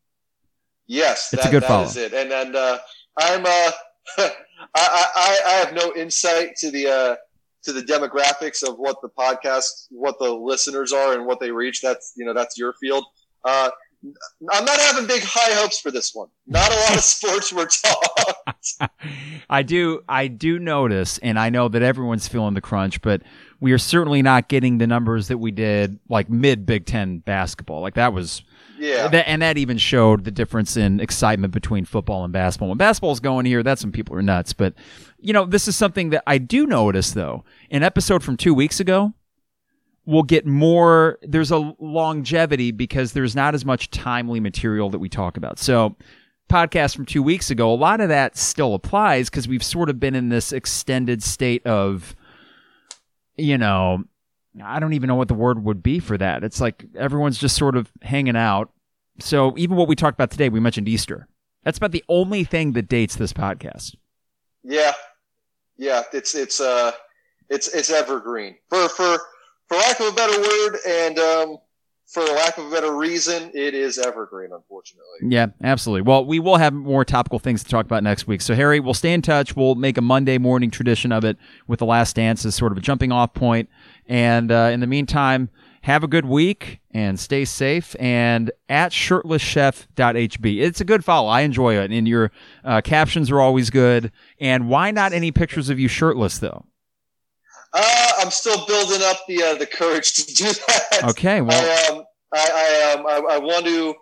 [0.87, 1.85] Yes, It's that, a good that follow.
[1.85, 2.13] is it.
[2.13, 2.79] And and uh,
[3.19, 3.71] I'm uh,
[4.19, 4.31] I,
[4.75, 7.17] I I have no insight to the uh,
[7.65, 11.81] to the demographics of what the podcast, what the listeners are, and what they reach.
[11.81, 13.05] That's you know that's your field.
[13.45, 13.71] Uh,
[14.53, 16.29] I'm not having big high hopes for this one.
[16.47, 18.91] Not a lot of sports were talk.
[19.51, 23.23] I do, I do notice, and I know that everyone's feeling the crunch, but
[23.61, 27.81] we are certainly not getting the numbers that we did like mid Big Ten basketball.
[27.81, 28.43] Like that was
[28.77, 32.71] Yeah, That, and that even showed the difference in excitement between football and basketball.
[32.71, 34.53] When basketball's going here, that's when people are nuts.
[34.53, 34.75] But,
[35.21, 37.45] you know, this is something that I do notice, though.
[37.71, 39.15] An episode from two weeks ago
[40.05, 45.09] will get more, there's a longevity because there's not as much timely material that we
[45.09, 45.59] talk about.
[45.59, 45.97] So,
[46.51, 49.99] podcast from two weeks ago, a lot of that still applies because we've sort of
[49.99, 52.15] been in this extended state of,
[53.37, 54.05] you know,
[54.63, 56.45] I don't even know what the word would be for that.
[56.45, 58.71] It's like everyone's just sort of hanging out.
[59.19, 61.27] So even what we talked about today, we mentioned Easter.
[61.65, 63.95] That's about the only thing that dates this podcast.
[64.65, 64.93] yeah,
[65.79, 66.03] yeah.
[66.13, 66.93] It's it's uh
[67.49, 69.19] it's it's evergreen for for
[69.73, 71.59] for lack of a better word, and um,
[72.07, 74.51] for lack of a better reason, it is evergreen.
[74.53, 75.07] Unfortunately.
[75.23, 76.03] Yeah, absolutely.
[76.03, 78.43] Well, we will have more topical things to talk about next week.
[78.43, 79.57] So, Harry, we'll stay in touch.
[79.57, 82.79] We'll make a Monday morning tradition of it with the last dance as sort of
[82.79, 83.71] a jumping off point.
[84.07, 85.49] And uh, in the meantime,
[85.85, 87.97] have a good week and stay safe.
[87.99, 90.61] And at shirtlesschef.hb.
[90.61, 91.29] It's a good follow.
[91.29, 91.91] I enjoy it.
[91.91, 92.31] And your
[92.63, 94.13] uh, captions are always good.
[94.39, 96.67] And why not any pictures of you shirtless, though?
[97.75, 101.05] Uh, I'm still building up the uh, the courage to do that.
[101.05, 101.41] Okay.
[101.41, 103.95] Well, I um I I um I, I want to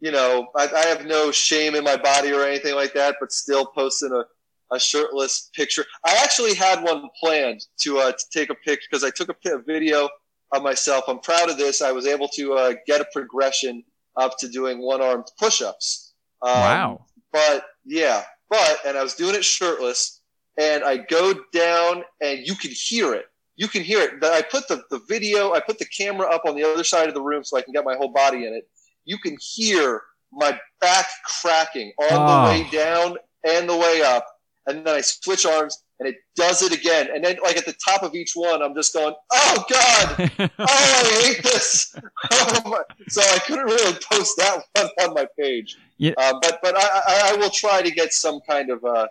[0.00, 3.32] you know I, I have no shame in my body or anything like that, but
[3.32, 5.84] still posting a, a shirtless picture.
[6.04, 9.54] I actually had one planned to uh, to take a picture because I took a,
[9.54, 10.08] a video
[10.52, 11.04] of myself.
[11.08, 11.82] I'm proud of this.
[11.82, 13.82] I was able to uh, get a progression
[14.16, 16.14] up to doing one armed push ups.
[16.42, 17.06] Um, wow.
[17.32, 20.22] But yeah, but and I was doing it shirtless,
[20.58, 23.26] and I go down, and you can hear it.
[23.56, 24.22] You can hear it.
[24.22, 27.14] I put the, the video, I put the camera up on the other side of
[27.14, 28.68] the room so I can get my whole body in it.
[29.04, 30.02] You can hear
[30.32, 31.06] my back
[31.40, 32.44] cracking on Oh.
[32.44, 33.16] the way down
[33.48, 34.26] and the way up.
[34.66, 37.08] And then I switch arms and it does it again.
[37.14, 40.64] And then, like at the top of each one, I'm just going, oh God, oh,
[40.66, 41.94] I hate this.
[42.32, 42.82] Oh, my.
[43.08, 45.76] So I couldn't really post that one on my page.
[45.98, 46.12] Yeah.
[46.18, 49.06] Uh, but but I, I, I will try to get some kind of, uh,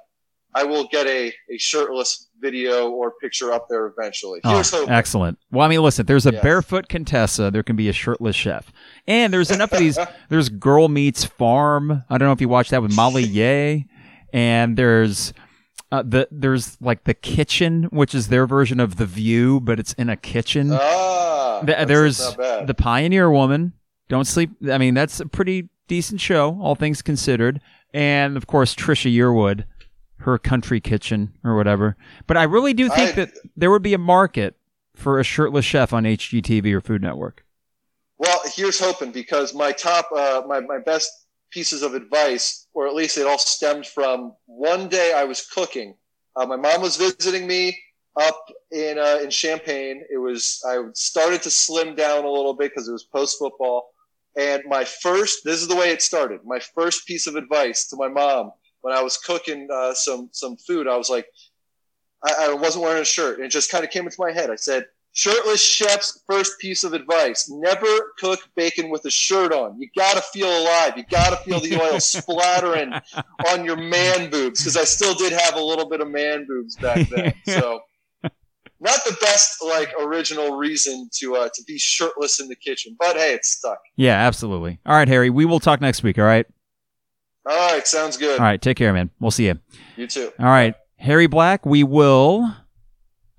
[0.56, 4.40] I will get a, a shirtless video or picture up there eventually.
[4.46, 5.38] Oh, excellent.
[5.52, 6.42] Well, I mean, listen, there's a Yes.
[6.42, 7.52] barefoot Contessa.
[7.52, 8.72] There can be a shirtless chef.
[9.06, 9.98] And there's enough of these.
[10.30, 12.04] There's Girl Meets Farm.
[12.10, 13.80] I don't know if you watched that with Molly Yeh.
[14.34, 15.34] And there's
[15.92, 19.94] uh, the there's like the kitchen, which is their version of the View, but it's
[19.94, 20.72] in a kitchen.
[20.74, 23.74] Ah, Th- that's there's the Pioneer Woman.
[24.10, 24.52] Don't sleep.
[24.70, 27.62] I mean, that's a pretty decent show, all things considered.
[27.94, 29.64] And of course, Trisha Yearwood,
[30.20, 31.98] her country kitchen or whatever.
[32.28, 34.56] But I really do think I- that there would be a market
[34.96, 37.44] for a shirtless chef on HGTV or Food Network.
[38.18, 41.12] Well, here's hoping because my top, uh, my, my best
[41.52, 45.96] pieces of advice, or at least it all stemmed from one day I was cooking.
[46.36, 47.78] Uh, my mom was visiting me
[48.20, 48.40] up
[48.72, 50.02] in, uh, in Champaign.
[50.10, 53.90] It was, I started to slim down a little bit because it was post football.
[54.38, 56.40] And my first, this is the way it started.
[56.46, 58.52] My first piece of advice to my mom
[58.86, 61.26] when I was cooking uh, some, some food, I was like,
[62.24, 63.38] I, I wasn't wearing a shirt.
[63.38, 64.52] And it just kind of came into my head.
[64.52, 67.88] I said, Shirtless chef's first piece of advice never
[68.20, 69.80] cook bacon with a shirt on.
[69.80, 70.98] You got to feel alive.
[70.98, 72.94] You got to feel the oil splattering
[73.50, 76.76] on your man boobs because I still did have a little bit of man boobs
[76.76, 77.34] back then.
[77.46, 77.80] So,
[78.82, 83.16] not the best like original reason to uh, to be shirtless in the kitchen, but
[83.16, 83.80] hey, it's stuck.
[83.96, 84.80] Yeah, absolutely.
[84.86, 86.20] All right, Harry, we will talk next week.
[86.20, 86.46] All right.
[87.46, 88.40] All right, sounds good.
[88.40, 88.62] All right.
[88.62, 89.12] Take care, man.
[89.20, 89.60] We'll see you.
[89.98, 90.32] You too.
[90.40, 92.56] All right, Harry Black, we will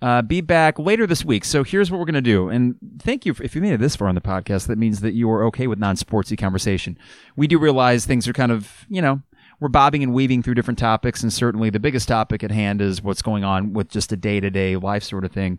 [0.00, 1.44] uh, be back later this week.
[1.44, 2.48] So here's what we're going to do.
[2.48, 4.68] And thank you for, if you made it this far on the podcast.
[4.68, 6.98] That means that you are okay with non-sportsy conversation.
[7.34, 9.22] We do realize things are kind of, you know,
[9.58, 13.02] we're bobbing and weaving through different topics, and certainly the biggest topic at hand is
[13.02, 15.58] what's going on with just a day-to-day life sort of thing.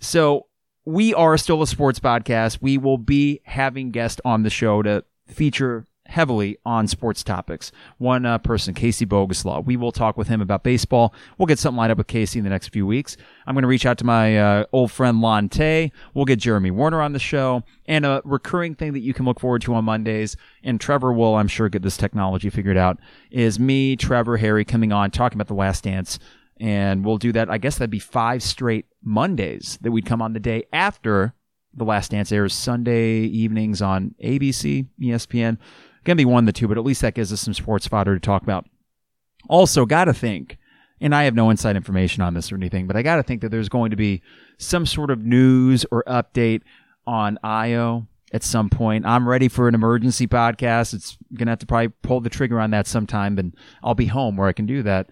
[0.00, 0.48] So
[0.84, 2.58] we are still a sports podcast.
[2.60, 7.72] We will be having guests on the show to feature heavily on sports topics.
[7.98, 9.64] One uh, person, Casey Boguslaw.
[9.64, 11.14] We will talk with him about baseball.
[11.38, 13.16] We'll get something lined up with Casey in the next few weeks.
[13.46, 15.92] I'm going to reach out to my uh, old friend Lon Tay.
[16.14, 17.62] We'll get Jeremy Warner on the show.
[17.86, 21.36] And a recurring thing that you can look forward to on Mondays, and Trevor will,
[21.36, 22.98] I'm sure, get this technology figured out,
[23.30, 26.18] is me, Trevor, Harry coming on, talking about The Last Dance.
[26.58, 27.50] And we'll do that.
[27.50, 31.34] I guess that'd be five straight Mondays that we'd come on the day after
[31.74, 35.58] The Last Dance airs Sunday evenings on ABC, ESPN.
[36.06, 38.14] Gonna be one of the two, but at least that gives us some sports fodder
[38.14, 38.64] to talk about.
[39.48, 40.56] Also, gotta think,
[41.00, 43.50] and I have no inside information on this or anything, but I gotta think that
[43.50, 44.22] there's going to be
[44.56, 46.62] some sort of news or update
[47.08, 49.04] on Ayo at some point.
[49.04, 50.94] I'm ready for an emergency podcast.
[50.94, 53.52] It's gonna have to probably pull the trigger on that sometime, and
[53.82, 55.10] I'll be home where I can do that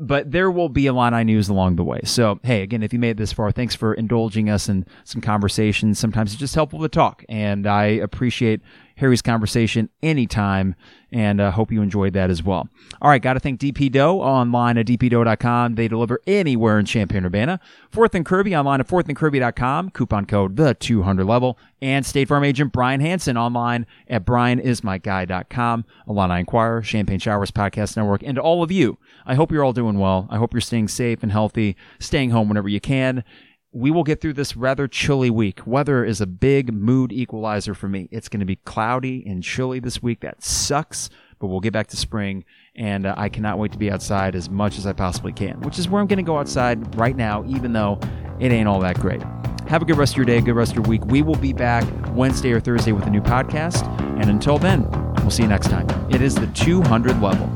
[0.00, 2.00] but there will be a Illini news along the way.
[2.04, 5.20] So, hey, again, if you made it this far, thanks for indulging us in some
[5.20, 5.98] conversations.
[5.98, 8.62] Sometimes it's just helpful to talk, and I appreciate
[9.00, 10.74] Harry's conversation anytime,
[11.10, 12.68] and uh, hope you enjoyed that as well.
[13.02, 15.74] All right, got to thank DP Dough online at dpdough.com.
[15.74, 17.60] They deliver anywhere in Champaign Urbana.
[17.90, 19.90] Fourth and Kirby online at fourthandkirby.com.
[19.90, 25.84] Coupon code the 200 level, and State Farm agent Brian Hansen online at brianismyguy.com.
[26.08, 29.72] Illini Inquirer, Champagne Showers Podcast Network, and to all of you, I hope you're all
[29.72, 30.28] doing well.
[30.30, 33.24] I hope you're staying safe and healthy, staying home whenever you can.
[33.72, 35.64] We will get through this rather chilly week.
[35.64, 38.08] Weather is a big mood equalizer for me.
[38.10, 40.20] It's going to be cloudy and chilly this week.
[40.20, 42.44] That sucks, but we'll get back to spring,
[42.74, 45.78] and uh, I cannot wait to be outside as much as I possibly can, which
[45.78, 48.00] is where I'm going to go outside right now, even though
[48.40, 49.22] it ain't all that great.
[49.68, 51.04] Have a good rest of your day, good rest of your week.
[51.04, 51.86] We will be back
[52.16, 53.86] Wednesday or Thursday with a new podcast,
[54.20, 55.86] and until then, we'll see you next time.
[56.10, 57.48] It is the 200 level.